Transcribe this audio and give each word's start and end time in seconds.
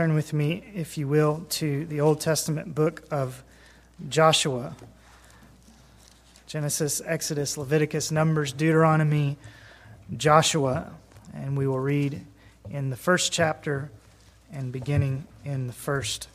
turn 0.00 0.14
with 0.14 0.32
me, 0.32 0.64
if 0.74 0.96
you 0.96 1.06
will, 1.06 1.44
to 1.50 1.84
the 1.84 2.00
Old 2.00 2.22
Testament 2.22 2.74
book 2.74 3.02
of 3.10 3.44
Joshua. 4.08 4.74
Genesis, 6.46 7.02
Exodus, 7.04 7.58
Leviticus, 7.58 8.10
Numbers, 8.10 8.54
Deuteronomy, 8.54 9.36
Joshua. 10.16 10.90
And 11.34 11.54
we 11.54 11.66
will 11.66 11.80
read 11.80 12.24
in 12.70 12.88
the 12.88 12.96
first 12.96 13.30
chapter 13.30 13.90
and 14.50 14.72
beginning 14.72 15.26
in 15.44 15.66
the 15.66 15.74
first 15.74 16.28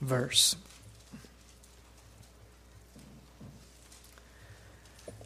verse. 0.00 0.56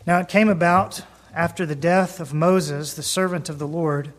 Now 0.06 0.18
it 0.18 0.28
came 0.28 0.50
about 0.50 1.00
after 1.32 1.64
the 1.64 1.74
death 1.74 2.20
of 2.20 2.34
Moses, 2.34 2.92
the 2.92 3.02
servant 3.02 3.48
of 3.48 3.58
the 3.58 3.66
Lord, 3.66 4.12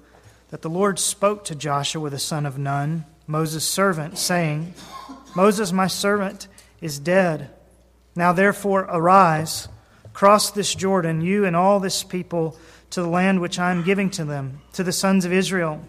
that 0.49 0.63
the 0.63 0.71
Lord 0.71 0.97
spoke 0.97 1.43
to 1.43 1.53
Joshua 1.53 2.09
the 2.09 2.17
son 2.17 2.47
of 2.47 2.57
Nun, 2.57 3.05
Moses' 3.29 3.63
servant, 3.63 4.17
saying, 4.17 4.73
Moses, 5.35 5.71
my 5.71 5.85
servant, 5.85 6.47
is 6.81 6.97
dead. 6.97 7.51
Now 8.15 8.33
therefore 8.33 8.87
arise, 8.89 9.67
cross 10.13 10.49
this 10.49 10.73
Jordan, 10.73 11.21
you 11.21 11.45
and 11.45 11.55
all 11.55 11.79
this 11.79 12.03
people, 12.03 12.57
to 12.89 13.03
the 13.03 13.07
land 13.07 13.39
which 13.39 13.59
I 13.59 13.69
am 13.69 13.83
giving 13.83 14.09
to 14.11 14.25
them, 14.25 14.61
to 14.73 14.83
the 14.83 14.91
sons 14.91 15.25
of 15.25 15.31
Israel. 15.31 15.85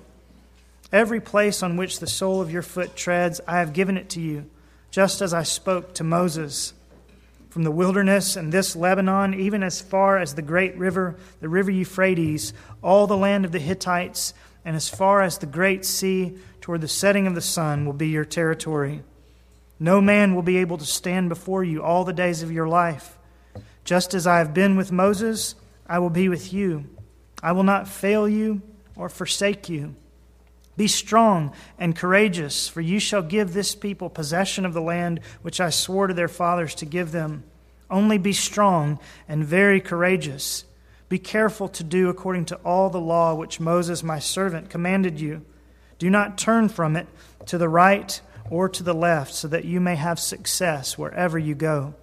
Every 0.93 1.19
place 1.19 1.63
on 1.63 1.79
which 1.79 1.99
the 1.99 2.07
sole 2.07 2.43
of 2.43 2.53
your 2.53 2.61
foot 2.61 2.95
treads, 2.95 3.41
I 3.49 3.61
have 3.61 3.73
given 3.73 3.97
it 3.97 4.11
to 4.11 4.21
you, 4.21 4.45
just 4.91 5.23
as 5.23 5.33
I 5.33 5.45
spoke 5.45 5.95
to 5.95 6.05
Moses. 6.05 6.75
From 7.49 7.65
the 7.65 7.71
wilderness 7.71 8.37
and 8.37 8.53
this 8.53 8.77
Lebanon, 8.77 9.33
even 9.33 9.63
as 9.63 9.81
far 9.81 10.19
as 10.19 10.35
the 10.35 10.43
great 10.43 10.77
river, 10.77 11.17
the 11.41 11.49
river 11.49 11.71
Euphrates, 11.71 12.53
all 12.83 13.07
the 13.07 13.17
land 13.17 13.47
of 13.47 13.53
the 13.53 13.59
Hittites, 13.59 14.35
and 14.65 14.77
as 14.77 14.89
far 14.89 15.23
as 15.23 15.39
the 15.39 15.47
great 15.47 15.85
sea 15.85 16.37
toward 16.61 16.81
the 16.81 16.89
setting 16.89 17.27
of 17.27 17.35
the 17.35 17.41
sun 17.41 17.87
will 17.87 17.93
be 17.93 18.09
your 18.09 18.25
territory. 18.25 19.03
No 19.79 20.01
man 20.01 20.35
will 20.35 20.43
be 20.43 20.59
able 20.59 20.79
to 20.79 20.85
stand 20.85 21.29
before 21.29 21.65
you 21.65 21.83
all 21.83 22.05
the 22.05 22.13
days 22.13 22.43
of 22.43 22.53
your 22.53 22.69
life. 22.69 23.19
Just 23.85 24.13
as 24.13 24.27
I 24.27 24.39
have 24.39 24.53
been 24.53 24.77
with 24.77 24.93
Moses, 24.93 25.55
I 25.87 25.99
will 25.99 26.11
be 26.11 26.29
with 26.29 26.53
you. 26.53 26.85
I 27.43 27.53
will 27.53 27.63
not 27.63 27.89
fail 27.89 28.29
you 28.29 28.61
or 28.95 29.09
forsake 29.09 29.69
you. 29.69 29.95
Be 30.77 30.87
strong 30.87 31.53
and 31.79 31.97
courageous, 31.97 32.69
for 32.69 32.81
you 32.81 33.01
shall 33.01 33.23
give 33.23 33.53
this 33.53 33.75
people 33.75 34.09
possession 34.09 34.65
of 34.65 34.75
the 34.75 34.81
land 34.81 35.21
which 35.43 35.61
I 35.61 35.71
swore 35.71 36.07
to 36.07 36.15
their 36.15 36.29
fathers 36.29 36.75
to 36.77 36.87
give 36.87 37.13
them. 37.13 37.45
Only 37.91 38.19
be 38.19 38.33
strong 38.33 38.99
and 39.29 39.45
very 39.45 39.81
courageous. 39.81 40.65
Be 41.11 41.19
careful 41.19 41.69
to 41.71 41.83
do 41.83 42.09
according 42.09 42.45
to 42.47 42.57
all 42.65 42.89
the 42.89 43.01
law 43.01 43.35
which 43.35 43.59
Moses, 43.59 44.05
my 44.05 44.21
servant, 44.21 44.71
commanded 44.71 45.21
you. 45.21 45.45
Do 45.99 46.09
not 46.09 46.39
turn 46.39 46.69
from 46.69 46.95
it 46.95 47.09
to 47.47 47.59
the 47.59 47.69
right 47.69 48.21
or 48.49 48.69
to 48.69 48.85
the 48.85 48.95
left, 48.95 49.35
so 49.35 49.49
that 49.49 49.65
you 49.65 49.81
may 49.81 49.97
have 49.97 50.21
success 50.21 50.97
wherever 50.97 51.37
you 51.37 51.57
go. 51.57 51.95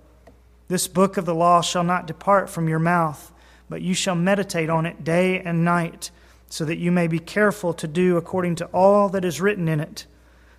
This 0.68 0.90
book 0.90 1.16
of 1.16 1.26
the 1.26 1.34
law 1.34 1.62
shall 1.62 1.86
not 1.86 2.06
depart 2.06 2.50
from 2.50 2.68
your 2.68 2.80
mouth, 2.80 3.32
but 3.70 3.82
you 3.82 3.94
shall 3.94 4.16
meditate 4.16 4.70
on 4.70 4.86
it 4.86 5.06
day 5.06 5.40
and 5.40 5.64
night, 5.64 6.12
so 6.50 6.66
that 6.66 6.78
you 6.78 6.92
may 6.92 7.08
be 7.08 7.20
careful 7.20 7.74
to 7.76 7.88
do 7.88 8.18
according 8.18 8.56
to 8.56 8.66
all 8.68 9.08
that 9.10 9.24
is 9.24 9.40
written 9.40 9.70
in 9.70 9.80
it. 9.80 10.06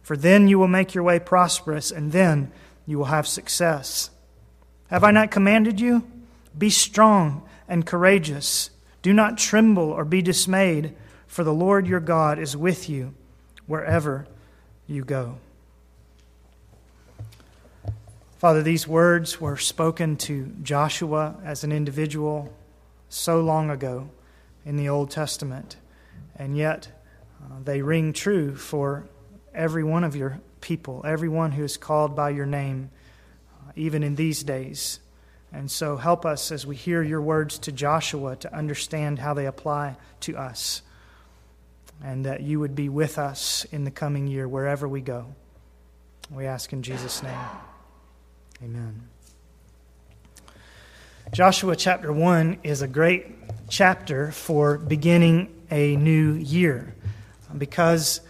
For 0.01 0.17
then 0.17 0.49
you 0.49 0.59
will 0.59 0.69
make 0.69 0.95
your 0.95 1.05
way 1.05 1.19
prosperous, 1.19 1.91
and 1.91 2.12
then 2.12 2.51
you 2.87 2.97
will 2.97 3.07
have 3.07 3.29
success. 3.29 4.09
Have 4.89 5.05
I 5.05 5.11
not 5.11 5.31
commanded 5.31 5.81
you? 5.81 6.11
Be 6.57 6.71
strong 6.71 7.47
and 7.69 7.87
courageous. 7.87 8.71
Do 9.03 9.13
not 9.13 9.39
tremble 9.39 9.91
or 9.91 10.05
be 10.05 10.23
dismayed, 10.23 10.95
for 11.27 11.45
the 11.45 11.53
Lord 11.53 11.87
your 11.87 12.01
God 12.01 12.39
is 12.39 12.57
with 12.57 12.89
you 12.89 13.15
wherever 13.67 14.27
you 14.87 15.05
go. 15.05 15.39
Father, 18.39 18.63
these 18.63 18.87
words 18.87 19.41
were 19.41 19.57
spoken 19.57 20.17
to 20.17 20.53
Joshua 20.63 21.37
as 21.45 21.65
an 21.65 21.73
individual 21.73 22.53
so 23.09 23.41
long 23.41 23.69
ago 23.69 24.11
in 24.65 24.77
the 24.77 24.89
Old 24.89 25.11
Testament, 25.11 25.77
and 26.37 26.57
yet 26.57 26.89
uh, 27.43 27.57
they 27.65 27.83
ring 27.83 28.12
true 28.12 28.55
for 28.55 29.09
every 29.55 29.83
one 29.83 30.05
of 30.05 30.15
your 30.15 30.41
people, 30.61 31.03
everyone 31.05 31.53
who 31.53 31.65
is 31.65 31.77
called 31.77 32.15
by 32.15 32.31
your 32.31 32.47
name, 32.47 32.91
uh, 33.67 33.73
even 33.75 34.03
in 34.03 34.15
these 34.15 34.43
days. 34.43 35.01
And 35.53 35.70
so 35.70 35.97
help 35.97 36.26
us 36.26 36.53
as 36.53 36.66
we 36.66 36.76
hear 36.76 37.03
your 37.03 37.22
words 37.22 37.59
to 37.60 37.72
Joshua 37.72 38.36
to 38.36 38.54
understand 38.54 39.19
how 39.19 39.34
they 39.34 39.47
apply 39.47 39.97
to 40.20 40.36
us. 40.36 40.82
And 42.03 42.26
that 42.26 42.42
you 42.42 42.60
would 42.60 42.75
be 42.75 42.88
with 42.88 43.19
us 43.19 43.64
in 43.72 43.84
the 43.84 43.91
coming 43.91 44.26
year 44.26 44.47
wherever 44.47 44.86
we 44.86 45.00
go. 45.00 45.34
We 46.31 46.47
ask 46.47 46.72
in 46.72 46.82
Jesus' 46.82 47.22
name. 47.22 47.38
Amen. 48.62 49.09
Joshua 51.32 51.75
chapter 51.76 52.12
1 52.12 52.59
is 52.62 52.82
a 52.82 52.88
great 52.88 53.26
chapter 53.69 54.30
for 54.30 54.78
beginning 54.78 55.54
a 55.70 55.97
new 55.97 56.32
year 56.34 56.94
because 57.56 58.20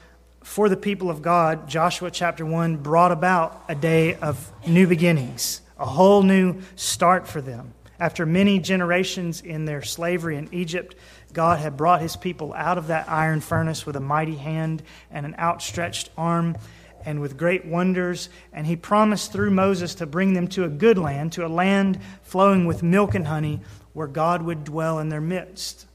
for 0.43 0.69
the 0.69 0.77
people 0.77 1.11
of 1.11 1.23
God, 1.23 1.69
Joshua 1.69 2.11
chapter 2.11 2.47
1 2.47 2.79
brought 2.79 3.13
about 3.13 3.65
a 3.69 3.75
day 3.75 4.15
of 4.15 4.51
new 4.67 4.87
beginnings 4.87 5.61
a 5.79 5.87
whole 5.87 6.23
new 6.23 6.61
start 6.77 7.27
for 7.27 7.41
them. 7.41 7.75
After 8.01 8.25
many 8.25 8.61
generations 8.61 9.41
in 9.41 9.65
their 9.65 9.83
slavery 9.83 10.37
in 10.37 10.49
Egypt, 10.53 10.95
God 11.33 11.59
had 11.59 11.77
brought 11.77 12.01
his 12.01 12.17
people 12.17 12.55
out 12.55 12.79
of 12.79 12.87
that 12.89 13.09
iron 13.09 13.41
furnace 13.41 13.85
with 13.85 13.97
a 13.97 14.01
mighty 14.01 14.37
hand 14.37 14.83
and 15.11 15.27
an 15.27 15.35
outstretched 15.37 16.11
arm 16.17 16.57
and 17.05 17.21
with 17.21 17.37
great 17.37 17.65
wonders. 17.65 18.29
And 18.53 18.67
he 18.67 18.77
promised 18.77 19.33
through 19.33 19.51
Moses 19.51 19.97
to 19.97 20.07
bring 20.07 20.33
them 20.33 20.49
to 20.49 20.65
a 20.65 20.69
good 20.69 20.99
land, 20.99 21.33
to 21.33 21.47
a 21.47 21.49
land 21.49 21.99
flowing 22.23 22.67
with 22.67 22.83
milk 22.83 23.15
and 23.15 23.27
honey, 23.27 23.61
where 23.93 24.07
God 24.07 24.43
would 24.43 24.65
dwell 24.65 25.01
in 25.01 25.09
their 25.09 25.21
midst. 25.21 25.87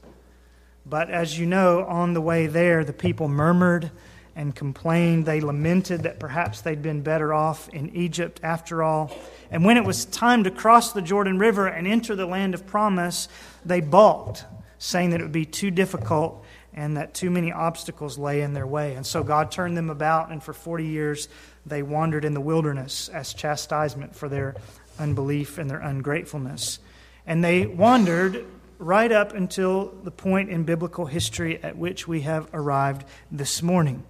But 0.86 1.08
as 1.10 1.38
you 1.38 1.46
know, 1.46 1.84
on 1.84 2.12
the 2.12 2.20
way 2.20 2.46
there, 2.46 2.84
the 2.84 2.92
people 2.92 3.28
murmured 3.28 3.90
and 4.36 4.54
complained. 4.54 5.26
They 5.26 5.40
lamented 5.40 6.02
that 6.02 6.18
perhaps 6.18 6.60
they'd 6.60 6.82
been 6.82 7.02
better 7.02 7.32
off 7.32 7.68
in 7.68 7.94
Egypt 7.94 8.40
after 8.42 8.82
all. 8.82 9.16
And 9.50 9.64
when 9.64 9.76
it 9.76 9.84
was 9.84 10.04
time 10.04 10.44
to 10.44 10.50
cross 10.50 10.92
the 10.92 11.02
Jordan 11.02 11.38
River 11.38 11.66
and 11.66 11.86
enter 11.86 12.16
the 12.16 12.26
land 12.26 12.54
of 12.54 12.66
promise, 12.66 13.28
they 13.64 13.80
balked, 13.80 14.44
saying 14.78 15.10
that 15.10 15.20
it 15.20 15.24
would 15.24 15.32
be 15.32 15.46
too 15.46 15.70
difficult 15.70 16.44
and 16.72 16.96
that 16.96 17.14
too 17.14 17.30
many 17.30 17.52
obstacles 17.52 18.18
lay 18.18 18.42
in 18.42 18.52
their 18.52 18.66
way. 18.66 18.94
And 18.94 19.06
so 19.06 19.22
God 19.22 19.52
turned 19.52 19.76
them 19.76 19.90
about, 19.90 20.30
and 20.30 20.42
for 20.42 20.52
40 20.52 20.84
years 20.84 21.28
they 21.64 21.82
wandered 21.82 22.24
in 22.24 22.34
the 22.34 22.40
wilderness 22.40 23.08
as 23.08 23.32
chastisement 23.32 24.16
for 24.16 24.28
their 24.28 24.56
unbelief 24.98 25.58
and 25.58 25.70
their 25.70 25.78
ungratefulness. 25.78 26.80
And 27.26 27.42
they 27.44 27.66
wandered 27.66 28.44
right 28.78 29.12
up 29.12 29.32
until 29.32 29.94
the 30.02 30.10
point 30.10 30.50
in 30.50 30.64
biblical 30.64 31.06
history 31.06 31.62
at 31.62 31.76
which 31.76 32.08
we 32.08 32.22
have 32.22 32.48
arrived 32.52 33.06
this 33.30 33.62
morning. 33.62 34.04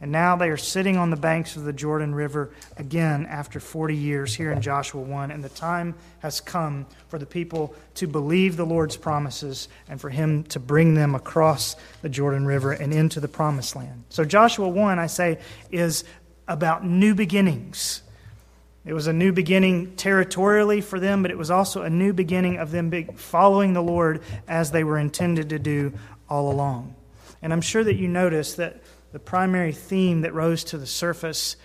And 0.00 0.12
now 0.12 0.36
they 0.36 0.48
are 0.48 0.56
sitting 0.56 0.96
on 0.96 1.10
the 1.10 1.16
banks 1.16 1.56
of 1.56 1.64
the 1.64 1.72
Jordan 1.72 2.14
River 2.14 2.50
again 2.76 3.26
after 3.26 3.58
40 3.58 3.96
years 3.96 4.32
here 4.32 4.52
in 4.52 4.62
Joshua 4.62 5.00
1. 5.00 5.32
And 5.32 5.42
the 5.42 5.48
time 5.48 5.96
has 6.20 6.40
come 6.40 6.86
for 7.08 7.18
the 7.18 7.26
people 7.26 7.74
to 7.96 8.06
believe 8.06 8.56
the 8.56 8.64
Lord's 8.64 8.96
promises 8.96 9.68
and 9.88 10.00
for 10.00 10.08
Him 10.08 10.44
to 10.44 10.60
bring 10.60 10.94
them 10.94 11.16
across 11.16 11.74
the 12.02 12.08
Jordan 12.08 12.46
River 12.46 12.70
and 12.72 12.92
into 12.94 13.18
the 13.18 13.26
promised 13.26 13.74
land. 13.74 14.04
So, 14.08 14.24
Joshua 14.24 14.68
1, 14.68 15.00
I 15.00 15.08
say, 15.08 15.38
is 15.72 16.04
about 16.46 16.84
new 16.84 17.16
beginnings. 17.16 18.02
It 18.84 18.94
was 18.94 19.08
a 19.08 19.12
new 19.12 19.32
beginning 19.32 19.96
territorially 19.96 20.80
for 20.80 21.00
them, 21.00 21.22
but 21.22 21.32
it 21.32 21.36
was 21.36 21.50
also 21.50 21.82
a 21.82 21.90
new 21.90 22.12
beginning 22.12 22.58
of 22.58 22.70
them 22.70 22.90
following 23.16 23.72
the 23.72 23.82
Lord 23.82 24.22
as 24.46 24.70
they 24.70 24.84
were 24.84 24.98
intended 24.98 25.50
to 25.50 25.58
do 25.58 25.92
all 26.30 26.50
along. 26.52 26.94
And 27.42 27.52
I'm 27.52 27.60
sure 27.60 27.84
that 27.84 27.96
you 27.96 28.08
notice 28.08 28.54
that 28.54 28.80
the 29.12 29.18
primary 29.18 29.72
theme 29.72 30.22
that 30.22 30.34
rose 30.34 30.64
to 30.64 30.78
the 30.78 30.86
surface 30.86 31.56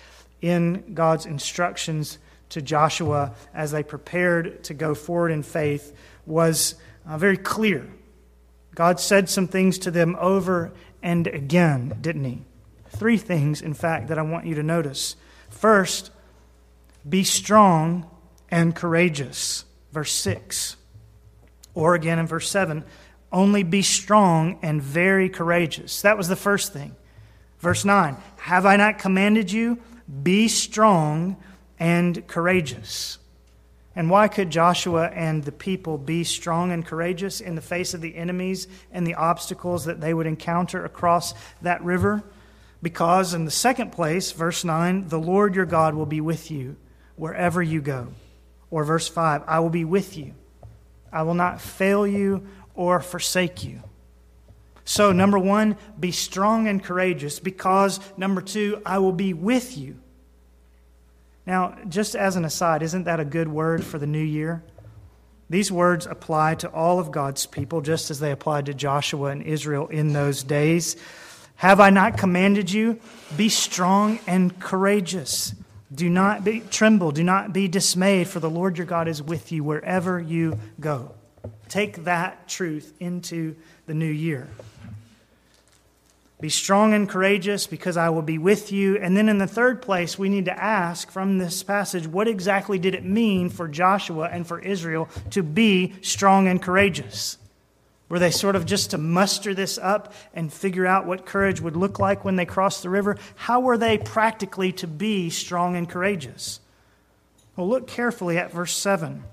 in 0.41 0.93
God's 0.93 1.25
instructions 1.25 2.17
to 2.49 2.61
Joshua 2.61 3.33
as 3.53 3.71
they 3.71 3.83
prepared 3.83 4.63
to 4.65 4.73
go 4.73 4.93
forward 4.93 5.31
in 5.31 5.43
faith 5.43 5.95
was 6.25 6.75
uh, 7.07 7.17
very 7.17 7.37
clear. 7.37 7.87
God 8.75 8.99
said 8.99 9.29
some 9.29 9.47
things 9.47 9.77
to 9.79 9.91
them 9.91 10.15
over 10.19 10.71
and 11.01 11.27
again, 11.27 11.97
didn't 11.99 12.23
He? 12.23 12.41
Three 12.89 13.17
things, 13.17 13.61
in 13.61 13.73
fact, 13.73 14.07
that 14.07 14.17
I 14.17 14.21
want 14.21 14.45
you 14.45 14.55
to 14.55 14.63
notice. 14.63 15.15
First, 15.49 16.11
be 17.07 17.23
strong 17.23 18.09
and 18.49 18.75
courageous, 18.75 19.65
verse 19.91 20.11
6. 20.13 20.77
Or 21.73 21.95
again 21.95 22.19
in 22.19 22.27
verse 22.27 22.49
7, 22.49 22.83
only 23.31 23.63
be 23.63 23.81
strong 23.81 24.59
and 24.61 24.81
very 24.81 25.27
courageous. 25.27 26.01
That 26.03 26.17
was 26.17 26.27
the 26.27 26.35
first 26.35 26.71
thing. 26.71 26.95
Verse 27.63 27.85
9 27.85 28.17
Have 28.39 28.65
I 28.65 28.75
not 28.75 28.99
commanded 28.99 29.49
you? 29.49 29.79
Be 30.21 30.49
strong 30.49 31.37
and 31.79 32.27
courageous. 32.27 33.17
And 33.95 34.09
why 34.09 34.27
could 34.27 34.49
Joshua 34.49 35.07
and 35.07 35.43
the 35.43 35.51
people 35.51 35.97
be 35.97 36.25
strong 36.25 36.71
and 36.71 36.85
courageous 36.85 37.39
in 37.39 37.55
the 37.55 37.61
face 37.61 37.93
of 37.93 38.01
the 38.01 38.17
enemies 38.17 38.67
and 38.91 39.07
the 39.07 39.13
obstacles 39.13 39.85
that 39.85 40.01
they 40.01 40.13
would 40.13 40.25
encounter 40.25 40.83
across 40.83 41.33
that 41.61 41.81
river? 41.83 42.23
Because, 42.81 43.33
in 43.33 43.45
the 43.45 43.51
second 43.51 43.93
place, 43.93 44.33
verse 44.33 44.65
9, 44.65 45.07
the 45.07 45.19
Lord 45.19 45.55
your 45.55 45.65
God 45.65 45.95
will 45.95 46.05
be 46.05 46.19
with 46.19 46.51
you 46.51 46.75
wherever 47.15 47.63
you 47.63 47.81
go. 47.81 48.09
Or 48.71 48.83
verse 48.83 49.07
5, 49.07 49.43
I 49.47 49.59
will 49.61 49.69
be 49.69 49.85
with 49.85 50.17
you. 50.17 50.33
I 51.13 51.23
will 51.23 51.35
not 51.35 51.61
fail 51.61 52.05
you 52.05 52.45
or 52.75 52.99
forsake 52.99 53.63
you. 53.63 53.83
So, 54.85 55.11
number 55.11 55.39
one, 55.39 55.77
be 55.99 56.11
strong 56.11 56.67
and 56.67 56.83
courageous 56.83 57.39
because, 57.39 57.99
number 58.17 58.41
two, 58.41 58.81
I 58.85 58.99
will 58.99 59.13
be 59.13 59.33
with 59.33 59.77
you. 59.77 59.97
Now, 61.45 61.77
just 61.87 62.15
as 62.15 62.35
an 62.35 62.45
aside, 62.45 62.83
isn't 62.83 63.03
that 63.03 63.19
a 63.19 63.25
good 63.25 63.47
word 63.47 63.83
for 63.83 63.97
the 63.97 64.07
new 64.07 64.23
year? 64.23 64.63
These 65.49 65.71
words 65.71 66.05
apply 66.05 66.55
to 66.55 66.69
all 66.69 66.99
of 66.99 67.11
God's 67.11 67.45
people, 67.45 67.81
just 67.81 68.09
as 68.11 68.19
they 68.19 68.31
applied 68.31 68.65
to 68.67 68.73
Joshua 68.73 69.29
and 69.29 69.43
Israel 69.43 69.87
in 69.87 70.13
those 70.13 70.43
days. 70.43 70.95
Have 71.55 71.79
I 71.79 71.89
not 71.89 72.17
commanded 72.17 72.71
you? 72.71 72.99
Be 73.37 73.49
strong 73.49 74.19
and 74.25 74.57
courageous. 74.59 75.53
Do 75.93 76.09
not 76.09 76.43
be, 76.43 76.61
tremble, 76.71 77.11
do 77.11 77.23
not 77.23 77.53
be 77.53 77.67
dismayed, 77.67 78.27
for 78.27 78.39
the 78.39 78.49
Lord 78.49 78.77
your 78.77 78.87
God 78.87 79.07
is 79.07 79.21
with 79.21 79.51
you 79.51 79.63
wherever 79.63 80.19
you 80.19 80.57
go. 80.79 81.13
Take 81.69 82.05
that 82.05 82.47
truth 82.47 82.93
into 82.99 83.55
the 83.85 83.93
new 83.93 84.05
year. 84.05 84.47
Be 86.43 86.49
strong 86.49 86.93
and 86.93 87.07
courageous 87.07 87.67
because 87.67 87.95
I 87.95 88.09
will 88.09 88.21
be 88.21 88.37
with 88.37 88.69
you. 88.69 88.97
And 88.97 89.15
then 89.15 89.29
in 89.29 89.37
the 89.37 89.47
third 89.47 89.81
place, 89.81 90.19
we 90.19 90.27
need 90.27 90.43
to 90.43 90.61
ask 90.61 91.09
from 91.09 91.37
this 91.37 91.63
passage 91.63 92.05
what 92.05 92.27
exactly 92.27 92.77
did 92.77 92.95
it 92.95 93.05
mean 93.05 93.47
for 93.49 93.69
Joshua 93.69 94.27
and 94.29 94.45
for 94.45 94.59
Israel 94.59 95.07
to 95.29 95.41
be 95.41 95.93
strong 96.01 96.49
and 96.49 96.61
courageous? 96.61 97.37
Were 98.09 98.19
they 98.19 98.29
sort 98.29 98.57
of 98.57 98.65
just 98.65 98.91
to 98.91 98.97
muster 98.97 99.53
this 99.53 99.77
up 99.77 100.13
and 100.33 100.51
figure 100.51 100.85
out 100.85 101.05
what 101.05 101.25
courage 101.25 101.61
would 101.61 101.77
look 101.77 101.97
like 101.97 102.25
when 102.25 102.35
they 102.35 102.45
crossed 102.45 102.83
the 102.83 102.89
river? 102.89 103.15
How 103.35 103.61
were 103.61 103.77
they 103.77 103.97
practically 103.97 104.73
to 104.73 104.85
be 104.87 105.29
strong 105.29 105.77
and 105.77 105.87
courageous? 105.87 106.59
Well, 107.55 107.69
look 107.69 107.87
carefully 107.87 108.37
at 108.37 108.51
verse 108.51 108.75
7. 108.75 109.23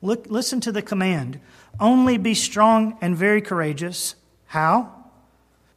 Look, 0.00 0.28
listen 0.30 0.62
to 0.62 0.72
the 0.72 0.80
command 0.80 1.38
only 1.78 2.16
be 2.16 2.32
strong 2.32 2.96
and 3.02 3.14
very 3.14 3.42
courageous. 3.42 4.14
How? 4.46 4.93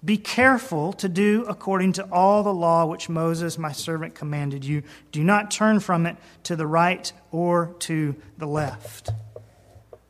Be 0.05 0.17
careful 0.17 0.93
to 0.93 1.09
do 1.09 1.43
according 1.47 1.93
to 1.93 2.07
all 2.11 2.43
the 2.43 2.53
law 2.53 2.85
which 2.85 3.09
Moses, 3.09 3.57
my 3.57 3.71
servant, 3.71 4.13
commanded 4.13 4.63
you. 4.63 4.83
Do 5.11 5.23
not 5.23 5.49
turn 5.49 5.79
from 5.79 6.05
it 6.05 6.17
to 6.43 6.55
the 6.55 6.67
right 6.67 7.11
or 7.31 7.75
to 7.79 8.15
the 8.37 8.45
left. 8.45 9.09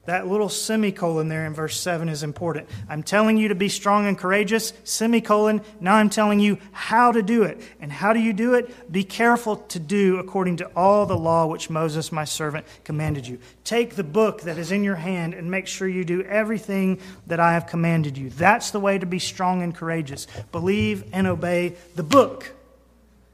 That 0.08 0.26
little 0.26 0.48
semicolon 0.48 1.28
there 1.28 1.46
in 1.46 1.54
verse 1.54 1.78
7 1.78 2.08
is 2.08 2.24
important. 2.24 2.70
I'm 2.88 3.04
telling 3.04 3.36
you 3.36 3.50
to 3.50 3.56
be 3.56 3.68
strong 3.68 4.08
and 4.08 4.18
courageous, 4.18 4.72
semicolon. 4.86 5.62
Now 5.82 5.96
I'm 5.96 6.10
telling 6.10 6.40
you 6.40 6.60
how 6.72 7.12
to 7.12 7.22
do 7.22 7.44
it. 7.44 7.60
And 7.82 7.92
how 7.92 8.14
do 8.14 8.22
you 8.22 8.32
do 8.32 8.54
it? 8.54 8.90
Be 8.90 9.04
careful 9.04 9.58
to 9.58 9.80
do 9.80 10.18
according 10.18 10.58
to 10.58 10.72
all 10.78 11.06
the 11.06 11.18
law 11.18 11.46
which 11.48 11.70
Moses, 11.70 12.10
my 12.10 12.24
servant, 12.24 12.66
commanded 12.86 13.28
you. 13.28 13.38
Take 13.66 13.98
the 13.98 14.04
book 14.06 14.44
that 14.44 14.58
is 14.58 14.72
in 14.72 14.82
your 14.82 14.96
hand 14.96 15.34
and 15.34 15.52
make 15.52 15.68
sure 15.68 15.90
you 15.90 16.06
do 16.06 16.24
everything 16.24 17.02
that 17.26 17.42
I 17.42 17.52
have 17.52 17.68
commanded 17.68 18.18
you. 18.18 18.30
That's 18.30 18.72
the 18.72 18.80
way 18.80 18.98
to 18.98 19.06
be 19.06 19.20
strong 19.20 19.62
and 19.62 19.76
courageous. 19.76 20.26
Believe 20.54 21.04
and 21.12 21.28
obey 21.28 21.76
the 21.96 22.04
book, 22.04 22.54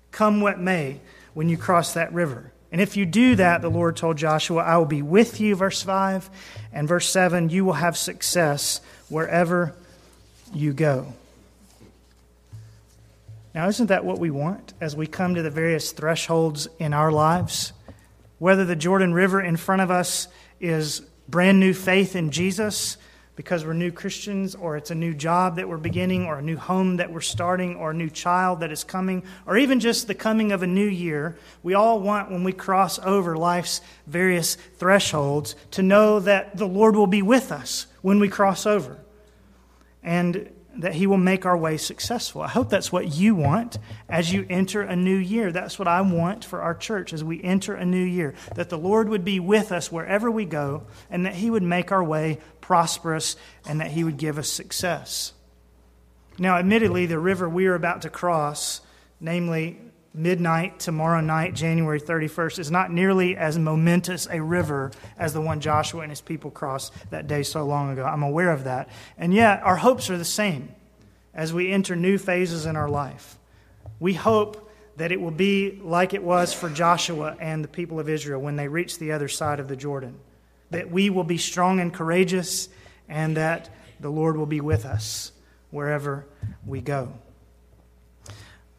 come 0.10 0.42
what 0.42 0.60
may, 0.60 1.02
when 1.36 1.50
you 1.50 1.58
cross 1.58 1.94
that 1.94 2.12
river. 2.14 2.53
And 2.74 2.82
if 2.82 2.98
you 2.98 3.06
do 3.06 3.36
that, 3.36 3.62
the 3.62 3.70
Lord 3.70 3.96
told 3.96 4.18
Joshua, 4.18 4.64
I 4.64 4.78
will 4.78 4.86
be 4.86 5.04
with 5.04 5.40
you, 5.40 5.56
verse 5.56 5.84
5. 5.84 6.28
And 6.74 6.88
verse 6.88 7.08
7, 7.08 7.50
you 7.50 7.66
will 7.66 7.74
have 7.74 7.96
success 7.96 8.82
wherever 9.10 9.76
you 10.56 10.74
go. 10.74 11.14
Now, 13.54 13.68
isn't 13.68 13.88
that 13.88 14.06
what 14.06 14.18
we 14.18 14.32
want 14.32 14.74
as 14.82 14.96
we 14.96 15.06
come 15.06 15.36
to 15.36 15.44
the 15.44 15.52
various 15.52 15.92
thresholds 15.92 16.68
in 16.80 16.96
our 16.96 17.12
lives? 17.12 17.74
Whether 18.40 18.66
the 18.66 18.76
Jordan 18.76 19.14
River 19.14 19.40
in 19.40 19.56
front 19.56 19.84
of 19.84 19.92
us 19.92 20.28
is 20.60 21.02
brand 21.30 21.60
new 21.60 21.76
faith 21.76 22.16
in 22.16 22.32
Jesus, 22.32 22.98
because 23.36 23.66
we're 23.66 23.74
new 23.74 23.92
Christians, 23.92 24.54
or 24.54 24.78
it's 24.78 24.92
a 24.92 24.96
new 24.96 25.14
job 25.14 25.56
that 25.56 25.68
we're 25.68 25.78
beginning, 25.78 26.26
or 26.26 26.38
a 26.38 26.42
new 26.42 26.58
home 26.58 26.98
that 26.98 27.12
we're 27.12 27.22
starting, 27.22 27.76
or 27.76 27.92
a 27.92 27.94
new 27.94 28.10
child 28.10 28.60
that 28.60 28.72
is 28.72 28.84
coming, 28.84 29.24
or 29.48 29.58
even 29.58 29.80
just 29.80 30.08
the 30.08 30.14
coming 30.14 30.52
of 30.52 30.62
a 30.62 30.68
new 30.68 30.88
year, 30.88 31.38
we 31.64 31.74
all 31.74 32.00
want, 32.00 32.30
when 32.30 32.44
we 32.44 32.54
cross 32.54 33.00
over 33.00 33.36
life's 33.36 33.82
various 34.06 34.56
thresholds, 34.78 35.56
to 35.72 35.82
know 35.82 36.20
that 36.20 36.58
the 36.58 36.68
Lord 36.68 36.96
will 36.96 37.08
be 37.08 37.22
with 37.22 37.52
us 37.52 37.88
when 38.02 38.20
we 38.20 38.30
cross 38.30 38.66
over. 38.66 39.00
And 40.04 40.50
that 40.78 40.96
He 40.96 41.08
will 41.08 41.18
make 41.18 41.46
our 41.46 41.58
way 41.58 41.78
successful. 41.78 42.42
I 42.42 42.48
hope 42.48 42.70
that's 42.70 42.92
what 42.92 43.14
you 43.14 43.36
want 43.36 43.78
as 44.10 44.34
you 44.34 44.46
enter 44.50 44.82
a 44.82 44.96
new 44.96 45.16
year. 45.16 45.52
That's 45.52 45.78
what 45.78 45.88
I 45.88 46.02
want 46.02 46.44
for 46.44 46.62
our 46.62 46.74
church 46.74 47.14
as 47.14 47.24
we 47.24 47.42
enter 47.44 47.76
a 47.76 47.86
new 47.86 48.04
year. 48.04 48.34
That 48.56 48.70
the 48.70 48.78
Lord 48.78 49.10
would 49.10 49.24
be 49.24 49.40
with 49.40 49.72
us 49.72 49.92
wherever 49.92 50.32
we 50.32 50.46
go, 50.46 50.84
and 51.10 51.26
that 51.26 51.36
He 51.36 51.50
would 51.50 51.64
make 51.64 51.92
our 51.92 52.04
way 52.04 52.40
prosperous, 52.62 53.36
and 53.66 53.82
that 53.82 53.92
He 53.92 54.04
would 54.04 54.18
give 54.18 54.38
us 54.38 54.50
success. 54.50 55.34
Now, 56.40 56.58
admittedly, 56.58 57.06
the 57.06 57.20
river 57.20 57.48
we 57.48 57.68
are 57.68 57.76
about 57.76 58.02
to 58.02 58.10
cross, 58.10 58.82
namely 59.20 59.80
midnight 60.14 60.80
tomorrow 60.80 61.22
night, 61.22 61.56
January 61.56 62.00
31st, 62.00 62.60
is 62.60 62.72
not 62.72 62.92
nearly 62.92 63.36
as 63.36 63.58
momentous 63.58 64.28
a 64.30 64.42
river 64.42 64.92
as 65.18 65.34
the 65.34 65.42
one 65.42 65.60
Joshua 65.60 66.02
and 66.02 66.12
his 66.12 66.22
people 66.22 66.52
crossed 66.52 66.94
that 67.10 67.28
day 67.28 67.44
so 67.44 67.66
long 67.66 67.92
ago. 67.92 68.04
I'm 68.06 68.24
aware 68.24 68.52
of 68.52 68.66
that. 68.66 68.90
And 69.18 69.34
yet, 69.34 69.62
our 69.64 69.76
hopes 69.76 70.10
are 70.10 70.18
the 70.18 70.26
same 70.26 70.74
as 71.34 71.52
we 71.52 71.72
enter 71.72 71.96
new 71.96 72.18
phases 72.18 72.66
in 72.66 72.76
our 72.76 72.90
life. 72.90 73.38
We 74.00 74.14
hope 74.14 74.70
that 74.98 75.12
it 75.12 75.20
will 75.20 75.32
be 75.32 75.80
like 75.82 76.14
it 76.14 76.24
was 76.24 76.54
for 76.54 76.70
Joshua 76.70 77.36
and 77.40 77.64
the 77.64 77.68
people 77.68 78.00
of 78.00 78.08
Israel 78.08 78.42
when 78.42 78.56
they 78.56 78.68
reached 78.68 79.00
the 79.00 79.14
other 79.14 79.28
side 79.28 79.60
of 79.60 79.68
the 79.68 79.76
Jordan. 79.76 80.20
That 80.70 80.92
we 80.92 81.10
will 81.10 81.24
be 81.24 81.38
strong 81.38 81.80
and 81.80 81.94
courageous, 81.94 82.70
and 83.10 83.38
that 83.38 83.70
the 84.00 84.10
Lord 84.10 84.38
will 84.38 84.46
be 84.46 84.62
with 84.62 84.86
us 84.86 85.32
wherever 85.72 86.26
we 86.66 86.82
go. 86.82 87.14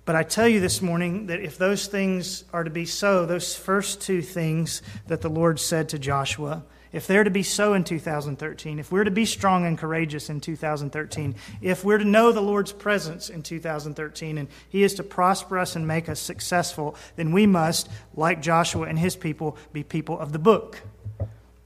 But 0.05 0.17
I 0.17 0.23
tell 0.23 0.47
you 0.47 0.61
this 0.61 0.83
morning 0.83 1.29
that 1.29 1.41
if 1.41 1.56
those 1.56 1.87
things 1.87 2.45
are 2.53 2.62
to 2.62 2.69
be 2.71 2.85
so, 2.85 3.25
those 3.25 3.56
first 3.56 4.03
two 4.03 4.21
things 4.21 4.83
that 5.06 5.23
the 5.23 5.31
Lord 5.31 5.59
said 5.59 5.89
to 5.91 5.99
Joshua, 5.99 6.65
if 6.93 7.06
they're 7.06 7.25
to 7.25 7.31
be 7.31 7.43
so 7.43 7.73
in 7.75 7.85
2013, 7.85 8.79
if 8.79 8.93
we're 8.93 9.05
to 9.05 9.11
be 9.11 9.25
strong 9.25 9.67
and 9.67 9.77
courageous 9.77 10.31
in 10.31 10.41
2013, 10.41 11.35
if 11.61 11.85
we're 11.85 11.99
to 11.99 12.05
know 12.05 12.31
the 12.33 12.41
Lord's 12.41 12.73
presence 12.73 13.29
in 13.31 13.43
2013, 13.43 14.39
and 14.39 14.49
He 14.69 14.85
is 14.85 14.95
to 14.95 15.03
prosper 15.03 15.59
us 15.59 15.75
and 15.75 15.89
make 15.89 16.09
us 16.09 16.21
successful, 16.21 16.95
then 17.17 17.33
we 17.33 17.47
must, 17.47 17.89
like 18.15 18.41
Joshua 18.43 18.87
and 18.87 18.96
his 18.99 19.17
people, 19.17 19.56
be 19.73 19.82
people 19.82 20.20
of 20.20 20.32
the 20.32 20.39
book 20.39 20.82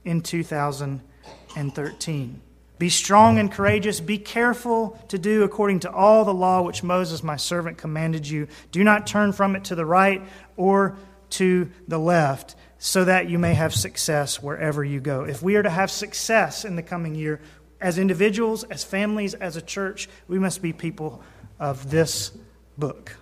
in 0.03 0.21
2013. 0.21 2.41
Be 2.79 2.89
strong 2.89 3.37
and 3.37 3.51
courageous. 3.51 3.99
Be 3.99 4.17
careful 4.17 4.97
to 5.09 5.19
do 5.19 5.43
according 5.43 5.81
to 5.81 5.91
all 5.91 6.23
the 6.23 6.33
law 6.33 6.61
which 6.61 6.81
Moses, 6.81 7.21
my 7.21 7.35
servant, 7.35 7.77
commanded 7.77 8.27
you. 8.27 8.47
Do 8.71 8.85
not 8.85 9.05
turn 9.05 9.33
from 9.33 9.57
it 9.57 9.65
to 9.65 9.75
the 9.75 9.85
right 9.85 10.23
or 10.55 10.97
to 11.31 11.69
the 11.89 11.99
left, 11.99 12.55
so 12.79 13.03
that 13.03 13.29
you 13.29 13.37
may 13.37 13.53
have 13.53 13.73
success 13.73 14.41
wherever 14.41 14.83
you 14.83 15.01
go. 15.01 15.25
If 15.25 15.43
we 15.43 15.57
are 15.57 15.63
to 15.63 15.69
have 15.69 15.91
success 15.91 16.63
in 16.63 16.77
the 16.77 16.81
coming 16.81 17.13
year, 17.13 17.41
as 17.81 17.97
individuals, 17.97 18.63
as 18.63 18.83
families, 18.85 19.33
as 19.33 19.57
a 19.57 19.61
church, 19.61 20.09
we 20.29 20.39
must 20.39 20.61
be 20.61 20.71
people 20.71 21.21
of 21.59 21.91
this 21.91 22.31
book. 22.77 23.17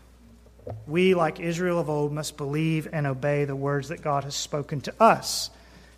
We, 0.85 1.15
like 1.15 1.39
Israel 1.39 1.79
of 1.79 1.89
old, 1.89 2.13
must 2.13 2.37
believe 2.37 2.87
and 2.93 3.07
obey 3.07 3.45
the 3.45 3.55
words 3.55 3.89
that 3.89 4.03
God 4.03 4.23
has 4.23 4.35
spoken 4.35 4.81
to 4.81 4.93
us 5.01 5.49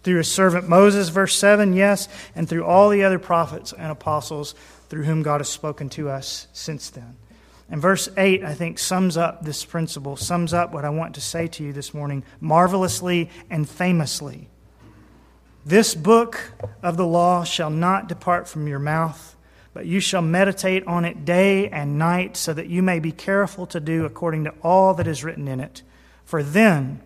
through 0.04 0.18
his 0.18 0.32
servant 0.32 0.68
Moses, 0.70 1.10
verse 1.10 1.36
7, 1.36 1.74
yes, 1.74 2.08
and 2.36 2.48
through 2.48 2.66
all 2.66 2.90
the 2.90 3.04
other 3.04 3.20
prophets 3.20 3.74
and 3.74 3.92
apostles 3.92 4.56
through 4.90 5.04
whom 5.04 5.24
God 5.24 5.42
has 5.42 5.50
spoken 5.50 5.90
to 5.90 6.10
us 6.10 6.48
since 6.54 6.90
then. 6.90 7.16
And 7.70 7.82
verse 7.82 8.10
8, 8.18 8.44
I 8.44 8.54
think, 8.56 8.80
sums 8.80 9.16
up 9.16 9.44
this 9.44 9.64
principle, 9.64 10.16
sums 10.16 10.54
up 10.54 10.74
what 10.74 10.86
I 10.86 10.90
want 10.90 11.16
to 11.16 11.22
say 11.22 11.48
to 11.48 11.64
you 11.64 11.72
this 11.72 11.94
morning 11.94 12.24
marvelously 12.40 13.30
and 13.50 13.70
famously. 13.70 14.50
This 15.66 15.94
book 15.94 16.54
of 16.82 16.98
the 16.98 17.06
law 17.06 17.44
shall 17.44 17.70
not 17.70 18.08
depart 18.08 18.48
from 18.48 18.68
your 18.68 18.80
mouth, 18.80 19.36
but 19.74 19.86
you 19.86 20.00
shall 20.00 20.24
meditate 20.24 20.88
on 20.88 21.06
it 21.06 21.26
day 21.26 21.70
and 21.70 22.00
night, 22.00 22.36
so 22.38 22.54
that 22.54 22.70
you 22.70 22.82
may 22.82 22.98
be 23.00 23.12
careful 23.12 23.68
to 23.68 23.80
do 23.80 24.04
according 24.04 24.46
to 24.46 24.54
all 24.64 24.96
that 24.96 25.06
is 25.06 25.24
written 25.24 25.48
in 25.48 25.60
it. 25.60 25.84
For 26.26 26.42
then 26.42 27.02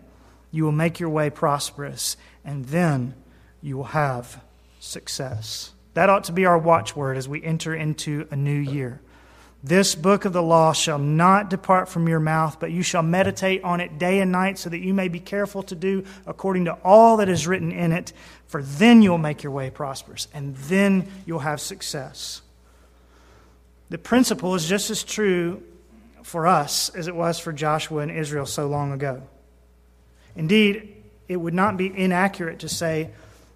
you 0.50 0.64
will 0.64 0.72
make 0.72 0.98
your 0.98 1.10
way 1.10 1.28
prosperous 1.28 2.16
and 2.44 2.64
then 2.66 3.14
you 3.62 3.76
will 3.76 3.84
have 3.84 4.42
success. 4.80 5.72
That 5.94 6.10
ought 6.10 6.24
to 6.24 6.32
be 6.32 6.44
our 6.44 6.58
watchword 6.58 7.16
as 7.16 7.28
we 7.28 7.42
enter 7.42 7.74
into 7.74 8.26
a 8.30 8.36
new 8.36 8.58
year. 8.58 9.00
This 9.62 9.94
book 9.94 10.26
of 10.26 10.34
the 10.34 10.42
law 10.42 10.74
shall 10.74 10.98
not 10.98 11.48
depart 11.48 11.88
from 11.88 12.06
your 12.06 12.20
mouth, 12.20 12.60
but 12.60 12.70
you 12.70 12.82
shall 12.82 13.02
meditate 13.02 13.64
on 13.64 13.80
it 13.80 13.98
day 13.98 14.20
and 14.20 14.30
night, 14.30 14.58
so 14.58 14.68
that 14.68 14.80
you 14.80 14.92
may 14.92 15.08
be 15.08 15.20
careful 15.20 15.62
to 15.62 15.74
do 15.74 16.04
according 16.26 16.66
to 16.66 16.74
all 16.84 17.16
that 17.16 17.30
is 17.30 17.46
written 17.46 17.72
in 17.72 17.90
it, 17.90 18.12
for 18.46 18.62
then 18.62 19.00
you'll 19.00 19.16
make 19.16 19.42
your 19.42 19.52
way 19.52 19.70
prosperous, 19.70 20.28
and 20.34 20.54
then 20.56 21.08
you'll 21.24 21.38
have 21.38 21.62
success. 21.62 22.42
The 23.88 23.96
principle 23.96 24.54
is 24.54 24.68
just 24.68 24.90
as 24.90 25.02
true 25.02 25.62
for 26.22 26.46
us 26.46 26.90
as 26.90 27.06
it 27.06 27.14
was 27.14 27.38
for 27.38 27.52
Joshua 27.52 28.02
and 28.02 28.10
Israel 28.10 28.44
so 28.44 28.66
long 28.66 28.92
ago. 28.92 29.22
Indeed, 30.36 30.93
it 31.28 31.36
would 31.36 31.54
not 31.54 31.76
be 31.76 31.92
inaccurate 31.96 32.60
to 32.60 32.68
say 32.68 33.10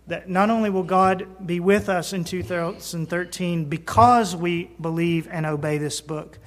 that 0.06 0.28
not 0.28 0.50
only 0.50 0.70
will 0.70 0.84
God 0.84 1.46
be 1.46 1.60
with 1.60 1.88
us 1.88 2.12
in 2.12 2.24
2013 2.24 3.66
because 3.66 4.34
we 4.34 4.70
believe 4.80 5.28
and 5.30 5.44
obey 5.44 5.78
this 5.78 6.00
book, 6.00 6.38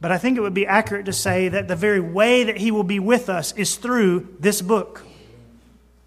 but 0.00 0.12
I 0.12 0.18
think 0.18 0.36
it 0.36 0.40
would 0.40 0.54
be 0.54 0.66
accurate 0.66 1.06
to 1.06 1.12
say 1.12 1.48
that 1.48 1.68
the 1.68 1.76
very 1.76 2.00
way 2.00 2.44
that 2.44 2.58
He 2.58 2.70
will 2.70 2.82
be 2.84 2.98
with 2.98 3.28
us 3.28 3.52
is 3.52 3.76
through 3.76 4.36
this 4.40 4.60
book. 4.60 5.06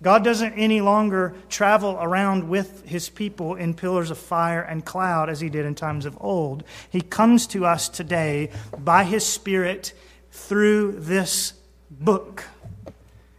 God 0.05 0.23
doesn't 0.23 0.53
any 0.53 0.81
longer 0.81 1.33
travel 1.49 1.97
around 1.99 2.47
with 2.47 2.85
his 2.85 3.09
people 3.09 3.55
in 3.55 3.73
pillars 3.73 4.11
of 4.11 4.19
fire 4.19 4.61
and 4.61 4.85
cloud 4.85 5.31
as 5.31 5.39
he 5.39 5.49
did 5.49 5.65
in 5.65 5.73
times 5.73 6.05
of 6.05 6.15
old. 6.21 6.63
He 6.91 7.01
comes 7.01 7.47
to 7.47 7.65
us 7.65 7.89
today 7.89 8.51
by 8.77 9.03
his 9.03 9.25
Spirit 9.25 9.93
through 10.29 10.91
this 10.99 11.53
book. 11.89 12.43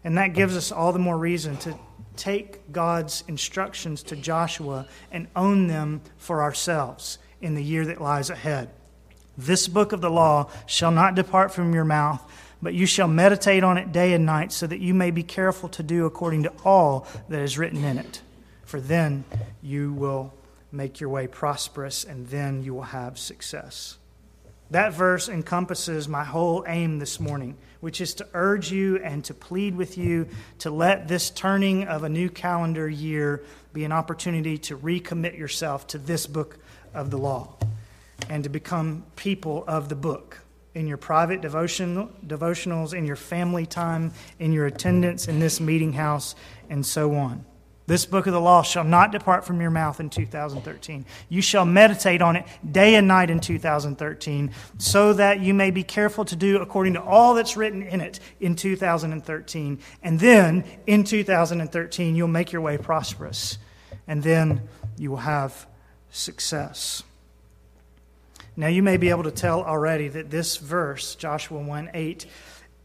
And 0.07 0.17
that 0.19 0.35
gives 0.35 0.57
us 0.57 0.71
all 0.71 0.93
the 0.93 1.01
more 1.01 1.19
reason 1.19 1.57
to 1.59 1.77
take 2.15 2.71
God's 2.71 3.25
instructions 3.27 4.05
to 4.05 4.15
Joshua 4.15 4.87
and 5.11 5.27
own 5.35 5.67
them 5.67 6.01
for 6.17 6.43
ourselves 6.43 7.19
in 7.41 7.57
the 7.57 7.63
year 7.63 7.85
that 7.87 8.01
lies 8.01 8.31
ahead. 8.31 8.71
This 9.37 9.67
book 9.67 9.91
of 9.91 10.01
the 10.01 10.09
law 10.09 10.49
shall 10.65 10.93
not 10.93 11.17
depart 11.17 11.53
from 11.53 11.75
your 11.75 11.85
mouth 11.85 12.23
but 12.63 12.73
you 12.75 12.87
shall 12.87 13.09
meditate 13.09 13.63
on 13.63 13.77
it 13.77 13.93
day 13.93 14.13
and 14.13 14.25
night, 14.25 14.51
so 14.51 14.67
that 14.67 14.81
you 14.81 14.95
may 14.95 15.11
be 15.11 15.23
careful 15.23 15.69
to 15.69 15.83
do 15.83 16.07
according 16.07 16.43
to 16.45 16.53
all 16.65 17.07
that 17.29 17.43
is 17.43 17.59
written 17.59 17.85
in 17.85 17.99
it. 17.99 18.23
For 18.65 18.81
then 18.81 19.25
you 19.63 19.93
will 19.93 20.33
make 20.73 20.99
your 20.99 21.11
way 21.11 21.27
prosperous, 21.27 22.03
and 22.03 22.27
then 22.29 22.63
you 22.63 22.75
will 22.75 22.83
have 22.83 23.19
success. 23.19 23.99
That 24.71 24.93
verse 24.93 25.29
encompasses 25.29 26.09
my 26.09 26.25
whole 26.25 26.65
aim 26.67 26.99
this 26.99 27.21
morning, 27.21 27.57
which 27.81 28.01
is 28.01 28.15
to 28.15 28.29
urge 28.35 28.73
you 28.73 28.97
and 28.99 29.25
to 29.27 29.35
plead 29.35 29.77
with 29.77 29.97
you 29.97 30.29
to 30.59 30.71
let 30.71 31.07
this 31.07 31.31
turning 31.31 31.85
of 31.85 32.03
a 32.03 32.09
new 32.09 32.29
calendar 32.29 32.89
year 32.89 33.45
be 33.73 33.85
an 33.85 33.93
opportunity 33.93 34.59
to 34.59 34.77
recommit 34.77 35.39
yourself 35.39 35.87
to 35.89 35.99
this 35.99 36.27
book 36.27 36.59
of 36.95 37.11
the 37.11 37.19
law 37.19 37.55
and 38.29 38.43
to 38.43 38.51
become 38.51 39.05
people 39.15 39.65
of 39.69 39.89
the 39.89 39.95
book 39.95 40.39
in 40.75 40.87
your 40.87 40.99
private 40.99 41.41
devotion, 41.41 42.09
devotionals, 42.27 42.93
in 42.93 43.07
your 43.07 43.17
family 43.17 43.67
time, 43.67 44.13
in 44.39 44.53
your 44.53 44.67
attendance 44.67 45.29
in 45.29 45.39
this 45.39 45.61
meeting 45.61 45.93
house, 45.93 46.35
and 46.69 46.85
so 46.85 47.15
on. 47.15 47.45
This 47.87 48.05
book 48.05 48.27
of 48.27 48.33
the 48.33 48.41
law 48.41 48.63
shall 48.63 48.83
not 48.83 49.13
depart 49.13 49.45
from 49.45 49.61
your 49.61 49.71
mouth 49.71 50.01
in 50.01 50.11
2013. 50.11 51.07
You 51.29 51.41
shall 51.41 51.65
meditate 51.65 52.21
on 52.21 52.35
it 52.35 52.45
day 52.69 52.97
and 52.97 53.07
night 53.07 53.31
in 53.31 53.39
2013, 53.39 54.51
so 54.79 55.13
that 55.13 55.41
you 55.41 55.55
may 55.55 55.71
be 55.71 55.85
careful 55.85 56.25
to 56.25 56.35
do 56.35 56.59
according 56.59 56.95
to 56.95 57.03
all 57.03 57.35
that's 57.35 57.57
written 57.57 57.83
in 57.83 58.01
it 58.01 58.19
in 58.41 58.57
2013. 58.57 59.79
And 60.03 60.19
then 60.19 60.65
in 60.89 61.05
2013, 61.05 62.17
you'll 62.17 62.27
make 62.27 62.51
your 62.51 62.63
way 62.63 62.77
prosperous. 62.77 63.59
And 64.09 64.21
then 64.23 64.69
you 64.97 65.11
will 65.11 65.19
have 65.19 65.67
success. 66.11 67.05
Now, 68.57 68.69
you 68.69 68.83
may 68.83 68.97
be 68.97 69.11
able 69.11 69.25
to 69.25 69.31
tell 69.31 69.63
already 69.63 70.09
that 70.09 70.31
this 70.31 70.57
verse, 70.57 71.15
Joshua 71.15 71.61
1 71.61 71.91
8, 71.95 72.27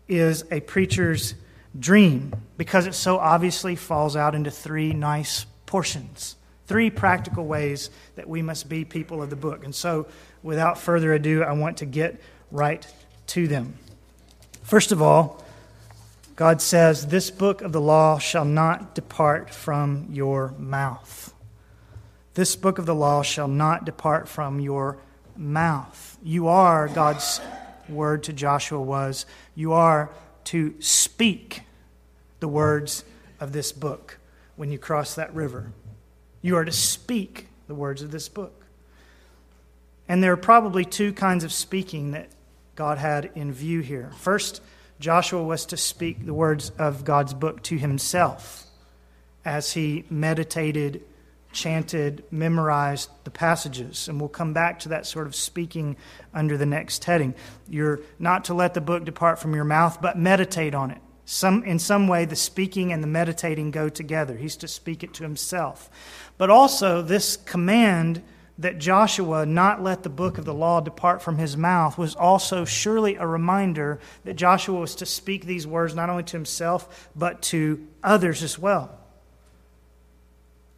is 0.08 0.44
a 0.52 0.60
preacher's 0.60 1.34
dream 1.80 2.34
because 2.58 2.88
it 2.88 2.94
so 2.94 3.18
obviously 3.18 3.76
falls 3.76 4.16
out 4.16 4.36
into 4.36 4.52
three 4.52 4.94
nice 4.94 5.46
portions, 5.66 6.36
three 6.68 6.90
practical 6.90 7.46
ways 7.46 7.90
that 8.16 8.28
we 8.28 8.42
must 8.42 8.70
be 8.70 8.86
people 8.86 9.22
of 9.22 9.30
the 9.30 9.36
book. 9.36 9.64
And 9.64 9.74
so, 9.74 10.08
without 10.44 10.78
further 10.78 11.14
ado, 11.14 11.44
I 11.44 11.54
want 11.54 11.78
to 11.78 11.86
get 11.86 12.20
right 12.52 12.86
to 13.28 13.48
them. 13.48 13.76
First 14.64 14.92
of 14.92 15.02
all, 15.02 15.44
God 16.36 16.62
says, 16.62 17.08
This 17.08 17.30
book 17.30 17.62
of 17.62 17.72
the 17.72 17.82
law 17.82 18.18
shall 18.18 18.46
not 18.46 18.96
depart 18.96 19.50
from 19.54 20.08
your 20.10 20.54
mouth. 20.58 21.34
This 22.34 22.56
book 22.56 22.78
of 22.78 22.86
the 22.86 22.96
law 22.96 23.22
shall 23.22 23.48
not 23.48 23.86
depart 23.86 24.28
from 24.28 24.60
your 24.60 24.98
mouth. 25.36 26.18
You 26.24 26.48
are, 26.48 26.88
God's 26.88 27.42
word 27.90 28.24
to 28.24 28.34
Joshua 28.34 28.82
was, 28.82 29.26
you 29.56 29.74
are 29.74 30.10
to 30.46 30.76
speak 30.80 31.62
the 32.40 32.48
words 32.48 33.04
of 33.40 33.54
this 33.54 33.72
book 33.72 34.18
when 34.56 34.72
you 34.72 34.78
cross 34.78 35.16
that 35.16 35.34
river. 35.34 35.72
You 36.42 36.58
are 36.58 36.66
to 36.66 36.72
speak 36.72 37.48
the 37.68 37.76
words 37.76 38.02
of 38.02 38.12
this 38.12 38.30
book. 38.30 38.66
And 40.08 40.24
there 40.24 40.34
are 40.34 40.38
probably 40.38 40.84
two 40.84 41.14
kinds 41.14 41.44
of 41.44 41.54
speaking 41.54 42.12
that 42.12 42.30
God 42.76 42.98
had 42.98 43.32
in 43.36 43.54
view 43.54 43.82
here. 43.82 44.12
First, 44.18 44.62
Joshua 45.00 45.44
was 45.44 45.66
to 45.68 45.78
speak 45.78 46.26
the 46.26 46.34
words 46.34 46.72
of 46.78 47.06
God's 47.06 47.34
book 47.34 47.64
to 47.64 47.78
himself 47.78 48.66
as 49.46 49.74
he 49.74 50.06
meditated 50.10 51.04
chanted, 51.52 52.24
memorized 52.32 53.10
the 53.24 53.32
passages. 53.32 54.08
And 54.08 54.20
we'll 54.20 54.30
come 54.30 54.54
back 54.54 54.80
to 54.80 54.90
that 54.90 55.06
sort 55.06 55.28
of 55.28 55.36
speaking 55.36 55.98
under 56.34 56.58
the 56.58 56.66
next 56.66 57.04
heading. 57.04 57.36
You're 57.70 58.02
not 58.20 58.46
to 58.46 58.54
let 58.54 58.74
the 58.74 58.82
book 58.82 59.06
depart 59.06 59.40
from 59.40 59.54
your 59.56 59.64
mouth, 59.64 60.02
but 60.02 60.18
meditate 60.18 60.74
on 60.74 60.92
it. 60.92 61.02
Some, 61.26 61.64
in 61.64 61.80
some 61.80 62.08
way, 62.08 62.26
the 62.26 62.36
speaking 62.36 62.92
and 62.92 63.02
the 63.02 63.08
meditating 63.08 63.72
go 63.72 63.90
together. 63.90 64.36
He's 64.36 64.58
to 64.58 64.68
speak 64.68 65.04
it 65.04 65.14
to 65.16 65.24
himself. 65.24 65.90
But 66.38 66.50
also, 66.50 67.02
this 67.02 67.38
command 67.38 68.24
that 68.58 68.78
Joshua 68.78 69.46
not 69.46 69.82
let 69.82 70.04
the 70.04 70.10
book 70.10 70.38
of 70.38 70.46
the 70.46 70.54
law 70.54 70.82
depart 70.82 71.22
from 71.22 71.38
his 71.38 71.58
mouth 71.58 71.98
was 71.98 72.16
also 72.16 72.66
surely 72.66 73.16
a 73.16 73.26
reminder 73.26 74.00
that 74.24 74.36
Joshua 74.36 74.80
was 74.80 74.96
to 74.96 75.06
speak 75.06 75.46
these 75.46 75.66
words 75.66 75.96
not 75.96 76.10
only 76.10 76.24
to 76.24 76.38
himself, 76.38 77.10
but 77.16 77.42
to 77.44 77.88
others 78.04 78.44
as 78.44 78.60
well. 78.60 79.01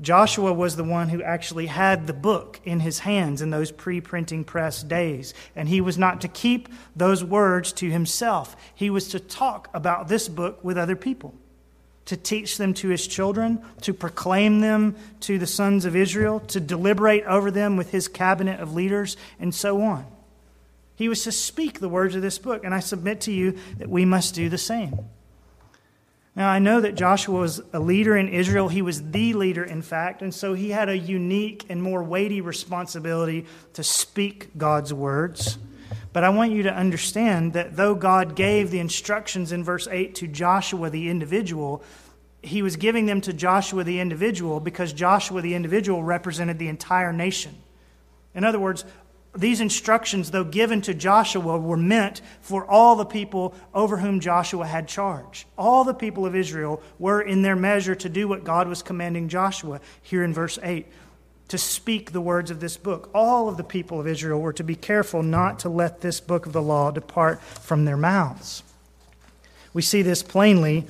Joshua 0.04 0.54
was 0.54 0.76
the 0.76 0.84
one 0.84 1.08
who 1.08 1.24
actually 1.24 1.68
had 1.68 2.06
the 2.06 2.14
book 2.14 2.60
in 2.66 2.82
his 2.82 3.00
hands 3.00 3.42
in 3.42 3.52
those 3.52 3.72
pre 3.72 4.02
printing 4.02 4.44
press 4.44 4.84
days. 4.84 5.34
And 5.56 5.68
he 5.68 5.80
was 5.80 5.98
not 5.98 6.22
to 6.22 6.28
keep 6.28 6.68
those 6.96 7.24
words 7.24 7.72
to 7.74 7.90
himself. 7.90 8.56
He 8.76 8.90
was 8.90 9.08
to 9.10 9.20
talk 9.20 9.70
about 9.74 10.10
this 10.10 10.28
book 10.28 10.62
with 10.62 10.78
other 10.78 10.98
people, 10.98 11.34
to 12.06 12.18
teach 12.18 12.58
them 12.58 12.74
to 12.76 12.90
his 12.90 13.08
children, 13.08 13.64
to 13.82 13.94
proclaim 13.94 14.60
them 14.60 14.98
to 15.22 15.40
the 15.40 15.48
sons 15.48 15.86
of 15.86 15.96
Israel, 15.96 16.42
to 16.42 16.60
deliberate 16.60 17.24
over 17.24 17.50
them 17.50 17.78
with 17.78 17.92
his 17.92 18.10
cabinet 18.10 18.60
of 18.60 18.74
leaders, 18.74 19.16
and 19.40 19.56
so 19.56 19.82
on. 19.82 20.06
He 20.96 21.08
was 21.08 21.24
to 21.24 21.32
speak 21.32 21.80
the 21.80 21.90
words 21.90 22.14
of 22.14 22.22
this 22.22 22.38
book. 22.38 22.66
And 22.66 22.74
I 22.74 22.82
submit 22.82 23.22
to 23.22 23.32
you 23.32 23.58
that 23.78 23.90
we 23.90 24.04
must 24.04 24.36
do 24.36 24.50
the 24.50 24.58
same. 24.58 25.00
Now, 26.36 26.50
I 26.50 26.58
know 26.58 26.82
that 26.82 26.96
Joshua 26.96 27.40
was 27.40 27.62
a 27.74 27.80
leader 27.80 28.18
in 28.18 28.28
Israel. 28.28 28.68
He 28.68 28.82
was 28.82 29.12
the 29.12 29.34
leader, 29.34 29.64
in 29.64 29.84
fact, 29.84 30.24
and 30.24 30.34
so 30.34 30.56
he 30.56 30.72
had 30.72 30.90
a 30.90 30.98
unique 30.98 31.66
and 31.70 31.82
more 31.82 32.04
weighty 32.04 32.42
responsibility 32.42 33.46
to 33.74 33.84
speak 33.84 34.58
God's 34.58 34.92
words. 34.94 35.60
But 36.12 36.24
I 36.24 36.30
want 36.30 36.52
you 36.52 36.64
to 36.64 36.74
understand 36.74 37.54
that 37.54 37.76
though 37.76 37.94
God 37.94 38.36
gave 38.36 38.72
the 38.72 38.80
instructions 38.80 39.52
in 39.52 39.64
verse 39.64 39.88
8 39.88 40.16
to 40.16 40.28
Joshua 40.28 40.90
the 40.90 41.10
individual, 41.10 41.84
he 42.42 42.64
was 42.64 42.76
giving 42.78 43.06
them 43.06 43.22
to 43.22 43.34
Joshua 43.34 43.84
the 43.84 44.00
individual 44.00 44.60
because 44.60 44.92
Joshua 44.92 45.42
the 45.42 45.54
individual 45.54 46.04
represented 46.04 46.58
the 46.58 46.68
entire 46.68 47.14
nation. 47.14 47.56
In 48.36 48.44
other 48.44 48.60
words, 48.60 48.86
these 49.36 49.62
instructions, 49.62 50.32
though 50.32 50.44
given 50.44 50.82
to 50.82 50.94
Joshua, 50.94 51.58
were 51.58 51.78
meant 51.78 52.22
for 52.42 52.66
all 52.66 52.96
the 52.96 53.06
people 53.06 53.56
over 53.74 53.98
whom 53.98 54.20
Joshua 54.20 54.66
had 54.66 54.88
charge. 54.88 55.48
All 55.58 55.84
the 55.84 55.94
people 55.94 56.26
of 56.26 56.36
Israel 56.36 56.82
were 57.00 57.22
in 57.22 57.42
their 57.42 57.56
measure 57.56 57.96
to 57.96 58.10
do 58.10 58.28
what 58.28 58.44
God 58.44 58.68
was 58.68 58.84
commanding 58.84 59.30
Joshua 59.30 59.82
here 60.02 60.24
in 60.24 60.34
verse 60.34 60.60
8 60.62 60.86
to 61.48 61.58
speak 61.58 62.12
the 62.12 62.22
words 62.22 62.52
of 62.52 62.60
this 62.60 62.78
book. 62.78 63.10
All 63.14 63.50
of 63.50 63.58
the 63.58 63.64
people 63.64 64.00
of 64.00 64.08
Israel 64.08 64.40
were 64.40 64.54
to 64.54 64.64
be 64.64 64.76
careful 64.76 65.24
not 65.24 65.60
to 65.60 65.70
let 65.70 66.02
this 66.02 66.20
book 66.20 66.46
of 66.46 66.54
the 66.54 66.62
law 66.62 66.92
depart 66.92 67.42
from 67.42 67.86
their 67.86 67.98
mouths. 67.98 68.64
We 69.74 69.82
see 69.82 70.04
this 70.04 70.24
plainly 70.24 70.86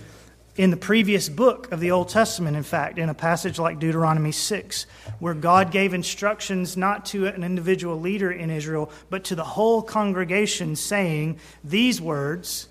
in 0.56 0.70
the 0.70 0.78
previous 0.78 1.30
book 1.30 1.72
of 1.72 1.80
the 1.80 1.90
Old 1.90 2.10
Testament, 2.10 2.56
in 2.56 2.64
fact, 2.64 3.00
in 3.00 3.10
a 3.10 3.14
passage 3.14 3.58
like 3.58 3.80
Deuteronomy 3.80 4.32
6, 4.32 4.86
where 5.20 5.34
God 5.34 5.72
gave 5.72 5.94
instructions 5.96 6.78
not 6.78 7.06
to 7.08 7.26
an 7.26 7.44
individual 7.44 8.00
leader 8.00 8.32
in 8.32 8.52
Israel, 8.52 8.92
but 9.10 9.24
to 9.26 9.36
the 9.36 9.44
whole 9.44 9.82
congregation, 9.82 10.76
saying, 10.76 11.40
These 11.64 12.00
words, 12.00 12.68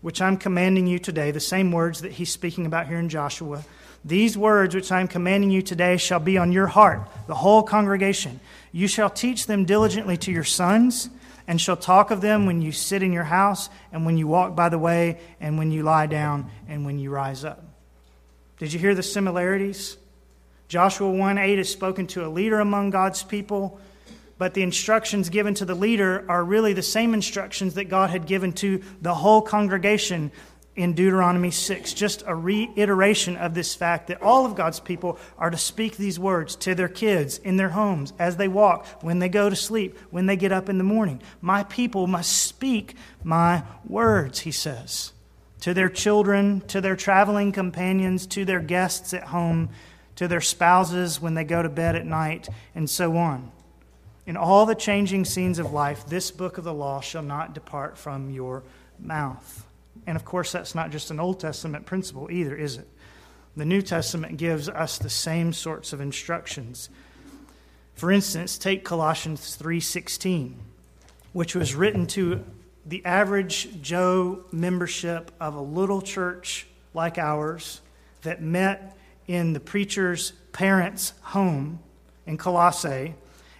which 0.00 0.20
I'm 0.20 0.36
commanding 0.36 0.88
you 0.88 0.98
today, 0.98 1.30
the 1.30 1.38
same 1.38 1.70
words 1.70 2.02
that 2.02 2.12
he's 2.12 2.30
speaking 2.30 2.66
about 2.66 2.88
here 2.88 2.98
in 2.98 3.08
Joshua, 3.08 3.64
these 4.04 4.36
words 4.36 4.74
which 4.74 4.90
I 4.90 5.00
am 5.00 5.08
commanding 5.08 5.50
you 5.50 5.62
today 5.62 5.98
shall 5.98 6.20
be 6.20 6.36
on 6.36 6.50
your 6.50 6.66
heart, 6.66 7.02
the 7.28 7.34
whole 7.34 7.62
congregation. 7.62 8.40
You 8.72 8.88
shall 8.88 9.10
teach 9.10 9.46
them 9.46 9.66
diligently 9.66 10.16
to 10.18 10.32
your 10.32 10.44
sons 10.44 11.10
and 11.46 11.60
shall 11.60 11.76
talk 11.76 12.10
of 12.10 12.20
them 12.20 12.46
when 12.46 12.62
you 12.62 12.72
sit 12.72 13.02
in 13.02 13.12
your 13.12 13.24
house, 13.24 13.68
and 13.92 14.06
when 14.06 14.16
you 14.16 14.26
walk 14.26 14.54
by 14.54 14.68
the 14.68 14.78
way, 14.78 15.18
and 15.40 15.58
when 15.58 15.70
you 15.70 15.82
lie 15.82 16.06
down, 16.06 16.50
and 16.68 16.84
when 16.84 16.98
you 16.98 17.10
rise 17.10 17.44
up. 17.44 17.64
Did 18.58 18.72
you 18.72 18.78
hear 18.78 18.94
the 18.94 19.02
similarities? 19.02 19.96
Joshua 20.68 21.10
1 21.10 21.38
8 21.38 21.58
is 21.58 21.70
spoken 21.70 22.06
to 22.08 22.26
a 22.26 22.28
leader 22.28 22.60
among 22.60 22.90
God's 22.90 23.22
people. 23.22 23.80
but 24.38 24.54
the 24.54 24.62
instructions 24.62 25.28
given 25.28 25.52
to 25.52 25.66
the 25.66 25.74
leader 25.74 26.24
are 26.26 26.42
really 26.42 26.72
the 26.72 26.82
same 26.82 27.12
instructions 27.12 27.74
that 27.74 27.90
God 27.90 28.08
had 28.08 28.26
given 28.26 28.54
to 28.54 28.82
the 29.02 29.14
whole 29.14 29.42
congregation 29.42 30.32
in 30.76 30.92
Deuteronomy 30.92 31.50
6. 31.50 31.92
Just 31.94 32.22
a 32.26 32.34
reiteration 32.34 33.36
of 33.36 33.54
this 33.54 33.74
fact 33.74 34.06
that 34.06 34.22
all 34.22 34.46
of 34.46 34.54
God's 34.54 34.80
people 34.80 35.18
are 35.36 35.50
to 35.50 35.56
speak 35.56 35.96
these 35.96 36.18
words 36.18 36.56
to 36.56 36.74
their 36.74 36.88
kids 36.88 37.38
in 37.38 37.56
their 37.56 37.70
homes, 37.70 38.12
as 38.18 38.36
they 38.36 38.48
walk, 38.48 38.86
when 39.02 39.18
they 39.18 39.28
go 39.28 39.50
to 39.50 39.56
sleep, 39.56 39.98
when 40.10 40.26
they 40.26 40.36
get 40.36 40.52
up 40.52 40.68
in 40.68 40.78
the 40.78 40.84
morning. 40.84 41.20
My 41.40 41.64
people 41.64 42.06
must 42.06 42.44
speak 42.44 42.94
my 43.24 43.64
words, 43.86 44.40
he 44.40 44.52
says, 44.52 45.12
to 45.60 45.74
their 45.74 45.88
children, 45.88 46.62
to 46.68 46.80
their 46.80 46.96
traveling 46.96 47.52
companions, 47.52 48.26
to 48.28 48.44
their 48.44 48.60
guests 48.60 49.12
at 49.12 49.24
home, 49.24 49.70
to 50.16 50.28
their 50.28 50.40
spouses 50.40 51.20
when 51.20 51.34
they 51.34 51.44
go 51.44 51.62
to 51.62 51.68
bed 51.68 51.96
at 51.96 52.06
night, 52.06 52.48
and 52.74 52.88
so 52.88 53.16
on. 53.16 53.50
In 54.26 54.36
all 54.36 54.66
the 54.66 54.74
changing 54.74 55.24
scenes 55.24 55.58
of 55.58 55.72
life, 55.72 56.06
this 56.06 56.30
book 56.30 56.58
of 56.58 56.64
the 56.64 56.74
law 56.74 57.00
shall 57.00 57.22
not 57.22 57.54
depart 57.54 57.98
from 57.98 58.30
your 58.30 58.62
mouth. 58.98 59.66
And 60.10 60.16
of 60.16 60.24
course, 60.24 60.50
that's 60.50 60.74
not 60.74 60.90
just 60.90 61.12
an 61.12 61.20
Old 61.20 61.38
Testament 61.38 61.86
principle 61.86 62.32
either, 62.32 62.56
is 62.56 62.78
it? 62.78 62.88
The 63.56 63.64
New 63.64 63.80
Testament 63.80 64.38
gives 64.38 64.68
us 64.68 64.98
the 64.98 65.08
same 65.08 65.52
sorts 65.52 65.92
of 65.92 66.00
instructions. 66.00 66.90
For 67.94 68.10
instance, 68.10 68.58
take 68.58 68.84
Colossians 68.84 69.54
3:16, 69.54 70.56
which 71.32 71.54
was 71.54 71.76
written 71.76 72.08
to 72.08 72.42
the 72.84 73.04
average 73.04 73.80
Joe 73.82 74.40
membership 74.50 75.30
of 75.38 75.54
a 75.54 75.60
little 75.60 76.02
church 76.02 76.66
like 76.92 77.16
ours 77.16 77.80
that 78.22 78.42
met 78.42 78.96
in 79.28 79.52
the 79.52 79.60
preacher's 79.60 80.32
parents' 80.50 81.12
home 81.22 81.78
in 82.26 82.36
Colossae 82.36 83.14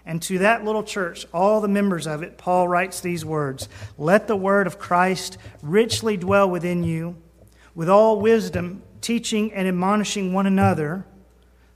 and 0.05 0.21
to 0.23 0.39
that 0.39 0.65
little 0.65 0.83
church, 0.83 1.25
all 1.33 1.61
the 1.61 1.67
members 1.67 2.07
of 2.07 2.23
it, 2.23 2.37
Paul 2.37 2.67
writes 2.67 3.01
these 3.01 3.23
words 3.23 3.69
Let 3.97 4.27
the 4.27 4.35
word 4.35 4.67
of 4.67 4.79
Christ 4.79 5.37
richly 5.61 6.17
dwell 6.17 6.49
within 6.49 6.83
you, 6.83 7.15
with 7.75 7.89
all 7.89 8.19
wisdom, 8.19 8.81
teaching 9.01 9.53
and 9.53 9.67
admonishing 9.67 10.33
one 10.33 10.47
another 10.47 11.05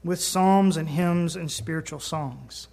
with 0.04 0.22
psalms 0.22 0.78
and 0.78 0.90
hymns 0.90 1.36
and 1.36 1.52
spiritual 1.52 2.00
songs. 2.00 2.68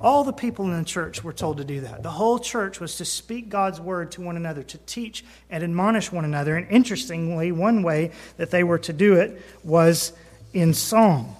All 0.00 0.24
the 0.24 0.32
people 0.32 0.66
in 0.66 0.76
the 0.76 0.84
church 0.84 1.22
were 1.22 1.32
told 1.32 1.58
to 1.58 1.64
do 1.64 1.80
that. 1.82 2.02
The 2.02 2.10
whole 2.10 2.38
church 2.38 2.80
was 2.80 2.96
to 2.96 3.04
speak 3.04 3.48
God's 3.48 3.80
word 3.80 4.10
to 4.12 4.20
one 4.20 4.36
another, 4.36 4.62
to 4.64 4.78
teach 4.78 5.24
and 5.48 5.62
admonish 5.62 6.10
one 6.10 6.24
another. 6.24 6.56
And 6.56 6.68
interestingly, 6.70 7.52
one 7.52 7.82
way 7.82 8.10
that 8.36 8.50
they 8.50 8.64
were 8.64 8.78
to 8.80 8.92
do 8.92 9.14
it 9.14 9.40
was 9.62 10.12
in 10.52 10.74
song. 10.74 11.36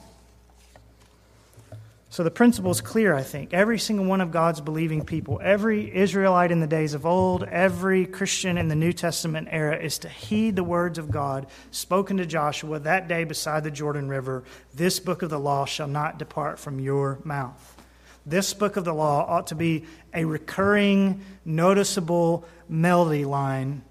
So 2.14 2.22
the 2.22 2.30
principle 2.30 2.70
is 2.70 2.80
clear, 2.80 3.12
I 3.12 3.24
think. 3.24 3.52
Every 3.52 3.76
single 3.76 4.06
one 4.06 4.20
of 4.20 4.30
God's 4.30 4.60
believing 4.60 5.04
people, 5.04 5.40
every 5.42 5.92
Israelite 5.92 6.52
in 6.52 6.60
the 6.60 6.66
days 6.68 6.94
of 6.94 7.04
old, 7.04 7.42
every 7.42 8.06
Christian 8.06 8.56
in 8.56 8.68
the 8.68 8.76
New 8.76 8.92
Testament 8.92 9.48
era 9.50 9.76
is 9.76 9.98
to 9.98 10.08
heed 10.08 10.54
the 10.54 10.62
words 10.62 10.96
of 10.96 11.10
God 11.10 11.48
spoken 11.72 12.18
to 12.18 12.24
Joshua 12.24 12.78
that 12.78 13.08
day 13.08 13.24
beside 13.24 13.64
the 13.64 13.70
Jordan 13.72 14.08
River. 14.08 14.44
This 14.72 15.00
book 15.00 15.22
of 15.22 15.30
the 15.30 15.40
law 15.40 15.64
shall 15.64 15.88
not 15.88 16.20
depart 16.20 16.60
from 16.60 16.78
your 16.78 17.18
mouth. 17.24 17.82
This 18.24 18.54
book 18.54 18.76
of 18.76 18.84
the 18.84 18.94
law 18.94 19.26
ought 19.26 19.48
to 19.48 19.56
be 19.56 19.84
a 20.14 20.24
recurring, 20.24 21.20
noticeable 21.44 22.46
melody 22.68 23.24
line 23.24 23.82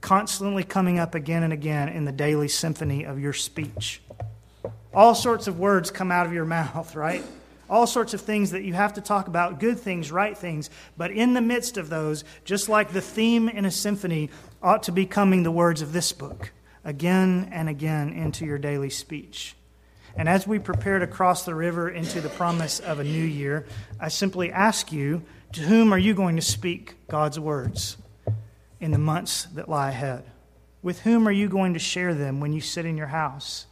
constantly 0.00 0.64
coming 0.64 0.98
up 0.98 1.14
again 1.14 1.44
and 1.44 1.52
again 1.52 1.88
in 1.88 2.04
the 2.04 2.10
daily 2.10 2.48
symphony 2.48 3.04
of 3.04 3.20
your 3.20 3.32
speech. 3.32 4.02
All 4.92 5.14
sorts 5.14 5.46
of 5.46 5.60
words 5.60 5.92
come 5.92 6.10
out 6.10 6.26
of 6.26 6.32
your 6.32 6.44
mouth, 6.44 6.96
right? 6.96 7.22
All 7.70 7.86
sorts 7.86 8.12
of 8.12 8.20
things 8.20 8.50
that 8.50 8.64
you 8.64 8.74
have 8.74 8.94
to 8.94 9.00
talk 9.00 9.28
about, 9.28 9.60
good 9.60 9.78
things, 9.78 10.10
right 10.10 10.36
things. 10.36 10.68
But 10.96 11.12
in 11.12 11.34
the 11.34 11.40
midst 11.40 11.76
of 11.76 11.88
those, 11.88 12.24
just 12.44 12.68
like 12.68 12.92
the 12.92 13.00
theme 13.00 13.48
in 13.48 13.64
a 13.64 13.70
symphony 13.70 14.28
ought 14.60 14.82
to 14.82 14.92
be 14.92 15.06
coming 15.06 15.44
the 15.44 15.52
words 15.52 15.80
of 15.80 15.92
this 15.92 16.12
book 16.12 16.50
again 16.84 17.48
and 17.52 17.68
again 17.68 18.12
into 18.12 18.44
your 18.44 18.58
daily 18.58 18.90
speech. 18.90 19.54
And 20.16 20.28
as 20.28 20.46
we 20.46 20.58
prepare 20.58 20.98
to 20.98 21.06
cross 21.06 21.44
the 21.44 21.54
river 21.54 21.88
into 21.88 22.20
the 22.20 22.28
promise 22.28 22.80
of 22.80 22.98
a 22.98 23.04
new 23.04 23.24
year, 23.24 23.66
I 24.00 24.08
simply 24.08 24.50
ask 24.50 24.90
you 24.90 25.22
to 25.52 25.60
whom 25.60 25.94
are 25.94 25.98
you 25.98 26.14
going 26.14 26.36
to 26.36 26.42
speak 26.42 26.96
God's 27.08 27.38
words 27.38 27.96
in 28.80 28.90
the 28.90 28.98
months 28.98 29.44
that 29.54 29.68
lie 29.68 29.90
ahead? 29.90 30.24
With 30.82 31.00
whom 31.00 31.28
are 31.28 31.32
you 31.32 31.48
going 31.48 31.74
to 31.74 31.78
share 31.78 32.14
them 32.14 32.40
when 32.40 32.52
you 32.52 32.60
sit 32.60 32.84
in 32.84 32.96
your 32.96 33.06
house 33.06 33.66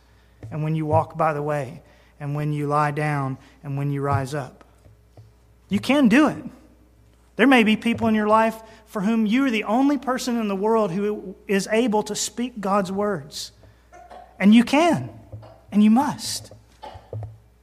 and 0.53 0.62
when 0.62 0.77
you 0.77 0.87
walk 0.87 1.16
by 1.16 1.33
the 1.33 1.42
way 1.42 1.83
and 2.20 2.35
when 2.35 2.52
you 2.52 2.66
lie 2.66 2.90
down 2.90 3.38
and 3.62 3.76
when 3.76 3.90
you 3.90 4.00
rise 4.00 4.35
up. 4.35 4.64
You 5.68 5.81
can 5.81 6.09
do 6.09 6.28
it. 6.28 6.44
There 7.37 7.46
may 7.46 7.62
be 7.62 7.76
people 7.76 8.09
in 8.09 8.14
your 8.14 8.26
life 8.26 8.61
for 8.87 9.02
whom 9.02 9.26
you 9.26 9.44
are 9.44 9.50
the 9.50 9.64
only 9.64 9.98
person 9.98 10.40
in 10.40 10.48
the 10.48 10.57
world 10.57 10.90
who 10.90 11.37
is 11.46 11.68
able 11.70 12.02
to 12.04 12.16
speak 12.16 12.61
God's 12.61 12.90
words. 12.90 13.52
And 14.38 14.54
you 14.54 14.64
can, 14.64 15.11
and 15.70 15.85
you 15.85 15.90
must. 15.90 16.52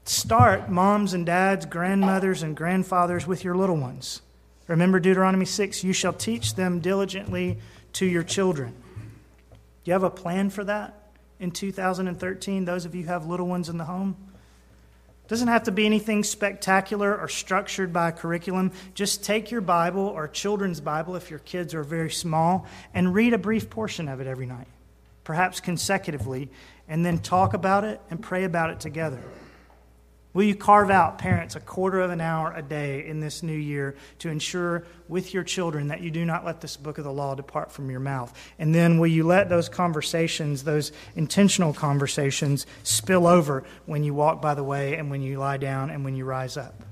Start, 0.05 0.69
moms 0.69 1.13
and 1.13 1.25
dads, 1.25 1.65
grandmothers 1.65 2.43
and 2.43 2.55
grandfathers, 2.55 3.25
with 3.25 3.43
your 3.43 3.55
little 3.55 3.75
ones. 3.75 4.21
Remember 4.67 4.99
Deuteronomy 4.99 5.45
6 5.45 5.83
you 5.83 5.93
shall 5.93 6.13
teach 6.13 6.55
them 6.55 6.79
diligently 6.79 7.57
to 7.93 8.05
your 8.05 8.23
children. 8.23 8.75
Do 9.51 9.89
you 9.89 9.93
have 9.93 10.03
a 10.03 10.09
plan 10.09 10.49
for 10.49 10.63
that 10.63 11.11
in 11.39 11.51
2013, 11.51 12.65
those 12.65 12.85
of 12.85 12.95
you 12.95 13.03
who 13.03 13.07
have 13.09 13.25
little 13.25 13.47
ones 13.47 13.67
in 13.67 13.77
the 13.77 13.85
home? 13.85 14.15
Doesn't 15.27 15.47
have 15.47 15.63
to 15.63 15.71
be 15.71 15.85
anything 15.85 16.23
spectacular 16.23 17.17
or 17.17 17.27
structured 17.27 17.91
by 17.91 18.09
a 18.09 18.11
curriculum. 18.11 18.71
Just 18.93 19.23
take 19.23 19.49
your 19.49 19.61
Bible 19.61 20.01
or 20.07 20.27
children's 20.27 20.79
Bible 20.79 21.15
if 21.15 21.29
your 21.29 21.39
kids 21.39 21.73
are 21.73 21.83
very 21.83 22.11
small 22.11 22.67
and 22.93 23.13
read 23.13 23.33
a 23.33 23.37
brief 23.37 23.69
portion 23.69 24.07
of 24.07 24.21
it 24.21 24.27
every 24.27 24.45
night, 24.45 24.67
perhaps 25.23 25.59
consecutively, 25.59 26.49
and 26.87 27.03
then 27.05 27.17
talk 27.19 27.53
about 27.53 27.83
it 27.83 27.99
and 28.11 28.21
pray 28.21 28.43
about 28.43 28.69
it 28.69 28.79
together. 28.79 29.21
Will 30.35 30.43
you 30.43 30.53
carve 30.53 30.89
out, 30.89 31.17
parents, 31.17 31.55
a 31.55 31.61
quarter 31.61 32.01
of 32.01 32.11
an 32.11 32.19
hour 32.19 32.51
a 32.53 32.61
day 32.61 33.07
in 33.07 33.21
this 33.21 33.41
new 33.41 33.55
year 33.55 33.95
to 34.19 34.27
ensure 34.27 34.83
with 35.07 35.33
your 35.33 35.45
children 35.45 35.87
that 35.87 36.01
you 36.01 36.11
do 36.11 36.25
not 36.25 36.43
let 36.43 36.59
this 36.59 36.75
book 36.75 36.97
of 36.97 37.05
the 37.05 37.11
law 37.11 37.35
depart 37.35 37.71
from 37.71 37.89
your 37.89 38.01
mouth? 38.01 38.37
And 38.59 38.75
then 38.75 38.99
will 38.99 39.07
you 39.07 39.23
let 39.23 39.47
those 39.47 39.69
conversations, 39.69 40.65
those 40.65 40.91
intentional 41.15 41.73
conversations, 41.73 42.67
spill 42.83 43.27
over 43.27 43.63
when 43.85 44.03
you 44.03 44.13
walk 44.13 44.41
by 44.41 44.55
the 44.55 44.63
way 44.63 44.97
and 44.97 45.09
when 45.09 45.21
you 45.21 45.39
lie 45.39 45.55
down 45.55 45.89
and 45.89 46.03
when 46.03 46.17
you 46.17 46.25
rise 46.25 46.57
up? 46.57 46.83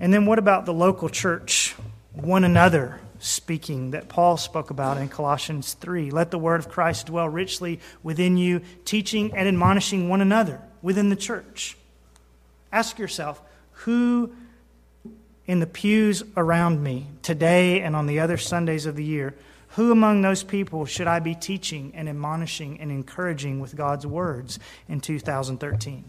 And 0.00 0.14
then 0.14 0.24
what 0.24 0.38
about 0.38 0.64
the 0.64 0.72
local 0.72 1.10
church, 1.10 1.76
one 2.14 2.42
another? 2.42 3.00
speaking 3.18 3.92
that 3.92 4.08
Paul 4.08 4.36
spoke 4.36 4.70
about 4.70 4.96
in 4.96 5.08
Colossians 5.08 5.74
3. 5.74 6.10
Let 6.10 6.32
the 6.32 6.40
word 6.40 6.58
of 6.58 6.68
Christ 6.68 7.06
dwell 7.06 7.28
richly 7.28 7.78
within 8.02 8.36
you, 8.36 8.62
teaching 8.84 9.32
and 9.36 9.46
admonishing 9.46 10.08
one 10.08 10.20
another 10.20 10.60
within 10.82 11.08
the 11.08 11.14
church. 11.14 11.76
Ask 12.72 12.98
yourself 12.98 13.42
who 13.72 14.32
in 15.46 15.60
the 15.60 15.66
pews 15.66 16.22
around 16.36 16.82
me 16.82 17.06
today 17.22 17.80
and 17.80 17.94
on 17.94 18.06
the 18.06 18.20
other 18.20 18.36
Sundays 18.36 18.86
of 18.86 18.96
the 18.96 19.04
year, 19.04 19.34
who 19.70 19.90
among 19.90 20.22
those 20.22 20.42
people 20.42 20.86
should 20.86 21.06
I 21.06 21.18
be 21.18 21.34
teaching 21.34 21.92
and 21.94 22.08
admonishing 22.08 22.80
and 22.80 22.90
encouraging 22.90 23.60
with 23.60 23.76
God's 23.76 24.06
words 24.06 24.58
in 24.88 25.00
2013? 25.00 26.04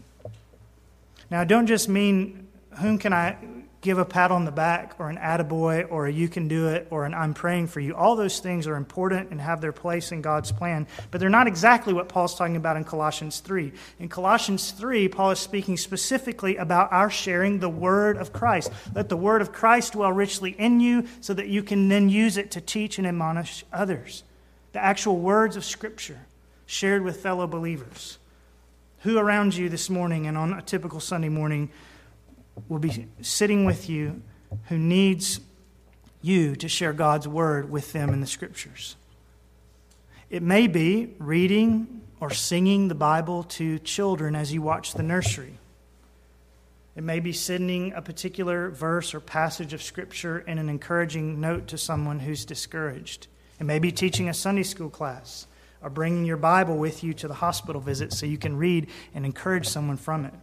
Now, 1.30 1.40
I 1.40 1.44
don't 1.44 1.66
just 1.66 1.88
mean 1.88 2.48
whom 2.80 2.98
can 2.98 3.12
I 3.12 3.36
give 3.84 3.98
a 3.98 4.04
pat 4.04 4.30
on 4.30 4.46
the 4.46 4.50
back 4.50 4.94
or 4.98 5.10
an 5.10 5.18
attaboy 5.18 5.86
or 5.90 6.06
a 6.06 6.12
you 6.12 6.26
can 6.26 6.48
do 6.48 6.68
it 6.68 6.88
or 6.90 7.04
an 7.04 7.12
I'm 7.12 7.34
praying 7.34 7.66
for 7.66 7.80
you. 7.80 7.94
All 7.94 8.16
those 8.16 8.40
things 8.40 8.66
are 8.66 8.76
important 8.76 9.30
and 9.30 9.38
have 9.42 9.60
their 9.60 9.72
place 9.72 10.10
in 10.10 10.22
God's 10.22 10.50
plan, 10.50 10.86
but 11.10 11.20
they're 11.20 11.28
not 11.28 11.46
exactly 11.46 11.92
what 11.92 12.08
Paul's 12.08 12.34
talking 12.34 12.56
about 12.56 12.78
in 12.78 12.84
Colossians 12.84 13.40
3. 13.40 13.72
In 13.98 14.08
Colossians 14.08 14.70
3, 14.70 15.08
Paul 15.08 15.32
is 15.32 15.38
speaking 15.38 15.76
specifically 15.76 16.56
about 16.56 16.92
our 16.92 17.10
sharing 17.10 17.58
the 17.58 17.68
word 17.68 18.16
of 18.16 18.32
Christ. 18.32 18.72
Let 18.94 19.10
the 19.10 19.18
word 19.18 19.42
of 19.42 19.52
Christ 19.52 19.92
dwell 19.92 20.12
richly 20.12 20.52
in 20.52 20.80
you 20.80 21.06
so 21.20 21.34
that 21.34 21.48
you 21.48 21.62
can 21.62 21.88
then 21.88 22.08
use 22.08 22.38
it 22.38 22.50
to 22.52 22.62
teach 22.62 22.96
and 22.96 23.06
admonish 23.06 23.66
others. 23.70 24.24
The 24.72 24.82
actual 24.82 25.18
words 25.18 25.56
of 25.56 25.64
Scripture 25.64 26.20
shared 26.64 27.02
with 27.02 27.20
fellow 27.20 27.46
believers. 27.46 28.16
Who 29.00 29.18
around 29.18 29.54
you 29.54 29.68
this 29.68 29.90
morning 29.90 30.26
and 30.26 30.38
on 30.38 30.54
a 30.54 30.62
typical 30.62 31.00
Sunday 31.00 31.28
morning 31.28 31.68
will 32.68 32.78
be 32.78 33.08
sitting 33.20 33.64
with 33.64 33.88
you 33.88 34.22
who 34.68 34.78
needs 34.78 35.40
you 36.22 36.56
to 36.56 36.68
share 36.68 36.92
God's 36.92 37.28
word 37.28 37.70
with 37.70 37.92
them 37.92 38.10
in 38.10 38.20
the 38.20 38.26
scriptures. 38.26 38.96
It 40.30 40.42
may 40.42 40.66
be 40.66 41.14
reading 41.18 42.02
or 42.20 42.30
singing 42.30 42.88
the 42.88 42.94
Bible 42.94 43.42
to 43.44 43.78
children 43.80 44.34
as 44.34 44.52
you 44.52 44.62
watch 44.62 44.94
the 44.94 45.02
nursery. 45.02 45.58
It 46.96 47.02
may 47.02 47.20
be 47.20 47.32
sending 47.32 47.92
a 47.92 48.00
particular 48.00 48.70
verse 48.70 49.14
or 49.14 49.20
passage 49.20 49.72
of 49.72 49.82
Scripture 49.82 50.38
in 50.38 50.58
an 50.58 50.68
encouraging 50.68 51.40
note 51.40 51.66
to 51.68 51.78
someone 51.78 52.20
who's 52.20 52.44
discouraged. 52.44 53.26
It 53.58 53.64
may 53.64 53.80
be 53.80 53.90
teaching 53.90 54.28
a 54.28 54.34
Sunday 54.34 54.62
school 54.62 54.90
class 54.90 55.46
or 55.82 55.90
bringing 55.90 56.24
your 56.24 56.36
Bible 56.36 56.76
with 56.76 57.02
you 57.02 57.12
to 57.14 57.28
the 57.28 57.34
hospital 57.34 57.80
visit 57.80 58.12
so 58.12 58.26
you 58.26 58.38
can 58.38 58.56
read 58.56 58.88
and 59.14 59.26
encourage 59.26 59.66
someone 59.66 59.96
from 59.96 60.24
it. 60.24 60.34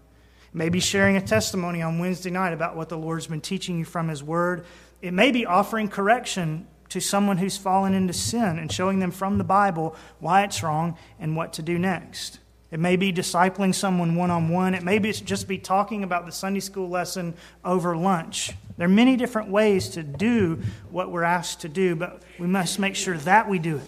Maybe 0.54 0.80
sharing 0.80 1.16
a 1.16 1.22
testimony 1.22 1.82
on 1.82 2.00
Wednesday 2.00 2.30
night 2.30 2.52
about 2.52 2.76
what 2.76 2.90
the 2.90 2.98
Lord's 2.98 3.28
been 3.28 3.42
teaching 3.42 3.80
you 3.80 3.86
from 3.86 4.10
His 4.10 4.22
Word. 4.22 4.66
It 5.02 5.14
may 5.14 5.32
be 5.32 5.46
offering 5.46 5.88
correction 5.88 6.68
to 6.90 7.00
someone 7.00 7.38
who's 7.38 7.58
fallen 7.58 7.94
into 7.94 8.12
sin 8.12 8.60
and 8.60 8.70
showing 8.70 9.00
them 9.00 9.12
from 9.12 9.38
the 9.38 9.46
Bible 9.46 9.96
why 10.20 10.44
it's 10.44 10.62
wrong 10.62 10.98
and 11.20 11.38
what 11.38 11.54
to 11.54 11.62
do 11.62 11.80
next. 11.80 12.40
It 12.70 12.80
may 12.80 12.98
be 12.98 13.14
discipling 13.14 13.74
someone 13.74 14.16
one 14.16 14.30
on 14.30 14.50
one. 14.50 14.74
It 14.74 14.84
may 14.84 15.00
be 15.00 15.12
just 15.14 15.48
be 15.48 15.58
talking 15.58 16.04
about 16.04 16.26
the 16.26 16.32
Sunday 16.32 16.60
school 16.60 16.90
lesson 16.90 17.34
over 17.64 17.96
lunch. 17.96 18.52
There 18.78 18.88
are 18.88 18.90
many 18.90 19.16
different 19.16 19.50
ways 19.50 19.90
to 19.90 20.04
do 20.04 20.62
what 20.90 21.12
we're 21.12 21.24
asked 21.24 21.62
to 21.62 21.70
do, 21.70 21.96
but 21.96 22.24
we 22.40 22.48
must 22.48 22.80
make 22.80 22.96
sure 22.96 23.18
that 23.20 23.50
we 23.50 23.60
do 23.60 23.78
it. 23.78 23.88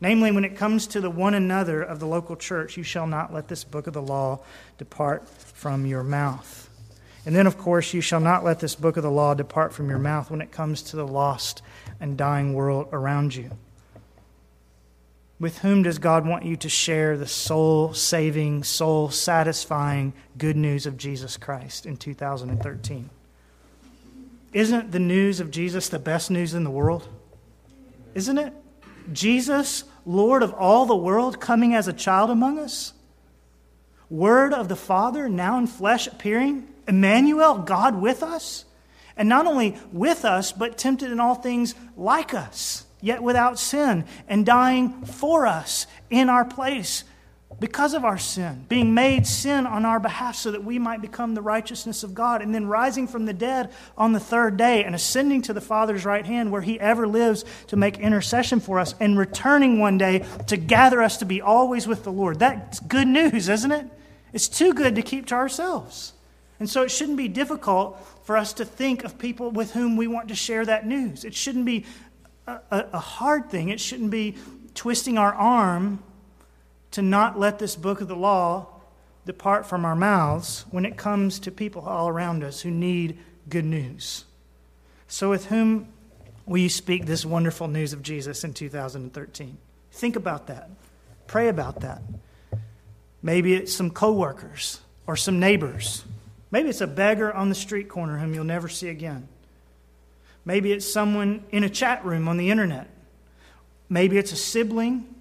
Namely, 0.00 0.30
when 0.30 0.44
it 0.44 0.56
comes 0.56 0.86
to 0.88 1.00
the 1.00 1.10
one 1.10 1.34
another 1.34 1.82
of 1.82 2.00
the 2.00 2.06
local 2.06 2.36
church, 2.36 2.76
you 2.76 2.82
shall 2.82 3.06
not 3.06 3.32
let 3.32 3.48
this 3.48 3.64
book 3.64 3.86
of 3.86 3.94
the 3.94 4.02
law 4.02 4.40
depart 4.76 5.28
from 5.28 5.86
your 5.86 6.02
mouth. 6.02 6.68
And 7.24 7.34
then, 7.34 7.46
of 7.46 7.58
course, 7.58 7.92
you 7.94 8.00
shall 8.00 8.20
not 8.20 8.44
let 8.44 8.60
this 8.60 8.74
book 8.74 8.96
of 8.96 9.02
the 9.02 9.10
law 9.10 9.34
depart 9.34 9.72
from 9.72 9.88
your 9.88 9.98
mouth 9.98 10.30
when 10.30 10.40
it 10.40 10.52
comes 10.52 10.82
to 10.82 10.96
the 10.96 11.06
lost 11.06 11.62
and 11.98 12.16
dying 12.16 12.54
world 12.54 12.88
around 12.92 13.34
you. 13.34 13.50
With 15.40 15.58
whom 15.58 15.82
does 15.82 15.98
God 15.98 16.26
want 16.26 16.44
you 16.44 16.56
to 16.56 16.68
share 16.68 17.16
the 17.16 17.26
soul 17.26 17.92
saving, 17.92 18.64
soul 18.64 19.10
satisfying 19.10 20.12
good 20.38 20.56
news 20.56 20.86
of 20.86 20.96
Jesus 20.96 21.36
Christ 21.36 21.84
in 21.84 21.96
2013? 21.96 23.10
Isn't 24.52 24.92
the 24.92 24.98
news 24.98 25.40
of 25.40 25.50
Jesus 25.50 25.88
the 25.88 25.98
best 25.98 26.30
news 26.30 26.54
in 26.54 26.64
the 26.64 26.70
world? 26.70 27.08
Isn't 28.14 28.38
it? 28.38 28.54
Jesus, 29.12 29.84
Lord 30.04 30.42
of 30.42 30.52
all 30.54 30.86
the 30.86 30.96
world, 30.96 31.40
coming 31.40 31.74
as 31.74 31.88
a 31.88 31.92
child 31.92 32.30
among 32.30 32.58
us? 32.58 32.92
Word 34.08 34.52
of 34.52 34.68
the 34.68 34.76
Father, 34.76 35.28
now 35.28 35.58
in 35.58 35.66
flesh 35.66 36.06
appearing? 36.06 36.68
Emmanuel, 36.86 37.58
God 37.58 38.00
with 38.00 38.22
us? 38.22 38.64
And 39.16 39.28
not 39.28 39.46
only 39.46 39.76
with 39.92 40.24
us, 40.24 40.52
but 40.52 40.78
tempted 40.78 41.10
in 41.10 41.20
all 41.20 41.34
things 41.34 41.74
like 41.96 42.34
us 42.34 42.86
yet 43.00 43.22
without 43.22 43.58
sin, 43.58 44.04
and 44.28 44.44
dying 44.44 45.04
for 45.04 45.46
us 45.46 45.86
in 46.10 46.28
our 46.28 46.44
place 46.44 47.04
because 47.58 47.94
of 47.94 48.04
our 48.04 48.18
sin, 48.18 48.66
being 48.68 48.92
made 48.92 49.26
sin 49.26 49.66
on 49.66 49.86
our 49.86 49.98
behalf 49.98 50.36
so 50.36 50.50
that 50.50 50.62
we 50.62 50.78
might 50.78 51.00
become 51.00 51.34
the 51.34 51.42
righteousness 51.42 52.02
of 52.02 52.14
God, 52.14 52.42
and 52.42 52.54
then 52.54 52.66
rising 52.66 53.08
from 53.08 53.24
the 53.24 53.32
dead 53.32 53.70
on 53.96 54.12
the 54.12 54.20
third 54.20 54.56
day 54.56 54.84
and 54.84 54.94
ascending 54.94 55.42
to 55.42 55.52
the 55.52 55.60
Father's 55.60 56.04
right 56.04 56.26
hand 56.26 56.52
where 56.52 56.60
He 56.60 56.78
ever 56.78 57.06
lives 57.06 57.44
to 57.68 57.76
make 57.76 57.98
intercession 57.98 58.60
for 58.60 58.78
us, 58.78 58.94
and 59.00 59.18
returning 59.18 59.78
one 59.78 59.96
day 59.96 60.24
to 60.48 60.56
gather 60.56 61.02
us 61.02 61.16
to 61.18 61.24
be 61.24 61.40
always 61.40 61.86
with 61.86 62.04
the 62.04 62.12
Lord. 62.12 62.38
That's 62.38 62.80
good 62.80 63.08
news, 63.08 63.48
isn't 63.48 63.72
it? 63.72 63.86
It's 64.32 64.48
too 64.48 64.74
good 64.74 64.94
to 64.96 65.02
keep 65.02 65.26
to 65.26 65.34
ourselves. 65.34 66.12
And 66.58 66.68
so 66.68 66.82
it 66.82 66.90
shouldn't 66.90 67.18
be 67.18 67.28
difficult 67.28 67.98
for 68.24 68.36
us 68.36 68.52
to 68.54 68.64
think 68.64 69.04
of 69.04 69.18
people 69.18 69.50
with 69.50 69.72
whom 69.72 69.96
we 69.96 70.06
want 70.06 70.28
to 70.28 70.34
share 70.34 70.64
that 70.64 70.86
news. 70.86 71.24
It 71.24 71.34
shouldn't 71.34 71.64
be 71.64 71.86
a, 72.46 72.60
a 72.70 72.98
hard 72.98 73.50
thing. 73.50 73.68
It 73.68 73.80
shouldn't 73.80 74.10
be 74.10 74.36
twisting 74.74 75.16
our 75.16 75.32
arm 75.32 76.02
to 76.96 77.02
not 77.02 77.38
let 77.38 77.58
this 77.58 77.76
book 77.76 78.00
of 78.00 78.08
the 78.08 78.16
law 78.16 78.66
depart 79.26 79.66
from 79.66 79.84
our 79.84 79.94
mouths 79.94 80.64
when 80.70 80.86
it 80.86 80.96
comes 80.96 81.38
to 81.38 81.50
people 81.50 81.82
all 81.82 82.08
around 82.08 82.42
us 82.42 82.62
who 82.62 82.70
need 82.70 83.18
good 83.50 83.66
news. 83.66 84.24
So, 85.06 85.28
with 85.28 85.44
whom 85.44 85.88
will 86.46 86.56
you 86.56 86.70
speak 86.70 87.04
this 87.04 87.26
wonderful 87.26 87.68
news 87.68 87.92
of 87.92 88.02
Jesus 88.02 88.44
in 88.44 88.54
2013? 88.54 89.58
Think 89.92 90.16
about 90.16 90.46
that. 90.46 90.70
Pray 91.26 91.48
about 91.48 91.80
that. 91.80 92.00
Maybe 93.22 93.52
it's 93.52 93.74
some 93.74 93.90
coworkers 93.90 94.80
or 95.06 95.16
some 95.16 95.38
neighbors. 95.38 96.02
Maybe 96.50 96.70
it's 96.70 96.80
a 96.80 96.86
beggar 96.86 97.30
on 97.30 97.50
the 97.50 97.54
street 97.54 97.90
corner 97.90 98.16
whom 98.16 98.32
you'll 98.32 98.44
never 98.44 98.70
see 98.70 98.88
again. 98.88 99.28
Maybe 100.46 100.72
it's 100.72 100.90
someone 100.90 101.44
in 101.50 101.62
a 101.62 101.68
chat 101.68 102.06
room 102.06 102.26
on 102.26 102.38
the 102.38 102.50
internet. 102.50 102.88
Maybe 103.90 104.16
it's 104.16 104.32
a 104.32 104.36
sibling 104.36 105.14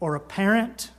or 0.00 0.16
a 0.16 0.20
parent 0.20 0.90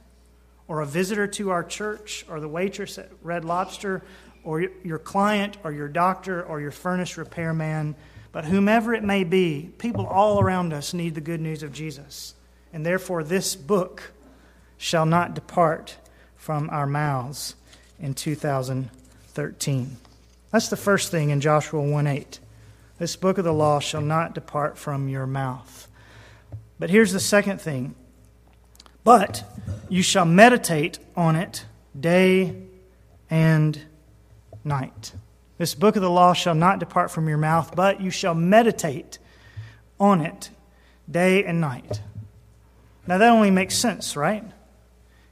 or 0.67 0.81
a 0.81 0.85
visitor 0.85 1.27
to 1.27 1.49
our 1.49 1.63
church 1.63 2.25
or 2.29 2.39
the 2.39 2.47
waitress 2.47 2.97
at 2.97 3.09
Red 3.21 3.45
Lobster 3.45 4.03
or 4.43 4.61
your 4.61 4.99
client 4.99 5.57
or 5.63 5.71
your 5.71 5.87
doctor 5.87 6.43
or 6.43 6.59
your 6.59 6.71
furnace 6.71 7.17
repairman. 7.17 7.95
But 8.31 8.45
whomever 8.45 8.93
it 8.93 9.03
may 9.03 9.23
be, 9.23 9.71
people 9.77 10.05
all 10.05 10.39
around 10.39 10.73
us 10.73 10.93
need 10.93 11.15
the 11.15 11.21
good 11.21 11.41
news 11.41 11.63
of 11.63 11.73
Jesus. 11.73 12.33
And 12.73 12.85
therefore, 12.85 13.23
this 13.23 13.55
book 13.55 14.11
shall 14.77 15.05
not 15.05 15.33
depart 15.33 15.97
from 16.35 16.69
our 16.69 16.85
mouths 16.85 17.55
in 17.99 18.13
2013. 18.13 19.97
That's 20.51 20.69
the 20.69 20.77
first 20.77 21.11
thing 21.11 21.29
in 21.29 21.41
Joshua 21.41 21.81
1 21.81 22.07
8. 22.07 22.39
This 22.99 23.15
book 23.15 23.37
of 23.37 23.43
the 23.43 23.53
law 23.53 23.79
shall 23.79 24.01
not 24.01 24.33
depart 24.33 24.77
from 24.77 25.09
your 25.09 25.27
mouth. 25.27 25.87
But 26.79 26.89
here's 26.89 27.11
the 27.11 27.19
second 27.19 27.59
thing. 27.59 27.95
But 29.07 29.45
you 29.87 30.01
shall 30.01 30.25
meditate 30.25 30.99
on 31.15 31.37
it 31.37 31.63
day 31.97 32.57
and 33.29 33.81
night. 34.65 35.13
This 35.57 35.75
book 35.75 35.95
of 35.95 36.01
the 36.01 36.09
law 36.09 36.33
shall 36.33 36.53
not 36.53 36.79
depart 36.79 37.09
from 37.09 37.29
your 37.29 37.37
mouth, 37.37 37.73
but 37.73 38.01
you 38.01 38.09
shall 38.09 38.35
meditate 38.35 39.17
on 39.97 40.19
it 40.19 40.49
day 41.09 41.45
and 41.45 41.61
night. 41.61 42.01
Now, 43.07 43.17
that 43.17 43.29
only 43.29 43.49
makes 43.49 43.77
sense, 43.77 44.17
right? 44.17 44.43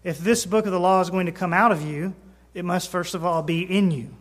If 0.05 0.19
this 0.19 0.45
book 0.45 0.65
of 0.65 0.71
the 0.71 0.79
law 0.79 1.01
is 1.01 1.09
going 1.09 1.25
to 1.25 1.33
come 1.33 1.51
out 1.51 1.73
of 1.73 1.81
you, 1.81 2.15
it 2.53 2.63
must 2.63 2.89
first 2.89 3.13
of 3.13 3.25
all 3.25 3.43
be 3.43 3.61
in 3.63 3.91
you. 3.91 4.15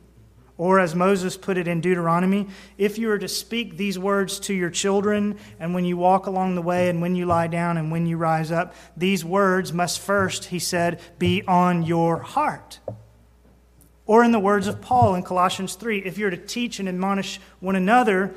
Or, 0.57 0.79
as 0.79 0.95
Moses 0.95 1.37
put 1.37 1.59
it 1.59 1.67
in 1.67 1.81
Deuteronomy, 1.81 2.47
if 2.79 2.97
you 2.97 3.11
are 3.11 3.19
to 3.19 3.27
speak 3.27 3.77
these 3.77 3.99
words 3.99 4.39
to 4.41 4.55
your 4.55 4.71
children, 4.71 5.37
and 5.59 5.75
when 5.75 5.85
you 5.85 5.97
walk 5.97 6.27
along 6.27 6.55
the 6.55 6.63
way, 6.63 6.89
and 6.89 7.03
when 7.03 7.17
you 7.17 7.27
lie 7.27 7.49
down, 7.49 7.77
and 7.77 7.91
when 7.91 8.07
you 8.07 8.17
rise 8.17 8.53
up, 8.53 8.73
these 8.97 9.25
words 9.25 9.73
must 9.73 9.99
first, 9.99 10.47
he 10.47 10.61
said, 10.61 11.01
be 11.19 11.43
on 11.49 11.83
your 11.83 12.19
heart. 12.19 12.79
Or, 14.07 14.23
in 14.23 14.31
the 14.31 14.39
words 14.39 14.69
of 14.69 14.81
Paul 14.81 15.17
in 15.17 15.25
Colossians 15.25 15.75
3, 15.75 16.05
if 16.05 16.19
you're 16.19 16.31
to 16.31 16.37
teach 16.37 16.79
and 16.79 16.89
admonish 16.89 17.41
one 17.59 17.75
another 17.75 18.33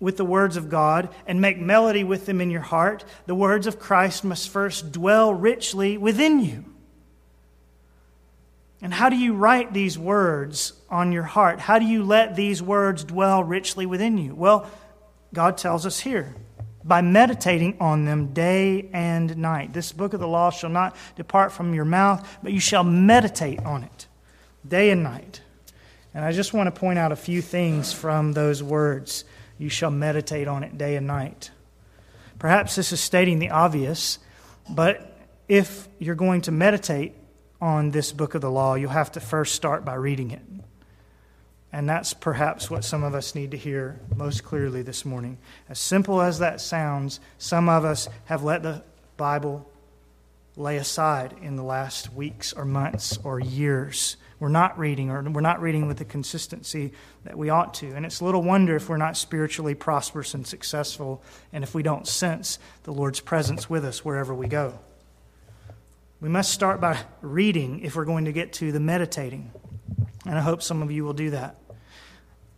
with 0.00 0.16
the 0.16 0.24
words 0.24 0.56
of 0.56 0.70
God 0.70 1.10
and 1.26 1.38
make 1.38 1.58
melody 1.58 2.02
with 2.02 2.24
them 2.24 2.40
in 2.40 2.50
your 2.50 2.62
heart, 2.62 3.04
the 3.26 3.34
words 3.34 3.66
of 3.66 3.78
Christ 3.78 4.24
must 4.24 4.48
first 4.48 4.90
dwell 4.90 5.34
richly 5.34 5.98
within 5.98 6.40
you. 6.40 6.64
And 8.80 8.94
how 8.94 9.08
do 9.10 9.16
you 9.16 9.34
write 9.34 9.74
these 9.74 9.98
words 9.98 10.72
on 10.90 11.12
your 11.12 11.22
heart? 11.22 11.60
How 11.60 11.78
do 11.78 11.84
you 11.84 12.02
let 12.02 12.36
these 12.36 12.62
words 12.62 13.04
dwell 13.04 13.44
richly 13.44 13.86
within 13.86 14.18
you? 14.18 14.34
Well, 14.34 14.70
God 15.34 15.58
tells 15.58 15.86
us 15.86 16.00
here 16.00 16.34
by 16.84 17.02
meditating 17.02 17.76
on 17.80 18.04
them 18.06 18.32
day 18.32 18.88
and 18.92 19.36
night. 19.36 19.72
This 19.72 19.92
book 19.92 20.14
of 20.14 20.20
the 20.20 20.28
law 20.28 20.50
shall 20.50 20.70
not 20.70 20.96
depart 21.16 21.52
from 21.52 21.74
your 21.74 21.84
mouth, 21.84 22.26
but 22.42 22.52
you 22.52 22.60
shall 22.60 22.84
meditate 22.84 23.60
on 23.60 23.84
it 23.84 24.06
day 24.66 24.90
and 24.90 25.02
night. 25.02 25.42
And 26.14 26.24
I 26.24 26.32
just 26.32 26.54
want 26.54 26.72
to 26.74 26.80
point 26.80 26.98
out 26.98 27.12
a 27.12 27.16
few 27.16 27.42
things 27.42 27.92
from 27.92 28.32
those 28.32 28.62
words. 28.62 29.24
You 29.58 29.68
shall 29.68 29.90
meditate 29.90 30.48
on 30.48 30.64
it 30.64 30.78
day 30.78 30.96
and 30.96 31.06
night. 31.06 31.50
Perhaps 32.38 32.76
this 32.76 32.92
is 32.92 33.00
stating 33.00 33.38
the 33.38 33.50
obvious, 33.50 34.18
but 34.70 35.18
if 35.48 35.88
you're 35.98 36.14
going 36.14 36.42
to 36.42 36.52
meditate 36.52 37.14
on 37.60 37.90
this 37.90 38.12
book 38.12 38.34
of 38.34 38.40
the 38.40 38.50
law, 38.50 38.74
you'll 38.76 38.90
have 38.90 39.12
to 39.12 39.20
first 39.20 39.54
start 39.54 39.84
by 39.84 39.94
reading 39.94 40.30
it. 40.30 40.42
And 41.72 41.88
that's 41.88 42.14
perhaps 42.14 42.70
what 42.70 42.84
some 42.84 43.02
of 43.02 43.14
us 43.14 43.34
need 43.34 43.50
to 43.50 43.56
hear 43.56 44.00
most 44.16 44.42
clearly 44.42 44.82
this 44.82 45.04
morning. 45.04 45.38
As 45.68 45.78
simple 45.78 46.22
as 46.22 46.38
that 46.38 46.60
sounds, 46.60 47.20
some 47.36 47.68
of 47.68 47.84
us 47.84 48.08
have 48.24 48.42
let 48.42 48.62
the 48.62 48.82
Bible 49.16 49.70
lay 50.56 50.78
aside 50.78 51.34
in 51.42 51.56
the 51.56 51.62
last 51.62 52.12
weeks 52.12 52.52
or 52.52 52.64
months 52.64 53.18
or 53.22 53.38
years. 53.38 54.16
We're 54.40 54.48
not 54.48 54.78
reading, 54.78 55.10
or 55.10 55.22
we're 55.22 55.40
not 55.40 55.60
reading 55.60 55.86
with 55.86 55.98
the 55.98 56.04
consistency 56.04 56.92
that 57.24 57.36
we 57.36 57.50
ought 57.50 57.74
to. 57.74 57.92
And 57.92 58.06
it's 58.06 58.22
little 58.22 58.42
wonder 58.42 58.74
if 58.74 58.88
we're 58.88 58.96
not 58.96 59.16
spiritually 59.16 59.74
prosperous 59.74 60.34
and 60.34 60.46
successful, 60.46 61.22
and 61.52 61.62
if 61.62 61.74
we 61.74 61.82
don't 61.82 62.06
sense 62.08 62.58
the 62.84 62.92
Lord's 62.92 63.20
presence 63.20 63.68
with 63.68 63.84
us 63.84 64.04
wherever 64.04 64.34
we 64.34 64.48
go. 64.48 64.78
We 66.20 66.28
must 66.28 66.52
start 66.52 66.80
by 66.80 66.98
reading 67.20 67.80
if 67.80 67.94
we're 67.94 68.04
going 68.04 68.24
to 68.24 68.32
get 68.32 68.52
to 68.54 68.72
the 68.72 68.80
meditating. 68.80 69.52
And 70.26 70.36
I 70.36 70.40
hope 70.40 70.62
some 70.62 70.82
of 70.82 70.90
you 70.90 71.04
will 71.04 71.14
do 71.14 71.30
that. 71.30 71.56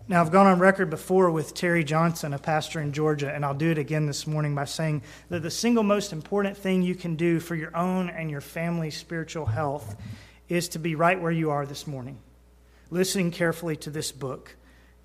Now, 0.08 0.20
I've 0.20 0.32
gone 0.32 0.48
on 0.48 0.58
record 0.58 0.90
before 0.90 1.30
with 1.30 1.54
Terry 1.54 1.84
Johnson, 1.84 2.34
a 2.34 2.38
pastor 2.38 2.80
in 2.80 2.92
Georgia, 2.92 3.32
and 3.32 3.44
I'll 3.44 3.54
do 3.54 3.70
it 3.70 3.78
again 3.78 4.06
this 4.06 4.26
morning 4.26 4.56
by 4.56 4.64
saying 4.64 5.02
that 5.28 5.44
the 5.44 5.52
single 5.52 5.84
most 5.84 6.12
important 6.12 6.56
thing 6.56 6.82
you 6.82 6.96
can 6.96 7.14
do 7.14 7.38
for 7.38 7.54
your 7.54 7.76
own 7.76 8.10
and 8.10 8.28
your 8.28 8.40
family's 8.40 8.96
spiritual 8.96 9.46
health 9.46 9.94
is 10.48 10.68
to 10.70 10.80
be 10.80 10.96
right 10.96 11.20
where 11.20 11.30
you 11.30 11.50
are 11.50 11.64
this 11.64 11.86
morning, 11.86 12.18
listening 12.90 13.30
carefully 13.30 13.76
to 13.76 13.90
this 13.90 14.10
book, 14.10 14.56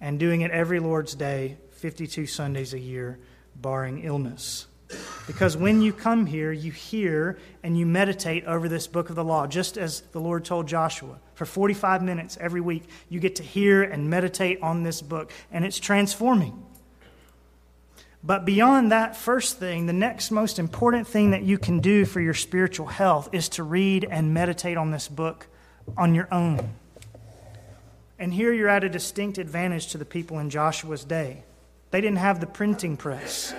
and 0.02 0.18
doing 0.20 0.42
it 0.42 0.50
every 0.50 0.80
Lord's 0.80 1.14
Day, 1.14 1.58
52 1.74 2.26
Sundays 2.26 2.74
a 2.74 2.80
year, 2.80 3.20
barring 3.56 4.04
illness. 4.04 4.66
Because 5.28 5.58
when 5.58 5.82
you 5.82 5.92
come 5.94 6.26
here, 6.26 6.52
you 6.52 6.72
hear 6.72 7.38
and 7.64 7.78
you 7.78 7.86
meditate 7.86 8.46
over 8.46 8.70
this 8.70 8.88
book 8.88 9.10
of 9.10 9.16
the 9.16 9.24
law, 9.24 9.48
just 9.48 9.78
as 9.78 10.02
the 10.12 10.20
Lord 10.20 10.46
told 10.46 10.68
Joshua. 10.68 11.18
For 11.34 11.46
45 11.46 12.04
minutes 12.04 12.38
every 12.40 12.62
week, 12.62 12.84
you 13.10 13.20
get 13.20 13.36
to 13.38 13.44
hear 13.44 13.84
and 13.84 14.10
meditate 14.10 14.62
on 14.62 14.84
this 14.84 15.02
book, 15.02 15.32
and 15.52 15.66
it's 15.66 15.80
transforming. 15.80 16.64
But 18.24 18.44
beyond 18.44 18.92
that 18.92 19.16
first 19.16 19.60
thing, 19.60 19.86
the 19.86 19.94
next 19.94 20.32
most 20.32 20.58
important 20.58 21.08
thing 21.08 21.32
that 21.32 21.44
you 21.44 21.60
can 21.60 21.80
do 21.80 22.06
for 22.06 22.20
your 22.20 22.34
spiritual 22.34 22.88
health 22.88 23.30
is 23.32 23.50
to 23.50 23.64
read 23.64 24.08
and 24.10 24.34
meditate 24.34 24.78
on 24.78 24.90
this 24.90 25.08
book 25.08 25.48
on 25.96 26.16
your 26.16 26.28
own. 26.32 26.74
And 28.18 28.34
here 28.34 28.54
you're 28.54 28.70
at 28.70 28.84
a 28.84 28.90
distinct 28.90 29.38
advantage 29.38 29.88
to 29.88 29.98
the 29.98 30.06
people 30.06 30.40
in 30.40 30.50
Joshua's 30.50 31.04
day. 31.04 31.44
They 31.92 32.02
didn't 32.02 32.18
have 32.18 32.40
the 32.40 32.48
printing 32.48 32.98
press. 32.98 33.54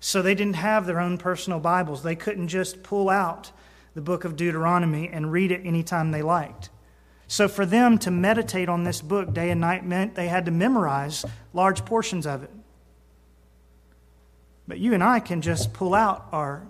So 0.00 0.22
they 0.22 0.34
didn't 0.34 0.54
have 0.54 0.86
their 0.86 0.98
own 0.98 1.18
personal 1.18 1.60
Bibles. 1.60 2.02
They 2.02 2.16
couldn't 2.16 2.48
just 2.48 2.82
pull 2.82 3.10
out 3.10 3.52
the 3.94 4.00
book 4.00 4.24
of 4.24 4.34
Deuteronomy 4.34 5.08
and 5.08 5.30
read 5.30 5.52
it 5.52 5.64
anytime 5.64 6.10
they 6.10 6.22
liked. 6.22 6.70
So 7.28 7.46
for 7.46 7.64
them 7.64 7.98
to 7.98 8.10
meditate 8.10 8.68
on 8.68 8.82
this 8.82 9.02
book 9.02 9.32
day 9.32 9.50
and 9.50 9.60
night 9.60 9.84
meant 9.84 10.14
they 10.14 10.28
had 10.28 10.46
to 10.46 10.50
memorize 10.50 11.24
large 11.52 11.84
portions 11.84 12.26
of 12.26 12.42
it. 12.42 12.50
But 14.66 14.78
you 14.78 14.94
and 14.94 15.04
I 15.04 15.20
can 15.20 15.42
just 15.42 15.72
pull 15.72 15.94
out 15.94 16.26
our 16.32 16.66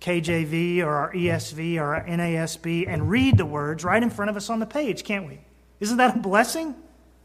KJV 0.00 0.80
or 0.80 0.94
our 0.94 1.12
ESV 1.12 1.78
or 1.78 1.96
our 1.96 2.04
NASB 2.04 2.86
and 2.88 3.10
read 3.10 3.36
the 3.36 3.46
words 3.46 3.84
right 3.84 4.02
in 4.02 4.10
front 4.10 4.30
of 4.30 4.36
us 4.36 4.48
on 4.48 4.60
the 4.60 4.66
page, 4.66 5.04
can't 5.04 5.26
we? 5.26 5.40
Isn't 5.80 5.98
that 5.98 6.16
a 6.16 6.18
blessing? 6.18 6.74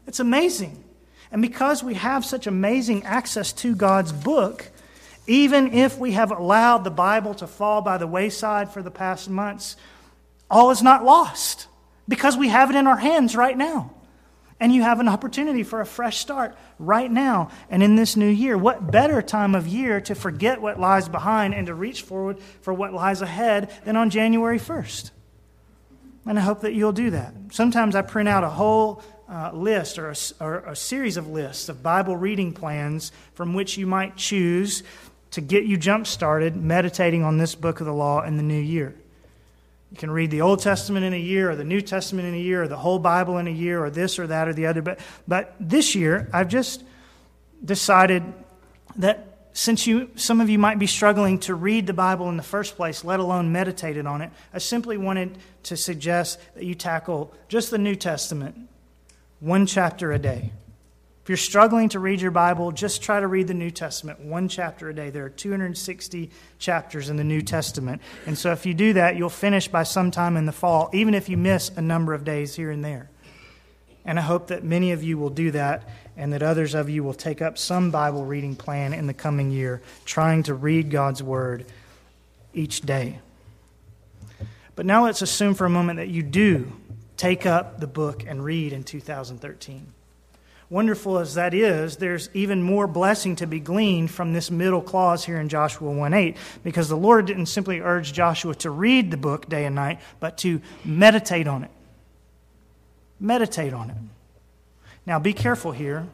It's 0.06 0.20
amazing. 0.20 0.82
And 1.30 1.40
because 1.40 1.82
we 1.82 1.94
have 1.94 2.24
such 2.24 2.46
amazing 2.46 3.04
access 3.04 3.52
to 3.54 3.74
God's 3.74 4.12
book, 4.12 4.70
even 5.26 5.72
if 5.72 5.98
we 5.98 6.12
have 6.12 6.30
allowed 6.30 6.84
the 6.84 6.90
Bible 6.90 7.34
to 7.34 7.46
fall 7.46 7.80
by 7.80 7.98
the 7.98 8.06
wayside 8.06 8.70
for 8.70 8.82
the 8.82 8.90
past 8.90 9.30
months, 9.30 9.76
all 10.50 10.70
is 10.70 10.82
not 10.82 11.04
lost 11.04 11.68
because 12.08 12.36
we 12.36 12.48
have 12.48 12.70
it 12.70 12.76
in 12.76 12.86
our 12.86 12.96
hands 12.96 13.36
right 13.36 13.56
now. 13.56 13.92
And 14.58 14.72
you 14.72 14.82
have 14.82 15.00
an 15.00 15.08
opportunity 15.08 15.64
for 15.64 15.80
a 15.80 15.86
fresh 15.86 16.18
start 16.18 16.56
right 16.78 17.10
now 17.10 17.50
and 17.68 17.82
in 17.82 17.96
this 17.96 18.16
new 18.16 18.28
year. 18.28 18.56
What 18.56 18.92
better 18.92 19.20
time 19.20 19.56
of 19.56 19.66
year 19.66 20.00
to 20.02 20.14
forget 20.14 20.60
what 20.60 20.78
lies 20.78 21.08
behind 21.08 21.54
and 21.54 21.66
to 21.66 21.74
reach 21.74 22.02
forward 22.02 22.38
for 22.60 22.72
what 22.72 22.92
lies 22.92 23.22
ahead 23.22 23.72
than 23.84 23.96
on 23.96 24.08
January 24.10 24.60
1st? 24.60 25.10
And 26.26 26.38
I 26.38 26.42
hope 26.42 26.60
that 26.60 26.74
you'll 26.74 26.92
do 26.92 27.10
that. 27.10 27.34
Sometimes 27.50 27.96
I 27.96 28.02
print 28.02 28.28
out 28.28 28.44
a 28.44 28.50
whole 28.50 29.02
uh, 29.28 29.50
list 29.52 29.98
or 29.98 30.10
a, 30.10 30.16
or 30.40 30.58
a 30.58 30.76
series 30.76 31.16
of 31.16 31.26
lists 31.28 31.68
of 31.68 31.82
Bible 31.82 32.16
reading 32.16 32.52
plans 32.52 33.10
from 33.34 33.54
which 33.54 33.76
you 33.76 33.86
might 33.86 34.16
choose 34.16 34.84
to 35.32 35.40
get 35.40 35.64
you 35.64 35.76
jump 35.76 36.06
started 36.06 36.56
meditating 36.56 37.24
on 37.24 37.38
this 37.38 37.54
book 37.54 37.80
of 37.80 37.86
the 37.86 37.92
law 37.92 38.22
in 38.22 38.36
the 38.36 38.42
new 38.42 38.60
year. 38.60 38.94
You 39.90 39.98
can 39.98 40.10
read 40.10 40.30
the 40.30 40.40
Old 40.40 40.60
Testament 40.60 41.04
in 41.04 41.12
a 41.12 41.18
year, 41.18 41.50
or 41.50 41.56
the 41.56 41.64
New 41.64 41.82
Testament 41.82 42.26
in 42.26 42.34
a 42.34 42.38
year, 42.38 42.62
or 42.62 42.68
the 42.68 42.78
whole 42.78 42.98
Bible 42.98 43.36
in 43.38 43.46
a 43.46 43.50
year, 43.50 43.84
or 43.84 43.90
this 43.90 44.18
or 44.18 44.26
that 44.26 44.48
or 44.48 44.54
the 44.54 44.66
other. 44.66 44.80
But, 44.80 45.00
but 45.28 45.54
this 45.60 45.94
year, 45.94 46.30
I've 46.32 46.48
just 46.48 46.82
decided 47.62 48.22
that 48.96 49.48
since 49.54 49.86
you, 49.86 50.10
some 50.16 50.40
of 50.40 50.48
you 50.48 50.58
might 50.58 50.78
be 50.78 50.86
struggling 50.86 51.38
to 51.40 51.54
read 51.54 51.86
the 51.86 51.92
Bible 51.92 52.28
in 52.30 52.38
the 52.38 52.42
first 52.42 52.76
place, 52.76 53.04
let 53.04 53.20
alone 53.20 53.52
meditated 53.52 54.06
on 54.06 54.22
it, 54.22 54.30
I 54.54 54.58
simply 54.58 54.96
wanted 54.96 55.36
to 55.64 55.76
suggest 55.76 56.38
that 56.54 56.64
you 56.64 56.74
tackle 56.74 57.34
just 57.48 57.70
the 57.70 57.78
New 57.78 57.94
Testament, 57.94 58.56
one 59.40 59.66
chapter 59.66 60.12
a 60.12 60.18
day. 60.18 60.52
If 61.22 61.28
you're 61.28 61.36
struggling 61.36 61.88
to 61.90 62.00
read 62.00 62.20
your 62.20 62.32
Bible, 62.32 62.72
just 62.72 63.00
try 63.00 63.20
to 63.20 63.28
read 63.28 63.46
the 63.46 63.54
New 63.54 63.70
Testament 63.70 64.18
one 64.18 64.48
chapter 64.48 64.88
a 64.88 64.94
day. 64.94 65.10
There 65.10 65.24
are 65.24 65.30
260 65.30 66.30
chapters 66.58 67.08
in 67.08 67.16
the 67.16 67.22
New 67.22 67.42
Testament. 67.42 68.02
And 68.26 68.36
so 68.36 68.50
if 68.50 68.66
you 68.66 68.74
do 68.74 68.94
that, 68.94 69.14
you'll 69.14 69.30
finish 69.30 69.68
by 69.68 69.84
sometime 69.84 70.36
in 70.36 70.46
the 70.46 70.52
fall, 70.52 70.90
even 70.92 71.14
if 71.14 71.28
you 71.28 71.36
miss 71.36 71.70
a 71.76 71.80
number 71.80 72.12
of 72.12 72.24
days 72.24 72.56
here 72.56 72.72
and 72.72 72.84
there. 72.84 73.08
And 74.04 74.18
I 74.18 74.22
hope 74.22 74.48
that 74.48 74.64
many 74.64 74.90
of 74.90 75.04
you 75.04 75.16
will 75.16 75.30
do 75.30 75.52
that 75.52 75.88
and 76.16 76.32
that 76.32 76.42
others 76.42 76.74
of 76.74 76.90
you 76.90 77.04
will 77.04 77.14
take 77.14 77.40
up 77.40 77.56
some 77.56 77.92
Bible 77.92 78.24
reading 78.24 78.56
plan 78.56 78.92
in 78.92 79.06
the 79.06 79.14
coming 79.14 79.52
year, 79.52 79.80
trying 80.04 80.42
to 80.42 80.54
read 80.54 80.90
God's 80.90 81.22
Word 81.22 81.66
each 82.52 82.80
day. 82.80 83.20
But 84.74 84.86
now 84.86 85.04
let's 85.04 85.22
assume 85.22 85.54
for 85.54 85.66
a 85.66 85.70
moment 85.70 85.98
that 85.98 86.08
you 86.08 86.24
do 86.24 86.72
take 87.16 87.46
up 87.46 87.78
the 87.78 87.86
book 87.86 88.24
and 88.26 88.42
read 88.44 88.72
in 88.72 88.82
2013 88.82 89.86
wonderful 90.72 91.18
as 91.18 91.34
that 91.34 91.52
is, 91.52 91.98
there's 91.98 92.30
even 92.32 92.62
more 92.62 92.86
blessing 92.86 93.36
to 93.36 93.46
be 93.46 93.60
gleaned 93.60 94.10
from 94.10 94.32
this 94.32 94.50
middle 94.50 94.80
clause 94.80 95.22
here 95.22 95.38
in 95.38 95.50
Joshua 95.50 95.90
1 95.90 96.14
8, 96.14 96.36
because 96.64 96.88
the 96.88 96.96
Lord 96.96 97.26
didn't 97.26 97.46
simply 97.46 97.80
urge 97.80 98.14
Joshua 98.14 98.54
to 98.56 98.70
read 98.70 99.10
the 99.10 99.18
book 99.18 99.50
day 99.50 99.66
and 99.66 99.74
night, 99.74 100.00
but 100.18 100.38
to 100.38 100.62
meditate 100.82 101.46
on 101.46 101.62
it. 101.62 101.70
Meditate 103.20 103.74
on 103.74 103.90
it. 103.90 103.96
Now, 105.04 105.18
be 105.18 105.34
careful 105.34 105.72
here. 105.72 106.06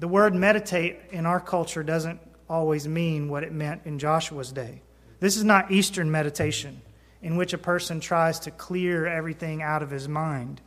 The 0.00 0.08
word 0.08 0.34
meditate 0.34 0.96
in 1.12 1.24
our 1.24 1.38
culture 1.38 1.84
doesn't 1.84 2.18
always 2.48 2.88
mean 2.88 3.28
what 3.28 3.44
it 3.44 3.52
meant 3.52 3.82
in 3.84 4.00
Joshua's 4.00 4.50
day. 4.50 4.82
This 5.20 5.36
is 5.36 5.44
not 5.44 5.70
Eastern 5.70 6.10
meditation, 6.10 6.82
in 7.22 7.36
which 7.36 7.52
a 7.52 7.58
person 7.58 8.00
tries 8.00 8.40
to 8.40 8.50
clear 8.50 9.06
everything 9.06 9.62
out 9.62 9.84
of 9.84 9.90
his 9.90 10.08
mind. 10.08 10.60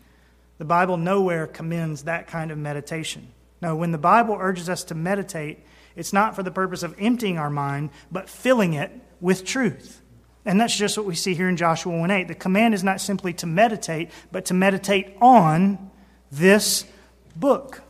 The 0.64 0.68
Bible 0.68 0.96
nowhere 0.96 1.46
commends 1.46 2.04
that 2.04 2.28
kind 2.28 2.50
of 2.50 2.58
meditation. 2.58 3.28
No, 3.62 3.76
when 3.76 3.92
the 3.92 3.98
Bible 3.98 4.38
urges 4.40 4.70
us 4.70 4.86
to 4.86 4.96
meditate, 4.96 5.60
it's 5.94 6.14
not 6.14 6.38
for 6.38 6.42
the 6.42 6.52
purpose 6.52 6.84
of 6.84 6.96
emptying 6.98 7.38
our 7.38 7.50
mind, 7.50 7.90
but 8.10 8.30
filling 8.30 8.74
it 8.74 8.90
with 9.20 9.44
truth. 9.44 10.02
And 10.46 10.62
that's 10.62 10.74
just 10.74 10.96
what 10.96 11.06
we 11.06 11.16
see 11.16 11.34
here 11.34 11.50
in 11.50 11.58
Joshua 11.58 11.92
1 11.92 12.10
8. 12.10 12.30
The 12.30 12.36
command 12.36 12.74
is 12.74 12.82
not 12.82 13.02
simply 13.02 13.34
to 13.34 13.46
meditate, 13.46 14.10
but 14.32 14.46
to 14.46 14.54
meditate 14.54 15.18
on 15.20 15.92
this 16.32 16.86
book. 17.36 17.82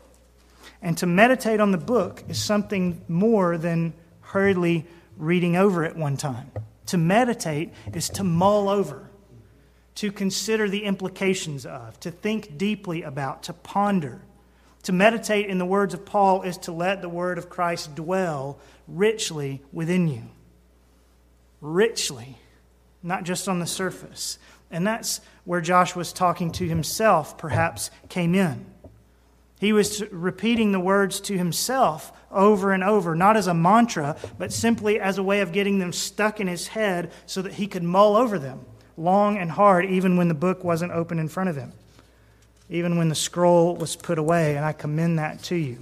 And 0.82 0.98
to 0.98 1.06
meditate 1.06 1.60
on 1.60 1.70
the 1.70 1.78
book 1.78 2.24
is 2.28 2.44
something 2.44 3.06
more 3.08 3.56
than 3.56 3.94
hurriedly 4.22 4.88
reading 5.16 5.56
over 5.56 5.84
it 5.84 5.96
one 5.96 6.18
time. 6.18 6.50
To 6.88 6.98
meditate 6.98 7.72
is 7.94 8.10
to 8.10 8.24
mull 8.24 8.68
over, 8.68 9.12
to 9.96 10.12
consider 10.12 10.70
the 10.70 10.84
implications 10.84 11.66
of, 11.66 12.00
to 12.00 12.12
think 12.12 12.58
deeply 12.58 13.04
about, 13.04 13.44
to 13.44 13.54
ponder. 13.54 14.22
To 14.84 14.92
meditate, 14.92 15.50
in 15.50 15.60
the 15.60 15.66
words 15.66 15.94
of 15.94 16.06
Paul, 16.06 16.42
is 16.42 16.58
to 16.60 16.72
let 16.72 17.02
the 17.02 17.10
word 17.10 17.38
of 17.38 17.50
Christ 17.50 17.96
dwell 17.96 18.60
richly 18.88 19.62
within 19.72 20.08
you. 20.08 20.24
Richly, 21.62 22.38
not 23.02 23.24
just 23.24 23.48
on 23.48 23.60
the 23.60 23.68
surface. 23.68 24.40
And 24.72 24.86
that's 24.86 25.22
where 25.46 25.62
Joshua's 25.62 26.12
talking 26.12 26.52
to 26.54 26.68
himself 26.68 27.38
perhaps 27.38 27.92
came 28.10 28.36
in. 28.36 28.66
He 29.60 29.72
was 29.72 30.04
repeating 30.12 30.74
the 30.74 30.80
words 30.80 31.22
to 31.22 31.38
himself 31.38 32.12
over 32.30 32.74
and 32.74 32.84
over, 32.84 33.16
not 33.16 33.38
as 33.38 33.48
a 33.48 33.54
mantra, 33.54 34.18
but 34.38 34.52
simply 34.52 35.00
as 35.00 35.18
a 35.18 35.24
way 35.24 35.40
of 35.40 35.54
getting 35.54 35.80
them 35.80 35.94
stuck 35.94 36.42
in 36.42 36.48
his 36.48 36.68
head 36.68 37.12
so 37.28 37.42
that 37.44 37.54
he 37.54 37.68
could 37.68 37.84
mull 37.84 38.18
over 38.18 38.38
them 38.40 38.66
long 38.98 39.38
and 39.38 39.52
hard, 39.52 39.86
even 39.86 40.18
when 40.18 40.28
the 40.28 40.34
book 40.34 40.64
wasn't 40.64 40.92
open 40.92 41.20
in 41.20 41.28
front 41.28 41.50
of 41.50 41.56
him, 41.56 41.74
even 42.70 42.98
when 42.98 43.10
the 43.10 43.16
scroll 43.16 43.76
was 43.76 43.96
put 43.96 44.18
away. 44.18 44.56
And 44.56 44.66
I 44.66 44.74
commend 44.74 45.20
that 45.20 45.42
to 45.44 45.56
you. 45.56 45.80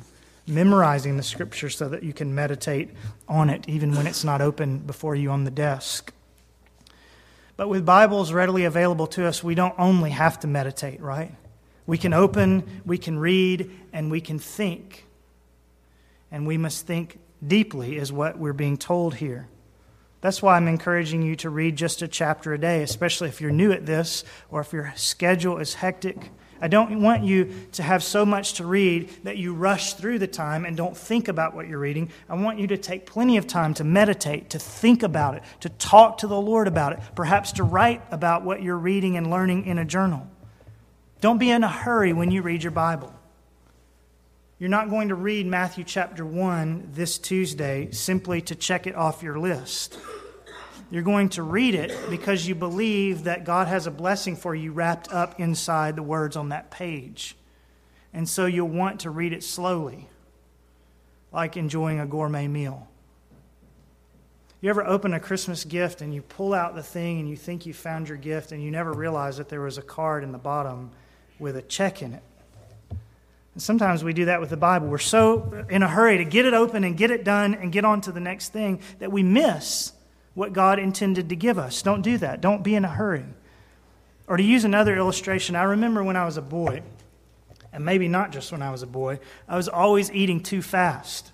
Memorizing 0.47 1.17
the 1.17 1.23
scripture 1.23 1.69
so 1.69 1.87
that 1.89 2.03
you 2.03 2.13
can 2.13 2.33
meditate 2.33 2.89
on 3.27 3.49
it, 3.49 3.69
even 3.69 3.95
when 3.95 4.07
it's 4.07 4.23
not 4.23 4.41
open 4.41 4.79
before 4.79 5.15
you 5.15 5.29
on 5.29 5.43
the 5.43 5.51
desk. 5.51 6.11
But 7.55 7.69
with 7.69 7.85
Bibles 7.85 8.33
readily 8.33 8.65
available 8.65 9.05
to 9.07 9.27
us, 9.27 9.43
we 9.43 9.53
don't 9.53 9.75
only 9.77 10.09
have 10.09 10.39
to 10.39 10.47
meditate, 10.47 10.99
right? 10.99 11.31
We 11.85 11.97
can 11.97 12.11
open, 12.11 12.81
we 12.85 12.97
can 12.97 13.19
read, 13.19 13.69
and 13.93 14.09
we 14.09 14.19
can 14.19 14.39
think. 14.39 15.05
And 16.31 16.47
we 16.47 16.57
must 16.57 16.87
think 16.87 17.19
deeply, 17.45 17.97
is 17.97 18.11
what 18.11 18.37
we're 18.39 18.53
being 18.53 18.77
told 18.77 19.15
here. 19.15 19.47
That's 20.21 20.41
why 20.41 20.55
I'm 20.55 20.67
encouraging 20.67 21.23
you 21.23 21.35
to 21.37 21.49
read 21.49 21.75
just 21.75 22.03
a 22.03 22.07
chapter 22.07 22.53
a 22.53 22.57
day, 22.57 22.83
especially 22.83 23.29
if 23.29 23.41
you're 23.41 23.51
new 23.51 23.71
at 23.71 23.87
this 23.87 24.23
or 24.49 24.61
if 24.61 24.71
your 24.71 24.93
schedule 24.95 25.57
is 25.57 25.73
hectic. 25.73 26.29
I 26.63 26.67
don't 26.67 27.01
want 27.01 27.23
you 27.23 27.51
to 27.71 27.81
have 27.81 28.03
so 28.03 28.23
much 28.23 28.53
to 28.53 28.65
read 28.67 29.09
that 29.23 29.37
you 29.37 29.55
rush 29.55 29.93
through 29.93 30.19
the 30.19 30.27
time 30.27 30.63
and 30.63 30.77
don't 30.77 30.95
think 30.95 31.27
about 31.27 31.55
what 31.55 31.67
you're 31.67 31.79
reading. 31.79 32.11
I 32.29 32.35
want 32.35 32.59
you 32.59 32.67
to 32.67 32.77
take 32.77 33.07
plenty 33.07 33.37
of 33.37 33.47
time 33.47 33.73
to 33.75 33.83
meditate, 33.83 34.51
to 34.51 34.59
think 34.59 35.01
about 35.01 35.33
it, 35.33 35.43
to 35.61 35.69
talk 35.69 36.19
to 36.19 36.27
the 36.27 36.39
Lord 36.39 36.67
about 36.67 36.93
it, 36.93 36.99
perhaps 37.15 37.53
to 37.53 37.63
write 37.63 38.03
about 38.11 38.43
what 38.43 38.61
you're 38.61 38.77
reading 38.77 39.17
and 39.17 39.31
learning 39.31 39.65
in 39.65 39.79
a 39.79 39.85
journal. 39.85 40.27
Don't 41.19 41.39
be 41.39 41.49
in 41.49 41.63
a 41.63 41.67
hurry 41.67 42.13
when 42.13 42.29
you 42.29 42.43
read 42.43 42.61
your 42.61 42.71
Bible. 42.71 43.11
You're 44.61 44.69
not 44.69 44.91
going 44.91 45.09
to 45.09 45.15
read 45.15 45.47
Matthew 45.47 45.83
chapter 45.83 46.23
1 46.23 46.89
this 46.93 47.17
Tuesday 47.17 47.89
simply 47.89 48.41
to 48.41 48.53
check 48.53 48.85
it 48.85 48.93
off 48.93 49.23
your 49.23 49.39
list. 49.39 49.97
You're 50.91 51.01
going 51.01 51.29
to 51.29 51.41
read 51.41 51.73
it 51.73 51.91
because 52.11 52.47
you 52.47 52.53
believe 52.53 53.23
that 53.23 53.43
God 53.43 53.67
has 53.67 53.87
a 53.87 53.91
blessing 53.91 54.35
for 54.35 54.53
you 54.53 54.71
wrapped 54.71 55.11
up 55.11 55.39
inside 55.39 55.95
the 55.95 56.03
words 56.03 56.35
on 56.35 56.49
that 56.49 56.69
page. 56.69 57.35
And 58.13 58.29
so 58.29 58.45
you'll 58.45 58.67
want 58.67 58.99
to 58.99 59.09
read 59.09 59.33
it 59.33 59.43
slowly, 59.43 60.07
like 61.31 61.57
enjoying 61.57 61.99
a 61.99 62.05
gourmet 62.05 62.47
meal. 62.47 62.87
You 64.61 64.69
ever 64.69 64.85
open 64.85 65.15
a 65.15 65.19
Christmas 65.19 65.63
gift 65.63 66.01
and 66.01 66.13
you 66.13 66.21
pull 66.21 66.53
out 66.53 66.75
the 66.75 66.83
thing 66.83 67.19
and 67.19 67.27
you 67.27 67.35
think 67.35 67.65
you 67.65 67.73
found 67.73 68.07
your 68.09 68.17
gift 68.19 68.51
and 68.51 68.63
you 68.63 68.69
never 68.69 68.93
realize 68.93 69.37
that 69.37 69.49
there 69.49 69.61
was 69.61 69.79
a 69.79 69.81
card 69.81 70.23
in 70.23 70.31
the 70.31 70.37
bottom 70.37 70.91
with 71.39 71.55
a 71.57 71.63
check 71.63 72.03
in 72.03 72.13
it? 72.13 72.21
And 73.53 73.61
sometimes 73.61 74.03
we 74.03 74.13
do 74.13 74.25
that 74.25 74.39
with 74.39 74.49
the 74.49 74.57
Bible. 74.57 74.87
We're 74.87 74.97
so 74.97 75.65
in 75.69 75.83
a 75.83 75.87
hurry 75.87 76.17
to 76.17 76.25
get 76.25 76.45
it 76.45 76.53
open 76.53 76.83
and 76.83 76.95
get 76.95 77.11
it 77.11 77.23
done 77.23 77.53
and 77.53 77.71
get 77.71 77.83
on 77.83 78.01
to 78.01 78.11
the 78.11 78.19
next 78.19 78.49
thing 78.49 78.81
that 78.99 79.11
we 79.11 79.23
miss 79.23 79.93
what 80.33 80.53
God 80.53 80.79
intended 80.79 81.29
to 81.29 81.35
give 81.35 81.59
us. 81.59 81.81
Don't 81.81 82.01
do 82.01 82.17
that. 82.19 82.39
Don't 82.39 82.63
be 82.63 82.75
in 82.75 82.85
a 82.85 82.89
hurry. 82.89 83.25
Or 84.27 84.37
to 84.37 84.43
use 84.43 84.63
another 84.63 84.95
illustration, 84.95 85.57
I 85.57 85.63
remember 85.63 86.03
when 86.03 86.15
I 86.15 86.23
was 86.23 86.37
a 86.37 86.41
boy, 86.41 86.81
and 87.73 87.83
maybe 87.83 88.07
not 88.07 88.31
just 88.31 88.51
when 88.53 88.61
I 88.61 88.71
was 88.71 88.83
a 88.83 88.87
boy, 88.87 89.19
I 89.47 89.57
was 89.57 89.67
always 89.67 90.09
eating 90.11 90.41
too 90.41 90.61
fast, 90.61 91.31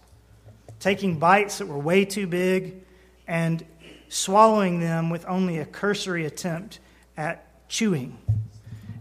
taking 0.80 1.20
bites 1.20 1.60
that 1.60 1.68
were 1.68 1.78
way 1.78 2.06
too 2.06 2.26
big 2.26 2.82
and 3.28 3.64
swallowing 4.10 4.80
them 4.80 5.12
with 5.12 5.26
only 5.28 5.60
a 5.60 5.66
cursory 5.66 6.26
attempt 6.26 6.80
at 7.16 7.46
chewing. 7.70 8.18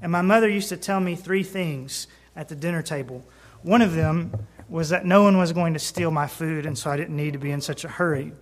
And 0.03 0.13
my 0.13 0.23
mother 0.23 0.49
used 0.49 0.69
to 0.69 0.77
tell 0.77 1.01
me 1.01 1.15
three 1.15 1.43
things 1.43 2.07
at 2.37 2.49
the 2.49 2.55
dinner 2.55 2.83
table. 2.83 3.25
One 3.63 3.83
of 3.83 3.95
them 3.95 4.47
was 4.69 4.91
that 4.91 5.05
no 5.07 5.23
one 5.23 5.39
was 5.39 5.53
going 5.53 5.73
to 5.75 5.79
steal 5.79 6.11
my 6.11 6.27
food, 6.27 6.67
and 6.67 6.77
so 6.77 6.91
I 6.91 6.97
didn't 6.97 7.17
need 7.17 7.33
to 7.33 7.39
be 7.39 7.51
in 7.51 7.61
such 7.61 7.85
a 7.85 7.89
hurry. 7.89 8.33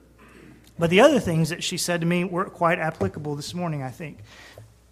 But 0.79 0.91
the 0.91 1.01
other 1.01 1.21
things 1.21 1.51
that 1.51 1.63
she 1.63 1.77
said 1.77 2.01
to 2.01 2.07
me 2.07 2.25
were 2.25 2.47
quite 2.47 2.79
applicable 2.79 3.37
this 3.37 3.55
morning, 3.55 3.83
I 3.83 3.91
think. 3.91 4.19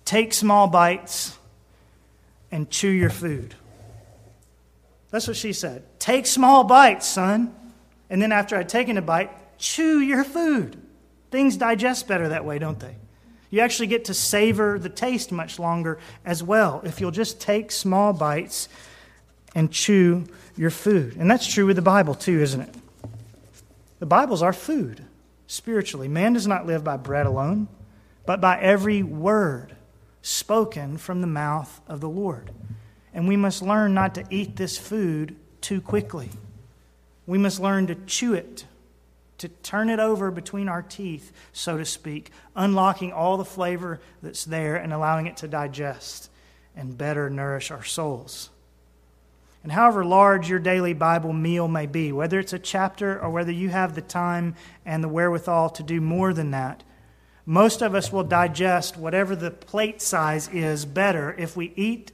Take 0.05 0.33
small 0.33 0.69
bites 0.69 1.37
and 2.51 2.71
chew 2.71 2.91
your 2.91 3.11
food. 3.11 3.55
That's 5.11 5.27
what 5.27 5.37
she 5.37 5.53
said. 5.53 5.85
Take 5.99 6.27
small 6.27 6.65
bites, 6.65 7.07
son. 7.07 7.55
And 8.09 8.21
then 8.21 8.33
after 8.33 8.57
I'd 8.57 8.69
taken 8.69 8.97
a 8.97 9.03
bite, 9.03 9.59
chew 9.59 10.01
your 10.01 10.25
food. 10.25 10.81
Things 11.31 11.57
digest 11.57 12.07
better 12.07 12.29
that 12.29 12.45
way, 12.45 12.59
don't 12.59 12.79
they? 12.79 12.97
You 13.51 13.61
actually 13.61 13.88
get 13.88 14.07
to 14.07 14.15
savor 14.15 14.79
the 14.79 14.88
taste 14.88 15.33
much 15.33 15.59
longer 15.59 15.99
as 16.25 16.43
well 16.43 16.81
if 16.85 17.01
you'll 17.01 17.11
just 17.11 17.41
take 17.41 17.71
small 17.71 18.12
bites 18.12 18.69
and 19.55 19.71
chew 19.71 20.25
your 20.57 20.71
food. 20.71 21.17
And 21.17 21.31
that's 21.31 21.47
true 21.47 21.67
with 21.67 21.77
the 21.77 21.83
Bible, 21.83 22.15
too, 22.15 22.41
isn't 22.41 22.61
it? 22.61 22.75
The 23.99 24.07
Bible's 24.07 24.43
our 24.43 24.53
food 24.53 25.05
spiritually. 25.47 26.09
Man 26.09 26.33
does 26.33 26.47
not 26.47 26.67
live 26.67 26.83
by 26.83 26.97
bread 26.97 27.27
alone, 27.27 27.69
but 28.27 28.41
by 28.41 28.59
every 28.61 29.03
word 29.03 29.77
spoken 30.23 30.97
from 30.97 31.21
the 31.21 31.27
mouth 31.27 31.81
of 31.87 32.01
the 32.01 32.09
Lord. 32.09 32.51
And 33.12 33.29
we 33.29 33.37
must 33.37 33.62
learn 33.62 33.95
not 33.95 34.15
to 34.15 34.25
eat 34.31 34.57
this 34.57 34.79
food 34.79 35.37
too 35.61 35.81
quickly. 35.81 36.31
We 37.27 37.38
must 37.38 37.61
learn 37.61 37.87
to 37.88 37.95
chew 37.95 38.35
it, 38.35 38.65
to 39.38 39.49
turn 39.49 39.91
it 39.91 40.01
over 40.01 40.31
between 40.31 40.69
our 40.69 40.83
teeth, 40.83 41.33
so 41.53 41.77
to 41.77 41.85
speak, 41.85 42.31
unlocking 42.57 43.12
all 43.12 43.37
the 43.37 43.45
flavor 43.45 44.01
that's 44.23 44.45
there 44.45 44.77
and 44.77 44.93
allowing 44.93 45.27
it 45.27 45.37
to 45.38 45.49
digest 45.49 46.31
and 46.75 46.97
better 46.97 47.29
nourish 47.29 47.71
our 47.71 47.85
souls. 47.85 48.51
And 49.62 49.72
however 49.72 50.05
large 50.05 50.48
your 50.48 50.59
daily 50.59 50.92
Bible 50.92 51.33
meal 51.33 51.68
may 51.68 51.87
be, 51.87 52.11
whether 52.11 52.40
it's 52.40 52.53
a 52.53 52.59
chapter 52.59 53.20
or 53.20 53.31
whether 53.31 53.53
you 53.53 53.68
have 53.68 53.94
the 53.94 54.03
time 54.03 54.57
and 54.85 55.05
the 55.05 55.09
wherewithal 55.09 55.70
to 55.70 55.83
do 55.83 56.01
more 56.01 56.33
than 56.33 56.51
that, 56.51 56.83
most 57.46 57.83
of 57.83 57.94
us 57.94 58.12
will 58.12 58.25
digest 58.25 58.96
whatever 58.96 59.35
the 59.37 59.51
plate 59.51 60.01
size 60.01 60.48
is 60.48 60.85
better 60.85 61.35
if 61.38 61.57
we 61.57 61.72
eat 61.77 62.12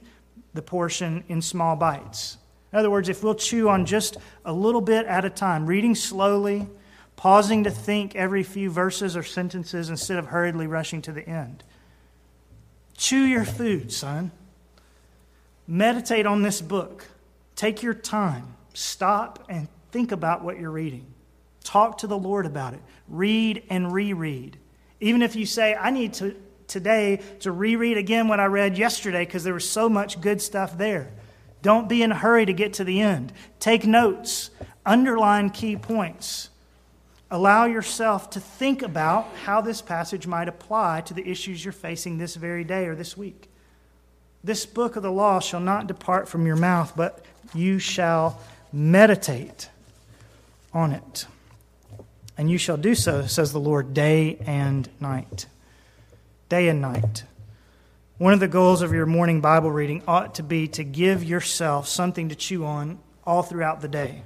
the 0.53 0.61
portion 0.61 1.23
in 1.27 1.41
small 1.41 1.75
bites. 1.75 2.37
In 2.71 2.79
other 2.79 2.89
words, 2.89 3.09
if 3.09 3.23
we'll 3.23 3.35
chew 3.35 3.69
on 3.69 3.85
just 3.85 4.17
a 4.45 4.53
little 4.53 4.81
bit 4.81 5.05
at 5.05 5.25
a 5.25 5.29
time, 5.29 5.65
reading 5.65 5.95
slowly, 5.95 6.67
pausing 7.15 7.63
to 7.63 7.71
think 7.71 8.15
every 8.15 8.43
few 8.43 8.69
verses 8.69 9.17
or 9.17 9.23
sentences 9.23 9.89
instead 9.89 10.17
of 10.17 10.27
hurriedly 10.27 10.67
rushing 10.67 11.01
to 11.01 11.11
the 11.11 11.27
end. 11.27 11.63
Chew 12.95 13.23
your 13.23 13.45
food, 13.45 13.91
son. 13.91 14.31
Meditate 15.67 16.25
on 16.25 16.41
this 16.41 16.61
book. 16.61 17.07
Take 17.59 17.83
your 17.83 17.93
time. 17.93 18.55
Stop 18.73 19.43
and 19.49 19.67
think 19.91 20.13
about 20.13 20.45
what 20.45 20.57
you're 20.57 20.71
reading. 20.71 21.05
Talk 21.61 21.97
to 21.97 22.07
the 22.07 22.17
Lord 22.17 22.45
about 22.45 22.73
it. 22.73 22.79
Read 23.09 23.63
and 23.69 23.91
reread. 23.91 24.57
Even 25.01 25.21
if 25.21 25.35
you 25.35 25.45
say, 25.45 25.75
I 25.75 25.89
need 25.91 26.13
to 26.13 26.37
today 26.67 27.19
to 27.41 27.51
reread 27.51 27.97
again 27.97 28.29
what 28.29 28.39
I 28.39 28.45
read 28.45 28.77
yesterday 28.77 29.25
because 29.25 29.43
there 29.43 29.53
was 29.53 29.69
so 29.69 29.89
much 29.89 30.21
good 30.21 30.41
stuff 30.41 30.77
there. 30.77 31.11
Don't 31.61 31.89
be 31.89 32.01
in 32.01 32.13
a 32.13 32.15
hurry 32.15 32.45
to 32.45 32.53
get 32.53 32.75
to 32.75 32.85
the 32.85 33.01
end. 33.01 33.33
Take 33.59 33.85
notes, 33.85 34.51
underline 34.85 35.49
key 35.49 35.75
points. 35.75 36.51
Allow 37.29 37.65
yourself 37.65 38.29
to 38.29 38.39
think 38.39 38.83
about 38.83 39.27
how 39.43 39.59
this 39.59 39.81
passage 39.81 40.25
might 40.25 40.47
apply 40.47 41.01
to 41.01 41.13
the 41.13 41.29
issues 41.29 41.65
you're 41.65 41.73
facing 41.73 42.19
this 42.19 42.35
very 42.35 42.63
day 42.63 42.85
or 42.85 42.95
this 42.95 43.17
week. 43.17 43.49
This 44.43 44.65
book 44.65 44.95
of 44.95 45.03
the 45.03 45.11
law 45.11 45.39
shall 45.39 45.59
not 45.59 45.87
depart 45.87 46.29
from 46.29 46.45
your 46.45 46.55
mouth, 46.55 46.93
but 46.95 47.23
you 47.53 47.79
shall 47.79 48.39
meditate 48.71 49.69
on 50.73 50.91
it. 50.91 51.25
And 52.37 52.49
you 52.49 52.57
shall 52.57 52.77
do 52.77 52.95
so, 52.95 53.25
says 53.25 53.51
the 53.51 53.59
Lord, 53.59 53.93
day 53.93 54.37
and 54.45 54.89
night. 54.99 55.47
Day 56.47 56.69
and 56.69 56.81
night. 56.81 57.23
One 58.17 58.33
of 58.33 58.39
the 58.39 58.47
goals 58.47 58.81
of 58.81 58.93
your 58.93 59.05
morning 59.05 59.41
Bible 59.41 59.71
reading 59.71 60.03
ought 60.07 60.35
to 60.35 60.43
be 60.43 60.67
to 60.69 60.83
give 60.83 61.23
yourself 61.23 61.87
something 61.87 62.29
to 62.29 62.35
chew 62.35 62.65
on 62.65 62.99
all 63.25 63.43
throughout 63.43 63.81
the 63.81 63.87
day. 63.87 64.23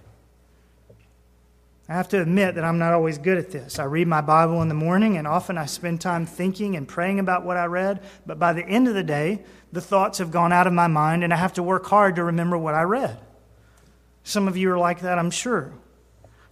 I 1.89 1.93
have 1.93 2.07
to 2.09 2.21
admit 2.21 2.55
that 2.55 2.63
I'm 2.63 2.79
not 2.79 2.93
always 2.93 3.17
good 3.17 3.37
at 3.37 3.51
this. 3.51 3.77
I 3.77 3.83
read 3.83 4.07
my 4.07 4.21
Bible 4.21 4.61
in 4.61 4.69
the 4.69 4.73
morning, 4.73 5.17
and 5.17 5.27
often 5.27 5.57
I 5.57 5.65
spend 5.65 5.99
time 5.99 6.25
thinking 6.25 6.77
and 6.77 6.87
praying 6.87 7.19
about 7.19 7.43
what 7.43 7.57
I 7.57 7.65
read, 7.65 8.01
but 8.25 8.39
by 8.39 8.53
the 8.53 8.65
end 8.65 8.87
of 8.87 8.93
the 8.93 9.03
day, 9.03 9.43
the 9.73 9.81
thoughts 9.81 10.19
have 10.19 10.31
gone 10.31 10.53
out 10.53 10.65
of 10.65 10.71
my 10.71 10.87
mind, 10.87 11.25
and 11.25 11.33
I 11.33 11.37
have 11.37 11.53
to 11.53 11.63
work 11.63 11.85
hard 11.85 12.15
to 12.15 12.23
remember 12.23 12.57
what 12.57 12.73
I 12.73 12.83
read. 12.83 13.19
Some 14.23 14.47
of 14.47 14.55
you 14.55 14.71
are 14.71 14.77
like 14.77 15.01
that, 15.01 15.19
I'm 15.19 15.31
sure. 15.31 15.73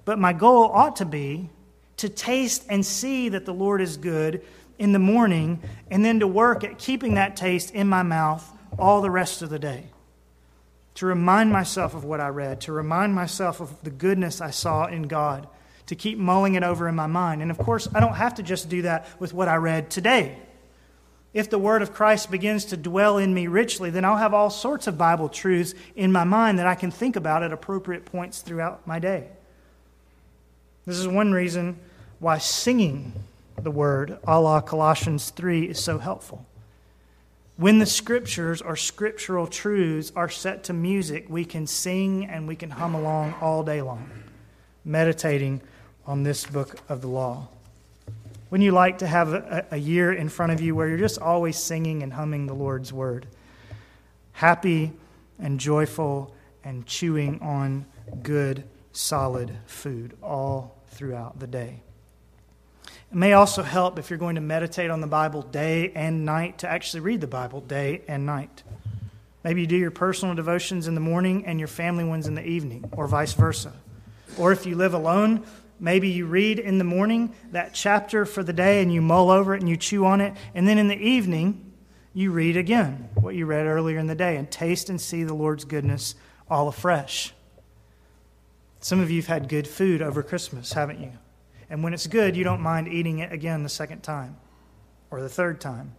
But 0.03 0.19
my 0.19 0.33
goal 0.33 0.65
ought 0.65 0.97
to 0.97 1.05
be 1.05 1.49
to 1.97 2.09
taste 2.09 2.65
and 2.67 2.85
see 2.85 3.29
that 3.29 3.45
the 3.45 3.53
Lord 3.53 3.79
is 3.79 3.95
good 3.95 4.41
in 4.77 4.91
the 4.91 4.99
morning, 4.99 5.61
and 5.89 6.03
then 6.03 6.19
to 6.19 6.27
work 6.27 6.65
at 6.65 6.77
keeping 6.77 7.13
that 7.13 7.37
taste 7.37 7.71
in 7.71 7.87
my 7.87 8.03
mouth 8.03 8.51
all 8.77 9.01
the 9.01 9.11
rest 9.11 9.41
of 9.41 9.49
the 9.49 9.59
day 9.59 9.85
to 10.95 11.05
remind 11.05 11.51
myself 11.51 11.93
of 11.93 12.03
what 12.03 12.19
I 12.19 12.27
read, 12.27 12.61
to 12.61 12.71
remind 12.71 13.15
myself 13.15 13.59
of 13.59 13.81
the 13.83 13.89
goodness 13.89 14.41
I 14.41 14.51
saw 14.51 14.87
in 14.87 15.03
God, 15.03 15.47
to 15.87 15.95
keep 15.95 16.17
mulling 16.17 16.55
it 16.55 16.63
over 16.63 16.87
in 16.87 16.95
my 16.95 17.07
mind. 17.07 17.41
And 17.41 17.51
of 17.51 17.57
course, 17.57 17.87
I 17.93 17.99
don't 17.99 18.15
have 18.15 18.35
to 18.35 18.43
just 18.43 18.69
do 18.69 18.83
that 18.83 19.07
with 19.19 19.33
what 19.33 19.47
I 19.47 19.55
read 19.55 19.89
today. 19.89 20.37
If 21.33 21.49
the 21.49 21.59
Word 21.59 21.81
of 21.81 21.93
Christ 21.93 22.29
begins 22.29 22.65
to 22.65 22.77
dwell 22.77 23.17
in 23.17 23.33
me 23.33 23.47
richly, 23.47 23.89
then 23.89 24.03
I'll 24.03 24.17
have 24.17 24.33
all 24.33 24.49
sorts 24.49 24.87
of 24.87 24.97
Bible 24.97 25.29
truths 25.29 25.73
in 25.95 26.11
my 26.11 26.25
mind 26.25 26.59
that 26.59 26.67
I 26.67 26.75
can 26.75 26.91
think 26.91 27.15
about 27.15 27.41
at 27.41 27.53
appropriate 27.53 28.03
points 28.03 28.41
throughout 28.41 28.85
my 28.85 28.99
day. 28.99 29.27
This 30.85 30.97
is 30.97 31.07
one 31.07 31.31
reason 31.31 31.79
why 32.19 32.37
singing 32.37 33.13
the 33.61 33.71
Word, 33.71 34.17
a 34.25 34.41
la 34.41 34.59
Colossians 34.59 35.29
3, 35.29 35.69
is 35.69 35.81
so 35.81 35.99
helpful. 35.99 36.45
When 37.61 37.77
the 37.77 37.85
scriptures 37.85 38.59
or 38.63 38.75
scriptural 38.75 39.45
truths 39.45 40.11
are 40.15 40.29
set 40.29 40.63
to 40.63 40.73
music, 40.73 41.27
we 41.29 41.45
can 41.45 41.67
sing 41.67 42.25
and 42.25 42.47
we 42.47 42.55
can 42.55 42.71
hum 42.71 42.95
along 42.95 43.35
all 43.39 43.61
day 43.61 43.83
long, 43.83 44.09
meditating 44.83 45.61
on 46.07 46.23
this 46.23 46.43
book 46.43 46.79
of 46.89 47.01
the 47.01 47.07
law. 47.07 47.49
Wouldn't 48.49 48.65
you 48.65 48.71
like 48.71 48.97
to 48.97 49.05
have 49.05 49.31
a, 49.31 49.67
a 49.69 49.77
year 49.77 50.11
in 50.11 50.27
front 50.27 50.51
of 50.51 50.59
you 50.59 50.73
where 50.73 50.87
you're 50.87 50.97
just 50.97 51.19
always 51.19 51.55
singing 51.55 52.01
and 52.01 52.13
humming 52.13 52.47
the 52.47 52.55
Lord's 52.55 52.91
word? 52.91 53.27
Happy 54.31 54.93
and 55.37 55.59
joyful 55.59 56.33
and 56.63 56.87
chewing 56.87 57.39
on 57.43 57.85
good, 58.23 58.63
solid 58.91 59.55
food 59.67 60.17
all 60.23 60.79
throughout 60.87 61.39
the 61.39 61.45
day. 61.45 61.83
It 63.11 63.17
may 63.17 63.33
also 63.33 63.61
help 63.61 63.99
if 63.99 64.09
you're 64.09 64.17
going 64.17 64.35
to 64.35 64.41
meditate 64.41 64.89
on 64.89 65.01
the 65.01 65.07
Bible 65.07 65.41
day 65.41 65.91
and 65.95 66.23
night 66.23 66.59
to 66.59 66.69
actually 66.69 67.01
read 67.01 67.19
the 67.19 67.27
Bible 67.27 67.59
day 67.59 68.03
and 68.07 68.25
night. 68.25 68.63
Maybe 69.43 69.59
you 69.59 69.67
do 69.67 69.75
your 69.75 69.91
personal 69.91 70.33
devotions 70.33 70.87
in 70.87 70.95
the 70.95 71.01
morning 71.01 71.45
and 71.45 71.59
your 71.59 71.67
family 71.67 72.05
ones 72.05 72.27
in 72.27 72.35
the 72.35 72.45
evening, 72.45 72.89
or 72.95 73.07
vice 73.07 73.33
versa. 73.33 73.73
Or 74.37 74.53
if 74.53 74.65
you 74.65 74.77
live 74.77 74.93
alone, 74.93 75.43
maybe 75.77 76.07
you 76.07 76.25
read 76.25 76.57
in 76.57 76.77
the 76.77 76.85
morning 76.85 77.35
that 77.51 77.73
chapter 77.73 78.25
for 78.25 78.43
the 78.43 78.53
day 78.53 78.81
and 78.81 78.93
you 78.93 79.01
mull 79.01 79.29
over 79.29 79.55
it 79.55 79.59
and 79.59 79.69
you 79.69 79.75
chew 79.75 80.05
on 80.05 80.21
it, 80.21 80.33
and 80.55 80.65
then 80.65 80.77
in 80.77 80.87
the 80.87 80.95
evening, 80.95 81.73
you 82.13 82.31
read 82.31 82.55
again 82.55 83.09
what 83.15 83.35
you 83.35 83.45
read 83.45 83.65
earlier 83.65 83.97
in 83.97 84.07
the 84.07 84.15
day 84.15 84.37
and 84.37 84.49
taste 84.49 84.89
and 84.89 85.01
see 85.01 85.25
the 85.25 85.33
Lord's 85.33 85.65
goodness 85.65 86.15
all 86.49 86.69
afresh. 86.69 87.33
Some 88.79 89.01
of 89.01 89.11
you 89.11 89.21
have 89.21 89.27
had 89.27 89.49
good 89.49 89.67
food 89.67 90.01
over 90.01 90.23
Christmas, 90.23 90.71
haven't 90.71 91.01
you? 91.01 91.11
And 91.71 91.81
when 91.81 91.93
it's 91.93 92.05
good, 92.05 92.35
you 92.35 92.43
don't 92.43 92.59
mind 92.59 92.89
eating 92.89 93.19
it 93.19 93.31
again 93.31 93.63
the 93.63 93.69
second 93.69 94.03
time 94.03 94.35
or 95.09 95.21
the 95.21 95.29
third 95.29 95.61
time. 95.61 95.95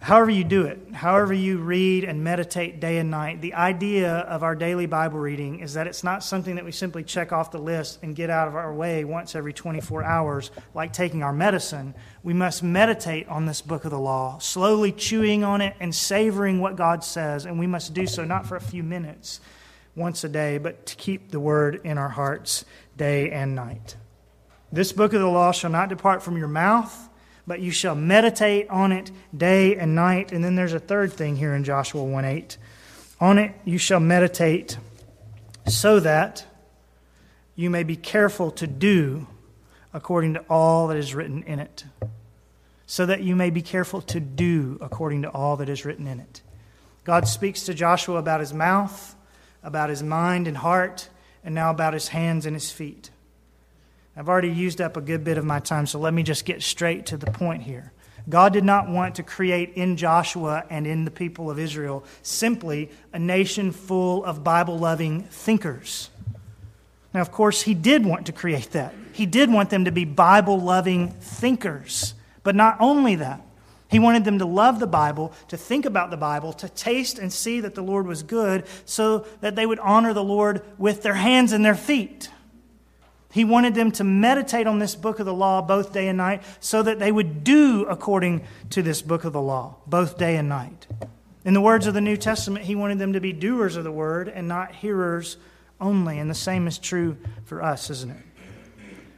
however 0.00 0.30
you 0.30 0.44
do 0.44 0.62
it, 0.62 0.78
however 0.92 1.34
you 1.34 1.58
read 1.58 2.04
and 2.04 2.22
meditate 2.22 2.78
day 2.78 2.98
and 2.98 3.10
night, 3.10 3.40
the 3.40 3.54
idea 3.54 4.18
of 4.18 4.44
our 4.44 4.54
daily 4.54 4.86
Bible 4.86 5.18
reading 5.18 5.58
is 5.58 5.74
that 5.74 5.88
it's 5.88 6.04
not 6.04 6.22
something 6.22 6.54
that 6.54 6.64
we 6.64 6.70
simply 6.70 7.02
check 7.02 7.32
off 7.32 7.50
the 7.50 7.58
list 7.58 7.98
and 8.02 8.14
get 8.14 8.30
out 8.30 8.46
of 8.46 8.54
our 8.54 8.72
way 8.72 9.04
once 9.04 9.34
every 9.34 9.52
24 9.52 10.04
hours, 10.04 10.52
like 10.74 10.92
taking 10.92 11.24
our 11.24 11.32
medicine. 11.32 11.92
We 12.22 12.32
must 12.32 12.62
meditate 12.62 13.26
on 13.26 13.46
this 13.46 13.60
book 13.60 13.84
of 13.84 13.90
the 13.90 13.98
law, 13.98 14.38
slowly 14.38 14.92
chewing 14.92 15.42
on 15.42 15.60
it 15.60 15.74
and 15.80 15.92
savoring 15.92 16.60
what 16.60 16.76
God 16.76 17.02
says, 17.02 17.46
and 17.46 17.58
we 17.58 17.66
must 17.66 17.94
do 17.94 18.06
so 18.06 18.24
not 18.24 18.46
for 18.46 18.54
a 18.54 18.60
few 18.60 18.84
minutes 18.84 19.40
once 19.98 20.24
a 20.24 20.28
day, 20.28 20.58
but 20.58 20.86
to 20.86 20.96
keep 20.96 21.30
the 21.30 21.40
word 21.40 21.80
in 21.84 21.98
our 21.98 22.08
hearts 22.08 22.64
day 22.96 23.30
and 23.30 23.54
night. 23.54 23.96
This 24.72 24.92
book 24.92 25.12
of 25.12 25.20
the 25.20 25.28
law 25.28 25.52
shall 25.52 25.70
not 25.70 25.88
depart 25.88 26.22
from 26.22 26.36
your 26.36 26.48
mouth 26.48 27.08
but 27.48 27.60
you 27.60 27.70
shall 27.70 27.94
meditate 27.94 28.68
on 28.68 28.92
it 28.92 29.10
day 29.34 29.74
and 29.74 29.94
night. 29.94 30.30
And 30.30 30.44
then 30.44 30.54
there's 30.54 30.74
a 30.74 30.78
third 30.78 31.12
thing 31.12 31.34
here 31.34 31.54
in 31.54 31.64
Joshua 31.64 32.04
1 32.04 32.24
8. 32.24 32.58
On 33.20 33.38
it 33.38 33.54
you 33.64 33.78
shall 33.78 33.98
meditate 33.98 34.78
so 35.66 35.98
that 36.00 36.44
you 37.56 37.70
may 37.70 37.82
be 37.82 37.96
careful 37.96 38.50
to 38.52 38.66
do 38.66 39.26
according 39.92 40.34
to 40.34 40.40
all 40.50 40.88
that 40.88 40.98
is 40.98 41.14
written 41.14 41.42
in 41.42 41.58
it. 41.58 41.84
So 42.86 43.06
that 43.06 43.22
you 43.22 43.34
may 43.34 43.50
be 43.50 43.62
careful 43.62 44.02
to 44.02 44.20
do 44.20 44.78
according 44.80 45.22
to 45.22 45.30
all 45.30 45.56
that 45.56 45.68
is 45.68 45.84
written 45.84 46.06
in 46.06 46.20
it. 46.20 46.42
God 47.04 47.26
speaks 47.26 47.64
to 47.64 47.74
Joshua 47.74 48.18
about 48.18 48.40
his 48.40 48.52
mouth, 48.52 49.16
about 49.62 49.90
his 49.90 50.02
mind 50.02 50.46
and 50.46 50.56
heart, 50.56 51.08
and 51.44 51.54
now 51.54 51.70
about 51.70 51.94
his 51.94 52.08
hands 52.08 52.46
and 52.46 52.54
his 52.54 52.70
feet. 52.70 53.10
I've 54.16 54.28
already 54.28 54.50
used 54.50 54.80
up 54.80 54.96
a 54.96 55.00
good 55.00 55.22
bit 55.22 55.38
of 55.38 55.44
my 55.44 55.60
time, 55.60 55.86
so 55.86 55.98
let 55.98 56.12
me 56.12 56.22
just 56.22 56.44
get 56.44 56.62
straight 56.62 57.06
to 57.06 57.16
the 57.16 57.30
point 57.30 57.62
here. 57.62 57.92
God 58.28 58.52
did 58.52 58.64
not 58.64 58.88
want 58.88 59.14
to 59.14 59.22
create 59.22 59.74
in 59.74 59.96
Joshua 59.96 60.64
and 60.68 60.86
in 60.86 61.04
the 61.04 61.10
people 61.10 61.50
of 61.50 61.58
Israel 61.58 62.04
simply 62.22 62.90
a 63.12 63.18
nation 63.18 63.72
full 63.72 64.24
of 64.24 64.44
Bible 64.44 64.78
loving 64.78 65.22
thinkers. 65.22 66.10
Now, 67.14 67.20
of 67.20 67.32
course, 67.32 67.62
He 67.62 67.74
did 67.74 68.04
want 68.04 68.26
to 68.26 68.32
create 68.32 68.72
that. 68.72 68.94
He 69.12 69.24
did 69.24 69.50
want 69.50 69.70
them 69.70 69.86
to 69.86 69.92
be 69.92 70.04
Bible 70.04 70.60
loving 70.60 71.10
thinkers. 71.12 72.14
But 72.42 72.54
not 72.54 72.76
only 72.80 73.14
that, 73.16 73.40
He 73.88 73.98
wanted 73.98 74.24
them 74.24 74.38
to 74.38 74.46
love 74.46 74.80
the 74.80 74.86
Bible, 74.86 75.32
to 75.48 75.56
think 75.56 75.86
about 75.86 76.10
the 76.10 76.16
Bible, 76.16 76.52
to 76.54 76.68
taste 76.68 77.18
and 77.18 77.32
see 77.32 77.60
that 77.60 77.74
the 77.74 77.82
Lord 77.82 78.06
was 78.06 78.22
good, 78.22 78.64
so 78.84 79.26
that 79.40 79.56
they 79.56 79.64
would 79.64 79.78
honor 79.78 80.12
the 80.12 80.22
Lord 80.22 80.62
with 80.76 81.02
their 81.02 81.14
hands 81.14 81.52
and 81.52 81.64
their 81.64 81.74
feet. 81.74 82.28
He 83.30 83.44
wanted 83.44 83.74
them 83.74 83.92
to 83.92 84.04
meditate 84.04 84.66
on 84.66 84.78
this 84.78 84.94
book 84.94 85.18
of 85.20 85.26
the 85.26 85.34
law 85.34 85.60
both 85.60 85.92
day 85.92 86.08
and 86.08 86.16
night 86.16 86.42
so 86.60 86.82
that 86.82 86.98
they 86.98 87.12
would 87.12 87.44
do 87.44 87.84
according 87.84 88.42
to 88.70 88.82
this 88.82 89.02
book 89.02 89.24
of 89.24 89.32
the 89.32 89.40
law 89.40 89.76
both 89.86 90.18
day 90.18 90.36
and 90.36 90.48
night. 90.48 90.86
In 91.44 91.54
the 91.54 91.60
words 91.60 91.86
of 91.86 91.94
the 91.94 92.00
New 92.00 92.16
Testament, 92.16 92.64
he 92.64 92.74
wanted 92.74 92.98
them 92.98 93.12
to 93.12 93.20
be 93.20 93.32
doers 93.32 93.76
of 93.76 93.84
the 93.84 93.92
word 93.92 94.28
and 94.28 94.48
not 94.48 94.74
hearers 94.74 95.36
only. 95.80 96.18
And 96.18 96.30
the 96.30 96.34
same 96.34 96.66
is 96.66 96.78
true 96.78 97.16
for 97.44 97.62
us, 97.62 97.90
isn't 97.90 98.10
it? 98.10 98.22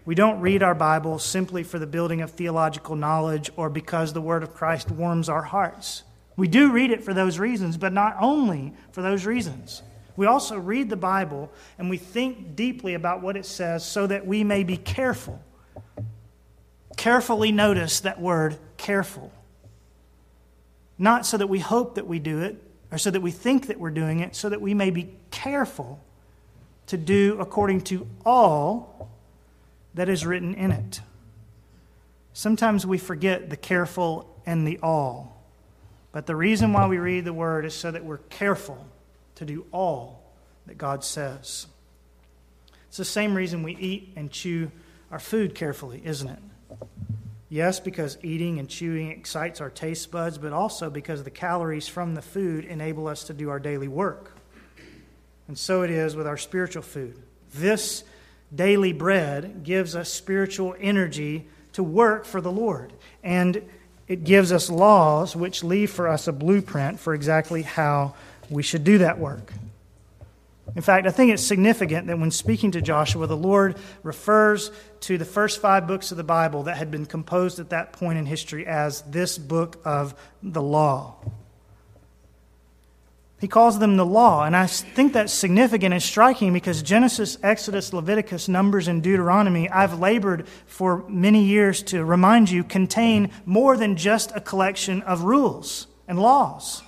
We 0.05 0.15
don't 0.15 0.41
read 0.41 0.63
our 0.63 0.75
Bible 0.75 1.19
simply 1.19 1.63
for 1.63 1.79
the 1.79 1.87
building 1.87 2.23
of 2.23 2.31
theological 2.31 2.97
knowledge 2.97 3.51
or 3.57 3.69
because 3.69 4.13
the 4.13 4.21
word 4.21 4.43
of 4.43 4.55
Christ 4.55 4.91
warms 4.91 5.29
our 5.29 5.43
hearts. 5.43 6.03
We 6.37 6.49
do 6.49 6.73
read 6.73 6.91
it 6.91 7.05
for 7.05 7.13
those 7.13 7.39
reasons, 7.39 7.77
but 7.77 7.93
not 7.93 8.17
only 8.21 8.73
for 8.93 9.03
those 9.03 9.27
reasons. 9.27 9.83
We 10.17 10.27
also 10.27 10.59
read 10.59 10.89
the 10.89 10.97
Bible 10.97 11.53
and 11.79 11.91
we 11.91 11.99
think 11.99 12.57
deeply 12.57 12.95
about 12.95 13.23
what 13.23 13.37
it 13.37 13.45
says 13.45 13.85
so 13.85 14.07
that 14.07 14.27
we 14.27 14.43
may 14.43 14.65
be 14.65 14.77
careful. 14.77 15.43
Carefully 16.97 17.53
notice 17.53 18.01
that 18.01 18.21
word, 18.21 18.57
careful. 18.77 19.33
Not 20.99 21.27
so 21.27 21.37
that 21.37 21.47
we 21.47 21.59
hope 21.59 21.95
that 21.97 22.07
we 22.07 22.19
do 22.19 22.41
it 22.41 22.63
or 22.91 22.99
so 22.99 23.11
that 23.11 23.21
we 23.21 23.31
think 23.31 23.69
that 23.69 23.79
we're 23.79 23.91
doing 23.91 24.21
it, 24.21 24.35
so 24.35 24.49
that 24.49 24.61
we 24.61 24.75
may 24.75 24.91
be 24.91 25.15
careful 25.31 26.03
to 26.87 26.97
do 26.97 27.37
according 27.39 27.83
to 27.83 28.07
all 28.27 29.10
that 29.95 30.09
is 30.09 30.27
written 30.27 30.55
in 30.55 30.71
it. 30.71 31.01
Sometimes 32.33 32.87
we 32.87 32.99
forget 32.99 33.51
the 33.51 33.57
careful 33.57 34.41
and 34.47 34.67
the 34.67 34.79
all. 34.83 35.45
But 36.13 36.27
the 36.27 36.37
reason 36.37 36.73
why 36.73 36.87
we 36.87 36.99
read 36.99 37.25
the 37.25 37.33
word 37.33 37.65
is 37.65 37.75
so 37.75 37.91
that 37.91 38.05
we're 38.05 38.19
careful 38.19 38.87
to 39.37 39.45
do 39.45 39.67
all 39.73 40.23
that 40.67 40.79
God 40.79 41.05
says. 41.05 41.67
It's 42.89 42.97
the 42.97 43.05
same 43.05 43.35
reason 43.35 43.63
we 43.63 43.77
eat 43.77 44.13
and 44.17 44.31
chew 44.31 44.71
our 45.11 45.21
food 45.21 45.55
carefully, 45.55 46.03
isn't 46.05 46.29
it? 46.29 46.39
Yes, 47.49 47.81
because 47.81 48.17
eating 48.23 48.61
and 48.61 48.69
chewing 48.69 49.11
excites 49.11 49.61
our 49.61 49.71
taste 49.71 50.11
buds, 50.13 50.39
but 50.39 50.53
also 50.53 50.89
because 50.89 51.25
the 51.25 51.31
calories 51.31 51.89
from 51.89 52.15
the 52.15 52.23
food 52.23 52.65
enable 52.65 53.09
us 53.09 53.25
to 53.25 53.35
do 53.35 53.51
our 53.51 53.59
daily 53.59 53.89
work. 53.89 54.37
And 55.49 55.59
so 55.59 55.83
it 55.83 55.91
is 55.91 56.15
with 56.15 56.29
our 56.29 56.37
spiritual 56.37 56.83
food. 56.83 57.21
This 57.53 58.05
daily 58.55 58.93
bread 58.93 59.63
gives 59.63 59.95
us 59.95 60.13
spiritual 60.13 60.75
energy 60.81 61.49
to 61.73 61.83
work 61.83 62.25
for 62.25 62.41
the 62.41 62.51
Lord. 62.51 62.93
And 63.23 63.63
it 64.09 64.25
gives 64.25 64.51
us 64.51 64.69
laws 64.69 65.37
which 65.37 65.63
leave 65.63 65.91
for 65.91 66.09
us 66.09 66.27
a 66.27 66.33
blueprint 66.33 66.99
for 66.99 67.15
exactly 67.15 67.63
how 67.63 68.15
we 68.49 68.63
should 68.63 68.83
do 68.83 68.99
that 68.99 69.19
work. 69.19 69.53
In 70.75 70.83
fact, 70.83 71.07
I 71.07 71.11
think 71.11 71.33
it's 71.33 71.43
significant 71.43 72.07
that 72.07 72.19
when 72.19 72.31
speaking 72.31 72.71
to 72.73 72.83
Joshua, 72.83 73.27
the 73.27 73.37
Lord 73.37 73.77
refers 74.03 74.71
to 75.01 75.19
the 75.19 75.25
first 75.25 75.61
five 75.61 75.87
books 75.87 76.11
of 76.11 76.17
the 76.17 76.25
Bible 76.25 76.65
that 76.65 76.77
had 76.77 76.91
been 76.91 77.07
composed 77.07 77.59
at 77.59 77.71
that 77.71 77.93
point 77.93 78.19
in 78.19 78.27
history 78.27 78.67
as 78.67 79.03
this 79.03 79.37
book 79.37 79.81
of 79.85 80.15
the 80.43 80.63
law. 80.63 81.17
He 83.41 83.49
calls 83.49 83.79
them 83.79 83.97
the 83.97 84.05
law, 84.05 84.45
and 84.45 84.55
I 84.55 84.67
think 84.67 85.15
that's 85.15 85.33
significant 85.33 85.95
and 85.95 86.03
striking 86.03 86.53
because 86.53 86.83
Genesis, 86.83 87.39
Exodus, 87.43 87.95
Leviticus, 87.95 88.49
Numbers, 88.49 88.87
and 88.87 89.03
Deuteronomy, 89.03 89.67
I've 89.71 89.99
labored 89.99 90.47
for 90.67 91.09
many 91.09 91.45
years 91.45 91.83
to 91.85 92.05
remind 92.05 92.51
you, 92.51 92.63
contain 92.63 93.31
more 93.47 93.79
than 93.79 93.97
just 93.97 94.31
a 94.35 94.43
collection 94.43 95.01
of 95.03 95.23
rules 95.23 95.87
and 96.07 96.19
laws. 96.19 96.83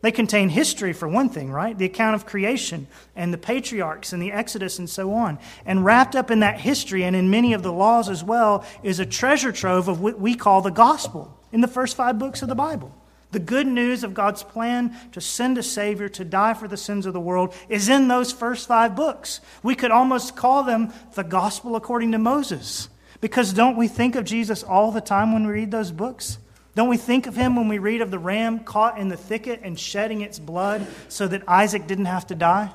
They 0.00 0.10
contain 0.10 0.48
history, 0.48 0.94
for 0.94 1.06
one 1.06 1.28
thing, 1.28 1.50
right? 1.50 1.76
The 1.76 1.84
account 1.84 2.14
of 2.14 2.24
creation 2.24 2.86
and 3.14 3.32
the 3.32 3.38
patriarchs 3.38 4.14
and 4.14 4.22
the 4.22 4.32
Exodus 4.32 4.78
and 4.78 4.88
so 4.88 5.12
on. 5.12 5.38
And 5.66 5.84
wrapped 5.84 6.16
up 6.16 6.30
in 6.30 6.40
that 6.40 6.60
history 6.60 7.04
and 7.04 7.14
in 7.14 7.30
many 7.30 7.52
of 7.52 7.62
the 7.62 7.72
laws 7.72 8.08
as 8.08 8.24
well 8.24 8.64
is 8.82 9.00
a 9.00 9.06
treasure 9.06 9.52
trove 9.52 9.88
of 9.88 10.00
what 10.00 10.18
we 10.18 10.34
call 10.34 10.62
the 10.62 10.70
gospel 10.70 11.38
in 11.52 11.60
the 11.60 11.68
first 11.68 11.94
five 11.96 12.18
books 12.18 12.40
of 12.40 12.48
the 12.48 12.54
Bible. 12.54 12.94
The 13.34 13.40
good 13.40 13.66
news 13.66 14.04
of 14.04 14.14
God's 14.14 14.44
plan 14.44 14.96
to 15.10 15.20
send 15.20 15.58
a 15.58 15.62
Savior 15.64 16.08
to 16.10 16.24
die 16.24 16.54
for 16.54 16.68
the 16.68 16.76
sins 16.76 17.04
of 17.04 17.14
the 17.14 17.20
world 17.20 17.52
is 17.68 17.88
in 17.88 18.06
those 18.06 18.30
first 18.30 18.68
five 18.68 18.94
books. 18.94 19.40
We 19.60 19.74
could 19.74 19.90
almost 19.90 20.36
call 20.36 20.62
them 20.62 20.92
the 21.16 21.24
gospel 21.24 21.74
according 21.74 22.12
to 22.12 22.18
Moses. 22.18 22.88
Because 23.20 23.52
don't 23.52 23.76
we 23.76 23.88
think 23.88 24.14
of 24.14 24.24
Jesus 24.24 24.62
all 24.62 24.92
the 24.92 25.00
time 25.00 25.32
when 25.32 25.48
we 25.48 25.52
read 25.52 25.72
those 25.72 25.90
books? 25.90 26.38
Don't 26.76 26.88
we 26.88 26.96
think 26.96 27.26
of 27.26 27.34
him 27.34 27.56
when 27.56 27.66
we 27.66 27.78
read 27.78 28.02
of 28.02 28.12
the 28.12 28.20
ram 28.20 28.60
caught 28.60 28.98
in 28.98 29.08
the 29.08 29.16
thicket 29.16 29.62
and 29.64 29.76
shedding 29.76 30.20
its 30.20 30.38
blood 30.38 30.86
so 31.08 31.26
that 31.26 31.42
Isaac 31.48 31.88
didn't 31.88 32.04
have 32.04 32.28
to 32.28 32.36
die? 32.36 32.70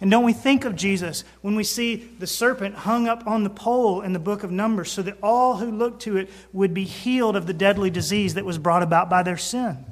And 0.00 0.10
don't 0.10 0.24
we 0.24 0.32
think 0.32 0.64
of 0.64 0.76
Jesus 0.76 1.24
when 1.40 1.56
we 1.56 1.64
see 1.64 1.96
the 1.96 2.26
serpent 2.26 2.74
hung 2.74 3.08
up 3.08 3.26
on 3.26 3.44
the 3.44 3.50
pole 3.50 4.02
in 4.02 4.12
the 4.12 4.18
book 4.18 4.42
of 4.42 4.50
Numbers 4.50 4.90
so 4.90 5.02
that 5.02 5.18
all 5.22 5.56
who 5.56 5.70
looked 5.70 6.02
to 6.02 6.16
it 6.16 6.30
would 6.52 6.74
be 6.74 6.84
healed 6.84 7.36
of 7.36 7.46
the 7.46 7.54
deadly 7.54 7.90
disease 7.90 8.34
that 8.34 8.44
was 8.44 8.58
brought 8.58 8.82
about 8.82 9.08
by 9.08 9.22
their 9.22 9.36
sin? 9.36 9.84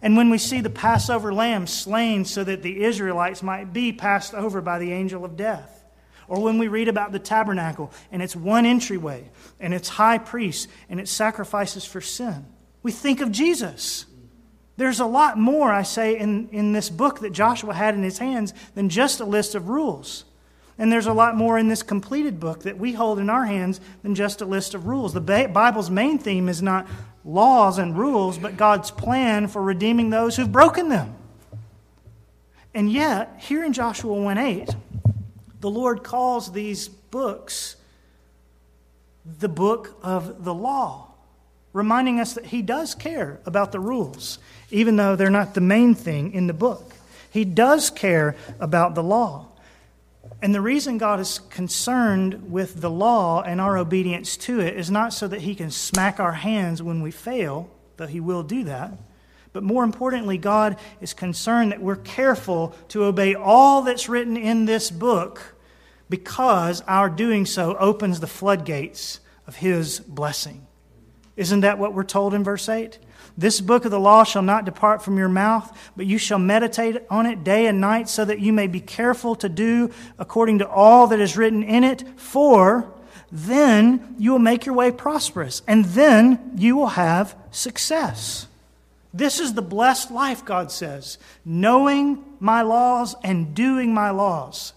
And 0.00 0.16
when 0.16 0.30
we 0.30 0.38
see 0.38 0.60
the 0.60 0.70
Passover 0.70 1.32
lamb 1.32 1.66
slain 1.66 2.24
so 2.24 2.44
that 2.44 2.62
the 2.62 2.84
Israelites 2.84 3.42
might 3.42 3.72
be 3.72 3.92
passed 3.92 4.34
over 4.34 4.60
by 4.60 4.78
the 4.78 4.92
angel 4.92 5.24
of 5.24 5.36
death? 5.36 5.84
Or 6.26 6.42
when 6.42 6.58
we 6.58 6.68
read 6.68 6.88
about 6.88 7.12
the 7.12 7.18
tabernacle 7.18 7.92
and 8.10 8.22
its 8.22 8.34
one 8.34 8.64
entryway 8.64 9.30
and 9.60 9.74
its 9.74 9.88
high 9.88 10.18
priest 10.18 10.68
and 10.88 10.98
its 10.98 11.10
sacrifices 11.10 11.84
for 11.84 12.00
sin? 12.00 12.46
we 12.84 12.92
think 12.92 13.20
of 13.20 13.32
Jesus. 13.32 14.04
There's 14.76 15.00
a 15.00 15.06
lot 15.06 15.38
more, 15.38 15.72
I 15.72 15.82
say, 15.82 16.18
in, 16.18 16.48
in 16.50 16.72
this 16.72 16.90
book 16.90 17.20
that 17.20 17.32
Joshua 17.32 17.74
had 17.74 17.94
in 17.94 18.02
his 18.02 18.18
hands 18.18 18.52
than 18.74 18.88
just 18.88 19.20
a 19.20 19.24
list 19.24 19.54
of 19.54 19.68
rules. 19.68 20.24
And 20.76 20.90
there's 20.90 21.06
a 21.06 21.12
lot 21.12 21.36
more 21.36 21.56
in 21.56 21.68
this 21.68 21.84
completed 21.84 22.40
book 22.40 22.64
that 22.64 22.78
we 22.78 22.92
hold 22.92 23.20
in 23.20 23.30
our 23.30 23.46
hands 23.46 23.80
than 24.02 24.16
just 24.16 24.40
a 24.40 24.44
list 24.44 24.74
of 24.74 24.86
rules. 24.86 25.12
The 25.12 25.20
Bible's 25.20 25.90
main 25.90 26.18
theme 26.18 26.48
is 26.48 26.60
not 26.60 26.88
laws 27.24 27.78
and 27.78 27.96
rules, 27.96 28.38
but 28.38 28.56
God's 28.56 28.90
plan 28.90 29.46
for 29.46 29.62
redeeming 29.62 30.10
those 30.10 30.34
who've 30.34 30.50
broken 30.50 30.88
them. 30.88 31.14
And 32.74 32.90
yet, 32.90 33.36
here 33.38 33.62
in 33.62 33.72
Joshua 33.72 34.12
1 34.12 34.36
8, 34.36 34.70
the 35.60 35.70
Lord 35.70 36.02
calls 36.02 36.50
these 36.50 36.88
books 36.88 37.76
the 39.24 39.48
book 39.48 39.96
of 40.02 40.44
the 40.44 40.52
law 40.52 41.13
reminding 41.74 42.18
us 42.20 42.32
that 42.32 42.46
he 42.46 42.62
does 42.62 42.94
care 42.94 43.40
about 43.44 43.72
the 43.72 43.80
rules, 43.80 44.38
even 44.70 44.96
though 44.96 45.14
they're 45.14 45.28
not 45.28 45.52
the 45.52 45.60
main 45.60 45.94
thing 45.94 46.32
in 46.32 46.46
the 46.46 46.54
book. 46.54 46.94
He 47.30 47.44
does 47.44 47.90
care 47.90 48.36
about 48.58 48.94
the 48.94 49.02
law. 49.02 49.48
And 50.40 50.54
the 50.54 50.60
reason 50.60 50.96
God 50.96 51.20
is 51.20 51.38
concerned 51.38 52.50
with 52.50 52.80
the 52.80 52.90
law 52.90 53.42
and 53.42 53.60
our 53.60 53.76
obedience 53.76 54.36
to 54.38 54.60
it 54.60 54.76
is 54.76 54.90
not 54.90 55.12
so 55.12 55.28
that 55.28 55.42
he 55.42 55.54
can 55.54 55.70
smack 55.70 56.18
our 56.18 56.32
hands 56.32 56.82
when 56.82 57.02
we 57.02 57.10
fail, 57.10 57.68
though 57.98 58.06
he 58.06 58.20
will 58.20 58.42
do 58.42 58.64
that. 58.64 58.92
But 59.52 59.62
more 59.62 59.84
importantly, 59.84 60.38
God 60.38 60.78
is 61.00 61.12
concerned 61.12 61.72
that 61.72 61.82
we're 61.82 61.96
careful 61.96 62.74
to 62.88 63.04
obey 63.04 63.34
all 63.34 63.82
that's 63.82 64.08
written 64.08 64.36
in 64.36 64.64
this 64.64 64.90
book 64.90 65.54
because 66.08 66.82
our 66.82 67.08
doing 67.08 67.46
so 67.46 67.76
opens 67.78 68.20
the 68.20 68.26
floodgates 68.26 69.20
of 69.46 69.56
His 69.56 70.00
blessing. 70.00 70.66
Isn't 71.36 71.60
that 71.60 71.78
what 71.78 71.94
we're 71.94 72.04
told 72.04 72.34
in 72.34 72.44
verse 72.44 72.68
8? 72.68 72.98
This 73.36 73.60
book 73.60 73.84
of 73.84 73.90
the 73.90 73.98
law 73.98 74.22
shall 74.22 74.42
not 74.42 74.64
depart 74.64 75.02
from 75.02 75.18
your 75.18 75.28
mouth, 75.28 75.76
but 75.96 76.06
you 76.06 76.18
shall 76.18 76.38
meditate 76.38 77.02
on 77.10 77.26
it 77.26 77.42
day 77.42 77.66
and 77.66 77.80
night, 77.80 78.08
so 78.08 78.24
that 78.24 78.38
you 78.38 78.52
may 78.52 78.68
be 78.68 78.80
careful 78.80 79.34
to 79.36 79.48
do 79.48 79.90
according 80.18 80.60
to 80.60 80.68
all 80.68 81.08
that 81.08 81.20
is 81.20 81.36
written 81.36 81.64
in 81.64 81.82
it. 81.82 82.04
For 82.16 82.92
then 83.32 84.14
you 84.18 84.30
will 84.30 84.38
make 84.38 84.64
your 84.64 84.76
way 84.76 84.92
prosperous, 84.92 85.62
and 85.66 85.84
then 85.86 86.52
you 86.56 86.76
will 86.76 86.88
have 86.88 87.34
success. 87.50 88.46
This 89.12 89.40
is 89.40 89.54
the 89.54 89.62
blessed 89.62 90.12
life, 90.12 90.44
God 90.44 90.70
says, 90.70 91.18
knowing 91.44 92.24
my 92.38 92.62
laws 92.62 93.16
and 93.24 93.54
doing 93.54 93.92
my 93.92 94.10
laws. 94.10 94.72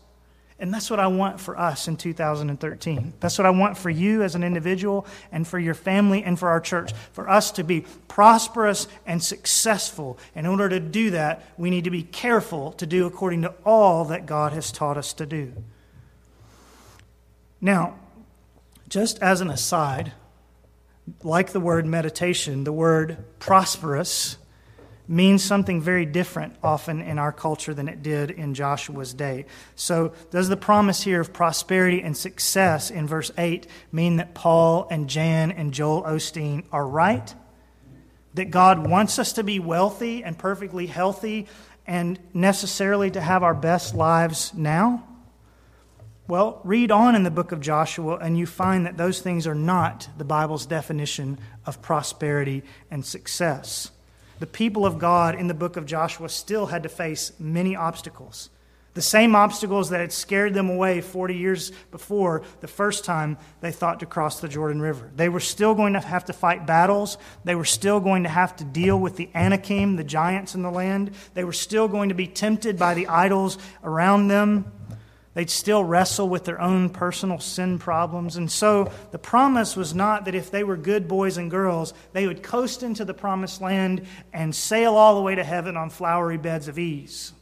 And 0.59 0.73
that's 0.73 0.89
what 0.89 0.99
I 0.99 1.05
want 1.05 1.39
for 1.39 1.57
us 1.57 1.87
in 1.87 1.97
2013. 1.97 3.13
That's 3.19 3.37
what 3.37 3.45
I 3.45 3.51
want 3.51 3.77
for 3.77 3.91
you 3.91 4.23
as 4.23 4.33
an 4.33 4.43
individual 4.43 5.05
and 5.31 5.47
for 5.47 5.59
your 5.59 5.75
family 5.75 6.23
and 6.23 6.37
for 6.37 6.49
our 6.49 6.59
church. 6.59 6.93
For 7.11 7.29
us 7.29 7.51
to 7.51 7.63
be 7.63 7.85
prosperous 8.07 8.87
and 9.05 9.23
successful. 9.23 10.17
In 10.33 10.47
order 10.47 10.67
to 10.69 10.79
do 10.79 11.11
that, 11.11 11.45
we 11.57 11.69
need 11.69 11.83
to 11.83 11.91
be 11.91 12.01
careful 12.01 12.71
to 12.73 12.87
do 12.87 13.05
according 13.05 13.43
to 13.43 13.53
all 13.65 14.05
that 14.05 14.25
God 14.25 14.51
has 14.53 14.71
taught 14.71 14.97
us 14.97 15.13
to 15.13 15.27
do. 15.27 15.53
Now, 17.61 17.95
just 18.89 19.21
as 19.21 19.41
an 19.41 19.51
aside, 19.51 20.13
like 21.23 21.51
the 21.51 21.59
word 21.59 21.85
meditation, 21.85 22.63
the 22.63 22.73
word 22.73 23.17
prosperous 23.37 24.37
means 25.07 25.43
something 25.43 25.81
very 25.81 26.05
different 26.05 26.55
often 26.61 27.01
in 27.01 27.17
our 27.17 27.31
culture 27.31 27.73
than 27.73 27.87
it 27.87 28.03
did 28.03 28.31
in 28.31 28.53
Joshua's 28.53 29.13
day. 29.13 29.45
So, 29.75 30.13
does 30.31 30.49
the 30.49 30.57
promise 30.57 31.03
here 31.03 31.21
of 31.21 31.33
prosperity 31.33 32.01
and 32.01 32.15
success 32.15 32.91
in 32.91 33.07
verse 33.07 33.31
8 33.37 33.67
mean 33.91 34.17
that 34.17 34.33
Paul 34.33 34.87
and 34.91 35.09
Jan 35.09 35.51
and 35.51 35.73
Joel 35.73 36.03
Osteen 36.03 36.65
are 36.71 36.85
right? 36.85 37.33
That 38.33 38.51
God 38.51 38.87
wants 38.87 39.17
us 39.17 39.33
to 39.33 39.43
be 39.43 39.59
wealthy 39.59 40.23
and 40.23 40.37
perfectly 40.37 40.87
healthy 40.87 41.47
and 41.85 42.19
necessarily 42.33 43.09
to 43.11 43.21
have 43.21 43.43
our 43.43 43.55
best 43.55 43.95
lives 43.95 44.53
now? 44.53 45.07
Well, 46.27 46.59
read 46.65 46.91
on 46.91 47.15
in 47.15 47.23
the 47.23 47.31
book 47.31 47.53
of 47.53 47.61
Joshua, 47.61 48.17
and 48.17 48.37
you 48.37 48.45
find 48.45 48.85
that 48.85 48.97
those 48.97 49.21
things 49.21 49.47
are 49.47 49.55
not 49.55 50.09
the 50.17 50.25
Bible's 50.25 50.65
definition 50.65 51.39
of 51.65 51.81
prosperity 51.81 52.63
and 52.91 53.05
success 53.05 53.91
the 54.39 54.47
people 54.47 54.85
of 54.85 54.99
God 54.99 55.35
in 55.35 55.47
the 55.47 55.53
book 55.53 55.77
of 55.77 55.85
Joshua 55.85 56.29
still 56.29 56.67
had 56.67 56.83
to 56.83 56.89
face 56.89 57.31
many 57.39 57.75
obstacles. 57.75 58.49
The 58.97 59.03
same 59.03 59.35
obstacles 59.35 59.91
that 59.91 59.99
had 59.99 60.11
scared 60.11 60.55
them 60.55 60.71
away 60.71 61.01
40 61.01 61.35
years 61.35 61.71
before 61.91 62.41
the 62.61 62.67
first 62.67 63.05
time 63.05 63.37
they 63.61 63.71
thought 63.71 63.99
to 63.99 64.07
cross 64.07 64.39
the 64.39 64.47
Jordan 64.47 64.81
River. 64.81 65.11
They 65.15 65.29
were 65.29 65.39
still 65.39 65.75
going 65.75 65.93
to 65.93 65.99
have 65.99 66.25
to 66.25 66.33
fight 66.33 66.65
battles. 66.65 67.19
They 67.43 67.53
were 67.53 67.63
still 67.63 67.99
going 67.99 68.23
to 68.23 68.29
have 68.29 68.55
to 68.55 68.63
deal 68.63 68.99
with 68.99 69.15
the 69.15 69.29
Anakim, 69.35 69.97
the 69.97 70.03
giants 70.03 70.55
in 70.55 70.63
the 70.63 70.71
land. 70.71 71.11
They 71.35 71.43
were 71.43 71.53
still 71.53 71.87
going 71.87 72.09
to 72.09 72.15
be 72.15 72.25
tempted 72.25 72.79
by 72.79 72.95
the 72.95 73.05
idols 73.05 73.59
around 73.83 74.29
them. 74.29 74.71
They'd 75.37 75.51
still 75.51 75.83
wrestle 75.83 76.27
with 76.27 76.45
their 76.45 76.59
own 76.59 76.89
personal 76.89 77.37
sin 77.37 77.77
problems. 77.77 78.37
And 78.37 78.51
so 78.51 78.91
the 79.11 79.19
promise 79.19 79.75
was 79.75 79.93
not 79.93 80.25
that 80.25 80.33
if 80.33 80.49
they 80.49 80.63
were 80.63 80.75
good 80.75 81.07
boys 81.07 81.37
and 81.37 81.51
girls, 81.51 81.93
they 82.11 82.25
would 82.25 82.41
coast 82.41 82.81
into 82.81 83.05
the 83.05 83.13
promised 83.13 83.61
land 83.61 84.07
and 84.33 84.55
sail 84.55 84.95
all 84.95 85.13
the 85.13 85.21
way 85.21 85.35
to 85.35 85.43
heaven 85.43 85.77
on 85.77 85.91
flowery 85.91 86.39
beds 86.39 86.67
of 86.67 86.79
ease. 86.79 87.33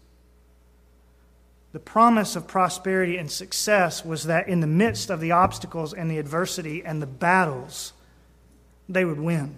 The 1.71 1.79
promise 1.79 2.35
of 2.35 2.47
prosperity 2.47 3.15
and 3.15 3.31
success 3.31 4.03
was 4.03 4.25
that 4.25 4.49
in 4.49 4.59
the 4.59 4.67
midst 4.67 5.09
of 5.09 5.21
the 5.21 5.31
obstacles 5.31 5.93
and 5.93 6.11
the 6.11 6.17
adversity 6.17 6.83
and 6.83 7.01
the 7.01 7.07
battles, 7.07 7.93
they 8.89 9.05
would 9.05 9.21
win. 9.21 9.55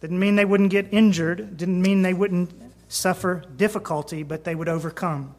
Didn't 0.00 0.18
mean 0.18 0.36
they 0.36 0.46
wouldn't 0.46 0.70
get 0.70 0.86
injured, 0.92 1.58
didn't 1.58 1.82
mean 1.82 2.00
they 2.00 2.14
wouldn't 2.14 2.50
suffer 2.88 3.44
difficulty, 3.54 4.22
but 4.22 4.44
they 4.44 4.54
would 4.54 4.70
overcome. 4.70 5.34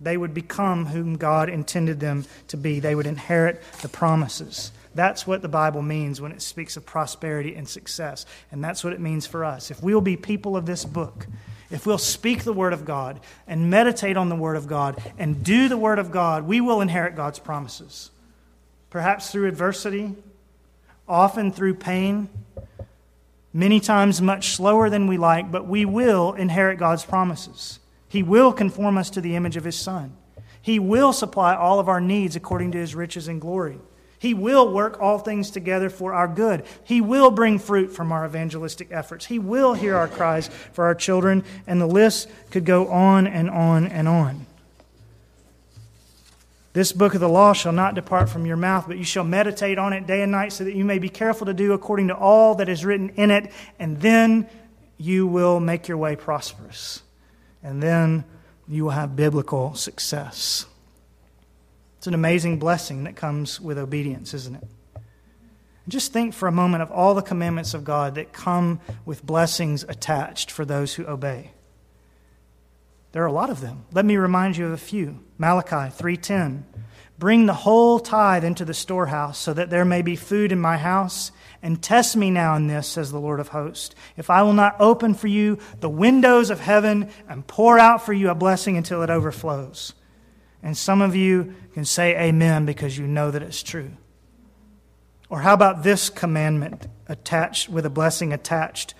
They 0.00 0.16
would 0.16 0.32
become 0.32 0.86
whom 0.86 1.16
God 1.16 1.48
intended 1.48 2.00
them 2.00 2.24
to 2.48 2.56
be. 2.56 2.80
They 2.80 2.94
would 2.94 3.06
inherit 3.06 3.62
the 3.82 3.88
promises. 3.88 4.72
That's 4.94 5.26
what 5.26 5.42
the 5.42 5.48
Bible 5.48 5.82
means 5.82 6.20
when 6.20 6.32
it 6.32 6.42
speaks 6.42 6.76
of 6.76 6.86
prosperity 6.86 7.54
and 7.54 7.68
success. 7.68 8.26
And 8.50 8.64
that's 8.64 8.82
what 8.82 8.92
it 8.92 9.00
means 9.00 9.26
for 9.26 9.44
us. 9.44 9.70
If 9.70 9.82
we'll 9.82 10.00
be 10.00 10.16
people 10.16 10.56
of 10.56 10.66
this 10.66 10.84
book, 10.84 11.26
if 11.70 11.86
we'll 11.86 11.98
speak 11.98 12.42
the 12.42 12.52
Word 12.52 12.72
of 12.72 12.84
God 12.84 13.20
and 13.46 13.70
meditate 13.70 14.16
on 14.16 14.28
the 14.28 14.36
Word 14.36 14.56
of 14.56 14.66
God 14.66 15.00
and 15.18 15.44
do 15.44 15.68
the 15.68 15.76
Word 15.76 15.98
of 15.98 16.10
God, 16.10 16.44
we 16.46 16.60
will 16.60 16.80
inherit 16.80 17.14
God's 17.14 17.38
promises. 17.38 18.10
Perhaps 18.88 19.30
through 19.30 19.46
adversity, 19.46 20.14
often 21.06 21.52
through 21.52 21.74
pain, 21.74 22.28
many 23.52 23.80
times 23.80 24.20
much 24.22 24.50
slower 24.50 24.88
than 24.88 25.06
we 25.06 25.18
like, 25.18 25.50
but 25.50 25.66
we 25.66 25.84
will 25.84 26.32
inherit 26.32 26.78
God's 26.78 27.04
promises. 27.04 27.79
He 28.10 28.24
will 28.24 28.52
conform 28.52 28.98
us 28.98 29.08
to 29.10 29.20
the 29.20 29.36
image 29.36 29.56
of 29.56 29.62
His 29.62 29.76
Son. 29.76 30.12
He 30.60 30.80
will 30.80 31.12
supply 31.12 31.54
all 31.54 31.78
of 31.78 31.88
our 31.88 32.00
needs 32.00 32.34
according 32.34 32.72
to 32.72 32.78
His 32.78 32.94
riches 32.94 33.28
and 33.28 33.40
glory. 33.40 33.78
He 34.18 34.34
will 34.34 34.70
work 34.70 35.00
all 35.00 35.20
things 35.20 35.48
together 35.48 35.88
for 35.88 36.12
our 36.12 36.26
good. 36.26 36.64
He 36.82 37.00
will 37.00 37.30
bring 37.30 37.60
fruit 37.60 37.94
from 37.94 38.10
our 38.10 38.26
evangelistic 38.26 38.88
efforts. 38.90 39.26
He 39.26 39.38
will 39.38 39.74
hear 39.74 39.96
our 39.96 40.08
cries 40.08 40.48
for 40.48 40.84
our 40.84 40.94
children, 40.94 41.44
and 41.68 41.80
the 41.80 41.86
list 41.86 42.28
could 42.50 42.64
go 42.64 42.88
on 42.88 43.28
and 43.28 43.48
on 43.48 43.86
and 43.86 44.08
on. 44.08 44.44
This 46.72 46.90
book 46.90 47.14
of 47.14 47.20
the 47.20 47.28
law 47.28 47.52
shall 47.52 47.72
not 47.72 47.94
depart 47.94 48.28
from 48.28 48.44
your 48.44 48.56
mouth, 48.56 48.86
but 48.88 48.98
you 48.98 49.04
shall 49.04 49.24
meditate 49.24 49.78
on 49.78 49.92
it 49.92 50.08
day 50.08 50.20
and 50.22 50.32
night, 50.32 50.52
so 50.52 50.64
that 50.64 50.74
you 50.74 50.84
may 50.84 50.98
be 50.98 51.08
careful 51.08 51.46
to 51.46 51.54
do 51.54 51.74
according 51.74 52.08
to 52.08 52.16
all 52.16 52.56
that 52.56 52.68
is 52.68 52.84
written 52.84 53.10
in 53.10 53.30
it, 53.30 53.52
and 53.78 54.00
then 54.00 54.48
you 54.98 55.28
will 55.28 55.60
make 55.60 55.86
your 55.86 55.96
way 55.96 56.16
prosperous 56.16 57.02
and 57.62 57.82
then 57.82 58.24
you 58.68 58.84
will 58.84 58.90
have 58.90 59.16
biblical 59.16 59.74
success. 59.74 60.66
It's 61.98 62.06
an 62.06 62.14
amazing 62.14 62.58
blessing 62.58 63.04
that 63.04 63.16
comes 63.16 63.60
with 63.60 63.78
obedience, 63.78 64.32
isn't 64.32 64.56
it? 64.56 64.68
Just 65.88 66.12
think 66.12 66.34
for 66.34 66.46
a 66.46 66.52
moment 66.52 66.82
of 66.82 66.90
all 66.90 67.14
the 67.14 67.22
commandments 67.22 67.74
of 67.74 67.84
God 67.84 68.14
that 68.14 68.32
come 68.32 68.80
with 69.04 69.26
blessings 69.26 69.84
attached 69.88 70.50
for 70.50 70.64
those 70.64 70.94
who 70.94 71.06
obey. 71.06 71.50
There 73.12 73.24
are 73.24 73.26
a 73.26 73.32
lot 73.32 73.50
of 73.50 73.60
them. 73.60 73.84
Let 73.92 74.04
me 74.04 74.16
remind 74.16 74.56
you 74.56 74.66
of 74.66 74.72
a 74.72 74.76
few. 74.76 75.18
Malachi 75.36 75.90
3:10. 75.90 76.64
Bring 77.18 77.46
the 77.46 77.54
whole 77.54 77.98
tithe 77.98 78.44
into 78.44 78.64
the 78.64 78.72
storehouse 78.72 79.36
so 79.36 79.52
that 79.52 79.68
there 79.68 79.84
may 79.84 80.00
be 80.00 80.16
food 80.16 80.52
in 80.52 80.60
my 80.60 80.78
house 80.78 81.32
and 81.62 81.82
test 81.82 82.16
me 82.16 82.30
now 82.30 82.56
in 82.56 82.66
this, 82.66 82.88
says 82.88 83.10
the 83.10 83.20
Lord 83.20 83.38
of 83.38 83.48
hosts, 83.48 83.94
if 84.16 84.30
I 84.30 84.42
will 84.42 84.54
not 84.54 84.76
open 84.80 85.14
for 85.14 85.28
you 85.28 85.58
the 85.80 85.90
windows 85.90 86.50
of 86.50 86.60
heaven 86.60 87.10
and 87.28 87.46
pour 87.46 87.78
out 87.78 88.04
for 88.04 88.12
you 88.12 88.30
a 88.30 88.34
blessing 88.34 88.76
until 88.76 89.02
it 89.02 89.10
overflows. 89.10 89.92
And 90.62 90.76
some 90.76 91.02
of 91.02 91.14
you 91.14 91.54
can 91.74 91.84
say 91.84 92.16
amen 92.16 92.66
because 92.66 92.96
you 92.96 93.06
know 93.06 93.30
that 93.30 93.42
it's 93.42 93.62
true. 93.62 93.90
Or 95.28 95.40
how 95.40 95.54
about 95.54 95.82
this 95.82 96.10
commandment 96.10 96.88
attached 97.06 97.68
with 97.68 97.86
a 97.86 97.90
blessing 97.90 98.32
attached? 98.32 98.94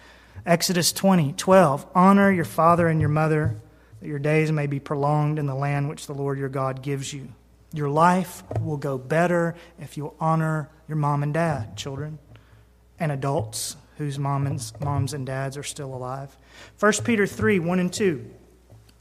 Exodus 0.46 0.92
20, 0.92 1.32
12. 1.32 1.86
Honor 1.94 2.30
your 2.30 2.44
father 2.44 2.88
and 2.88 3.00
your 3.00 3.08
mother, 3.08 3.56
that 4.00 4.08
your 4.08 4.18
days 4.18 4.52
may 4.52 4.66
be 4.66 4.80
prolonged 4.80 5.38
in 5.38 5.46
the 5.46 5.54
land 5.54 5.88
which 5.88 6.06
the 6.06 6.14
Lord 6.14 6.38
your 6.38 6.48
God 6.48 6.82
gives 6.82 7.12
you. 7.12 7.28
Your 7.72 7.88
life 7.88 8.42
will 8.60 8.76
go 8.76 8.96
better 8.96 9.54
if 9.78 9.96
you 9.96 10.14
honor 10.20 10.70
your 10.88 10.96
mom 10.96 11.22
and 11.22 11.34
dad, 11.34 11.76
children 11.76 12.18
and 13.00 13.10
adults 13.10 13.76
whose 13.96 14.18
moms, 14.18 14.72
moms 14.80 15.12
and 15.12 15.26
dads 15.26 15.56
are 15.56 15.62
still 15.62 15.94
alive. 15.94 16.36
1 16.78 16.92
Peter 17.04 17.26
3 17.26 17.58
1 17.58 17.80
and 17.80 17.92
2. 17.92 18.30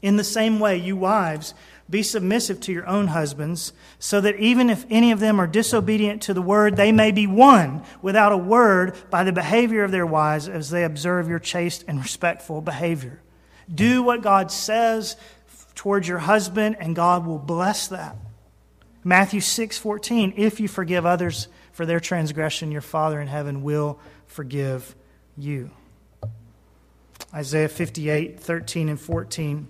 In 0.02 0.16
the 0.16 0.24
same 0.24 0.60
way, 0.60 0.76
you 0.78 0.96
wives, 0.96 1.54
be 1.88 2.02
submissive 2.02 2.60
to 2.60 2.72
your 2.72 2.86
own 2.86 3.08
husbands, 3.08 3.72
so 3.98 4.20
that 4.20 4.36
even 4.36 4.70
if 4.70 4.86
any 4.88 5.10
of 5.10 5.20
them 5.20 5.40
are 5.40 5.46
disobedient 5.46 6.22
to 6.22 6.34
the 6.34 6.42
word, 6.42 6.76
they 6.76 6.92
may 6.92 7.12
be 7.12 7.26
won 7.26 7.82
without 8.00 8.32
a 8.32 8.36
word 8.36 8.96
by 9.10 9.24
the 9.24 9.32
behavior 9.32 9.84
of 9.84 9.90
their 9.90 10.06
wives 10.06 10.48
as 10.48 10.70
they 10.70 10.84
observe 10.84 11.28
your 11.28 11.38
chaste 11.38 11.84
and 11.86 11.98
respectful 11.98 12.60
behavior. 12.60 13.20
Do 13.72 14.02
what 14.02 14.22
God 14.22 14.50
says 14.50 15.16
towards 15.74 16.06
your 16.06 16.18
husband, 16.18 16.76
and 16.78 16.94
God 16.96 17.26
will 17.26 17.38
bless 17.38 17.88
that. 17.88 18.16
Matthew 19.02 19.40
6 19.40 19.78
14. 19.78 20.34
If 20.36 20.60
you 20.60 20.68
forgive 20.68 21.06
others 21.06 21.48
for 21.80 21.86
their 21.86 21.98
transgression, 21.98 22.70
your 22.70 22.82
Father 22.82 23.22
in 23.22 23.26
heaven 23.26 23.62
will 23.62 23.98
forgive 24.26 24.94
you. 25.38 25.70
Isaiah 27.32 27.70
58, 27.70 28.38
13 28.38 28.90
and 28.90 29.00
14. 29.00 29.66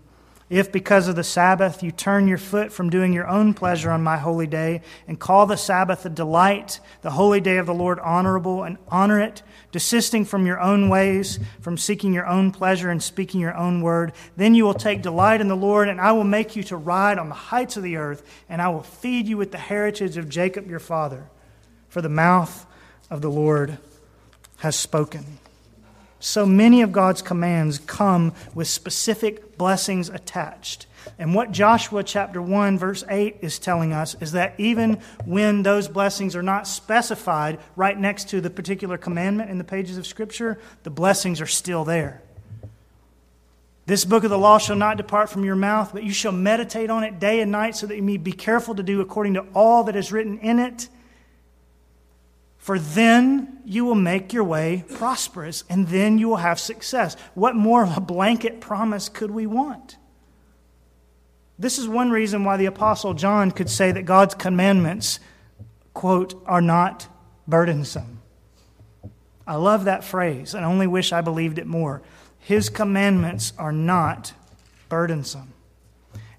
If 0.48 0.72
because 0.72 1.06
of 1.06 1.14
the 1.14 1.22
Sabbath 1.22 1.84
you 1.84 1.92
turn 1.92 2.26
your 2.26 2.36
foot 2.36 2.72
from 2.72 2.90
doing 2.90 3.12
your 3.12 3.28
own 3.28 3.54
pleasure 3.54 3.92
on 3.92 4.02
my 4.02 4.16
holy 4.16 4.48
day 4.48 4.82
and 5.06 5.20
call 5.20 5.46
the 5.46 5.54
Sabbath 5.54 6.04
a 6.04 6.08
delight, 6.08 6.80
the 7.02 7.12
holy 7.12 7.40
day 7.40 7.58
of 7.58 7.66
the 7.66 7.74
Lord 7.74 8.00
honorable, 8.00 8.64
and 8.64 8.76
honor 8.88 9.20
it, 9.20 9.44
desisting 9.70 10.24
from 10.24 10.46
your 10.46 10.58
own 10.58 10.88
ways, 10.88 11.38
from 11.60 11.78
seeking 11.78 12.12
your 12.12 12.26
own 12.26 12.50
pleasure 12.50 12.90
and 12.90 13.00
speaking 13.00 13.40
your 13.40 13.56
own 13.56 13.82
word, 13.82 14.12
then 14.36 14.56
you 14.56 14.64
will 14.64 14.74
take 14.74 15.00
delight 15.00 15.40
in 15.40 15.46
the 15.46 15.54
Lord, 15.54 15.88
and 15.88 16.00
I 16.00 16.10
will 16.10 16.24
make 16.24 16.56
you 16.56 16.64
to 16.64 16.76
ride 16.76 17.20
on 17.20 17.28
the 17.28 17.36
heights 17.36 17.76
of 17.76 17.84
the 17.84 17.98
earth, 17.98 18.24
and 18.48 18.60
I 18.60 18.68
will 18.70 18.82
feed 18.82 19.28
you 19.28 19.36
with 19.36 19.52
the 19.52 19.58
heritage 19.58 20.16
of 20.16 20.28
Jacob 20.28 20.68
your 20.68 20.80
father. 20.80 21.28
For 21.90 22.00
the 22.00 22.08
mouth 22.08 22.66
of 23.10 23.20
the 23.20 23.30
Lord 23.30 23.78
has 24.58 24.76
spoken. 24.76 25.38
So 26.20 26.46
many 26.46 26.82
of 26.82 26.92
God's 26.92 27.22
commands 27.22 27.78
come 27.78 28.32
with 28.54 28.68
specific 28.68 29.58
blessings 29.58 30.08
attached. 30.08 30.86
And 31.18 31.34
what 31.34 31.50
Joshua 31.50 32.04
chapter 32.04 32.40
1 32.40 32.78
verse 32.78 33.02
8 33.08 33.38
is 33.40 33.58
telling 33.58 33.92
us 33.92 34.14
is 34.20 34.32
that 34.32 34.54
even 34.58 35.00
when 35.24 35.62
those 35.62 35.88
blessings 35.88 36.36
are 36.36 36.42
not 36.42 36.68
specified 36.68 37.58
right 37.74 37.98
next 37.98 38.28
to 38.30 38.40
the 38.40 38.50
particular 38.50 38.98
commandment 38.98 39.50
in 39.50 39.58
the 39.58 39.64
pages 39.64 39.98
of 39.98 40.06
scripture, 40.06 40.58
the 40.82 40.90
blessings 40.90 41.40
are 41.40 41.46
still 41.46 41.84
there. 41.84 42.22
This 43.86 44.04
book 44.04 44.22
of 44.22 44.30
the 44.30 44.38
law 44.38 44.58
shall 44.58 44.76
not 44.76 44.98
depart 44.98 45.30
from 45.30 45.44
your 45.44 45.56
mouth, 45.56 45.90
but 45.92 46.04
you 46.04 46.12
shall 46.12 46.32
meditate 46.32 46.90
on 46.90 47.02
it 47.02 47.18
day 47.18 47.40
and 47.40 47.50
night 47.50 47.74
so 47.74 47.86
that 47.86 47.96
you 47.96 48.02
may 48.02 48.18
be 48.18 48.32
careful 48.32 48.74
to 48.76 48.82
do 48.82 49.00
according 49.00 49.34
to 49.34 49.46
all 49.54 49.84
that 49.84 49.96
is 49.96 50.12
written 50.12 50.38
in 50.38 50.60
it 50.60 50.88
for 52.60 52.78
then 52.78 53.58
you 53.64 53.86
will 53.86 53.94
make 53.94 54.34
your 54.34 54.44
way 54.44 54.84
prosperous, 54.94 55.64
and 55.70 55.88
then 55.88 56.18
you 56.18 56.28
will 56.28 56.36
have 56.36 56.60
success. 56.60 57.16
What 57.34 57.56
more 57.56 57.82
of 57.82 57.96
a 57.96 58.02
blanket 58.02 58.60
promise 58.60 59.08
could 59.08 59.30
we 59.30 59.46
want? 59.46 59.96
This 61.58 61.78
is 61.78 61.88
one 61.88 62.10
reason 62.10 62.44
why 62.44 62.58
the 62.58 62.66
Apostle 62.66 63.14
John 63.14 63.50
could 63.50 63.70
say 63.70 63.90
that 63.92 64.02
God's 64.02 64.34
commandments, 64.34 65.20
quote, 65.94 66.40
are 66.46 66.60
not 66.60 67.08
burdensome. 67.48 68.20
I 69.46 69.56
love 69.56 69.86
that 69.86 70.04
phrase 70.04 70.54
and 70.54 70.64
only 70.64 70.86
wish 70.86 71.12
I 71.12 71.22
believed 71.22 71.58
it 71.58 71.66
more. 71.66 72.02
His 72.38 72.68
commandments 72.68 73.54
are 73.56 73.72
not 73.72 74.34
burdensome. 74.90 75.54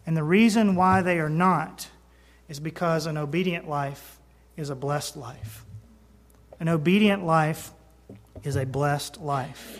And 0.05 0.15
the 0.15 0.23
reason 0.23 0.75
why 0.75 1.01
they 1.01 1.19
are 1.19 1.29
not 1.29 1.89
is 2.47 2.59
because 2.59 3.07
an 3.07 3.17
obedient 3.17 3.67
life 3.67 4.19
is 4.55 4.69
a 4.69 4.75
blessed 4.75 5.17
life. 5.17 5.65
An 6.61 6.69
obedient 6.69 7.25
life 7.25 7.71
is 8.43 8.55
a 8.55 8.67
blessed 8.67 9.19
life. 9.19 9.79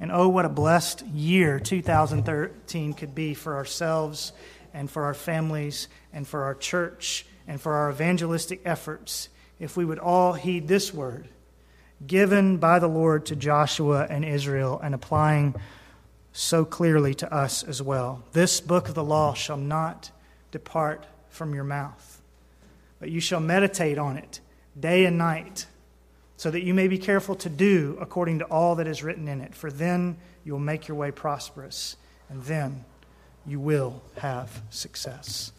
And 0.00 0.10
oh, 0.10 0.28
what 0.28 0.44
a 0.44 0.48
blessed 0.48 1.06
year 1.06 1.60
2013 1.60 2.94
could 2.94 3.14
be 3.14 3.34
for 3.34 3.54
ourselves 3.54 4.32
and 4.74 4.90
for 4.90 5.04
our 5.04 5.14
families 5.14 5.86
and 6.12 6.26
for 6.26 6.42
our 6.42 6.56
church 6.56 7.24
and 7.46 7.60
for 7.60 7.74
our 7.74 7.92
evangelistic 7.92 8.62
efforts 8.64 9.28
if 9.60 9.76
we 9.76 9.84
would 9.84 10.00
all 10.00 10.32
heed 10.32 10.66
this 10.66 10.92
word 10.92 11.28
given 12.04 12.56
by 12.56 12.80
the 12.80 12.88
Lord 12.88 13.26
to 13.26 13.36
Joshua 13.36 14.04
and 14.10 14.24
Israel 14.24 14.80
and 14.82 14.96
applying 14.96 15.54
so 16.32 16.64
clearly 16.64 17.14
to 17.14 17.32
us 17.32 17.62
as 17.62 17.80
well. 17.80 18.24
This 18.32 18.60
book 18.60 18.88
of 18.88 18.96
the 18.96 19.04
law 19.04 19.34
shall 19.34 19.56
not 19.56 20.10
depart 20.50 21.06
from 21.28 21.54
your 21.54 21.62
mouth, 21.62 22.20
but 22.98 23.08
you 23.08 23.20
shall 23.20 23.38
meditate 23.38 23.98
on 23.98 24.16
it 24.16 24.40
day 24.76 25.04
and 25.04 25.16
night 25.16 25.66
so 26.38 26.52
that 26.52 26.62
you 26.62 26.72
may 26.72 26.86
be 26.86 26.98
careful 26.98 27.34
to 27.34 27.48
do 27.50 27.98
according 28.00 28.38
to 28.38 28.44
all 28.44 28.76
that 28.76 28.86
is 28.86 29.02
written 29.02 29.26
in 29.26 29.40
it. 29.40 29.56
For 29.56 29.72
then 29.72 30.16
you 30.44 30.52
will 30.52 30.60
make 30.60 30.86
your 30.86 30.96
way 30.96 31.10
prosperous, 31.10 31.96
and 32.28 32.40
then 32.44 32.84
you 33.44 33.58
will 33.58 34.00
have 34.18 34.62
success. 34.70 35.50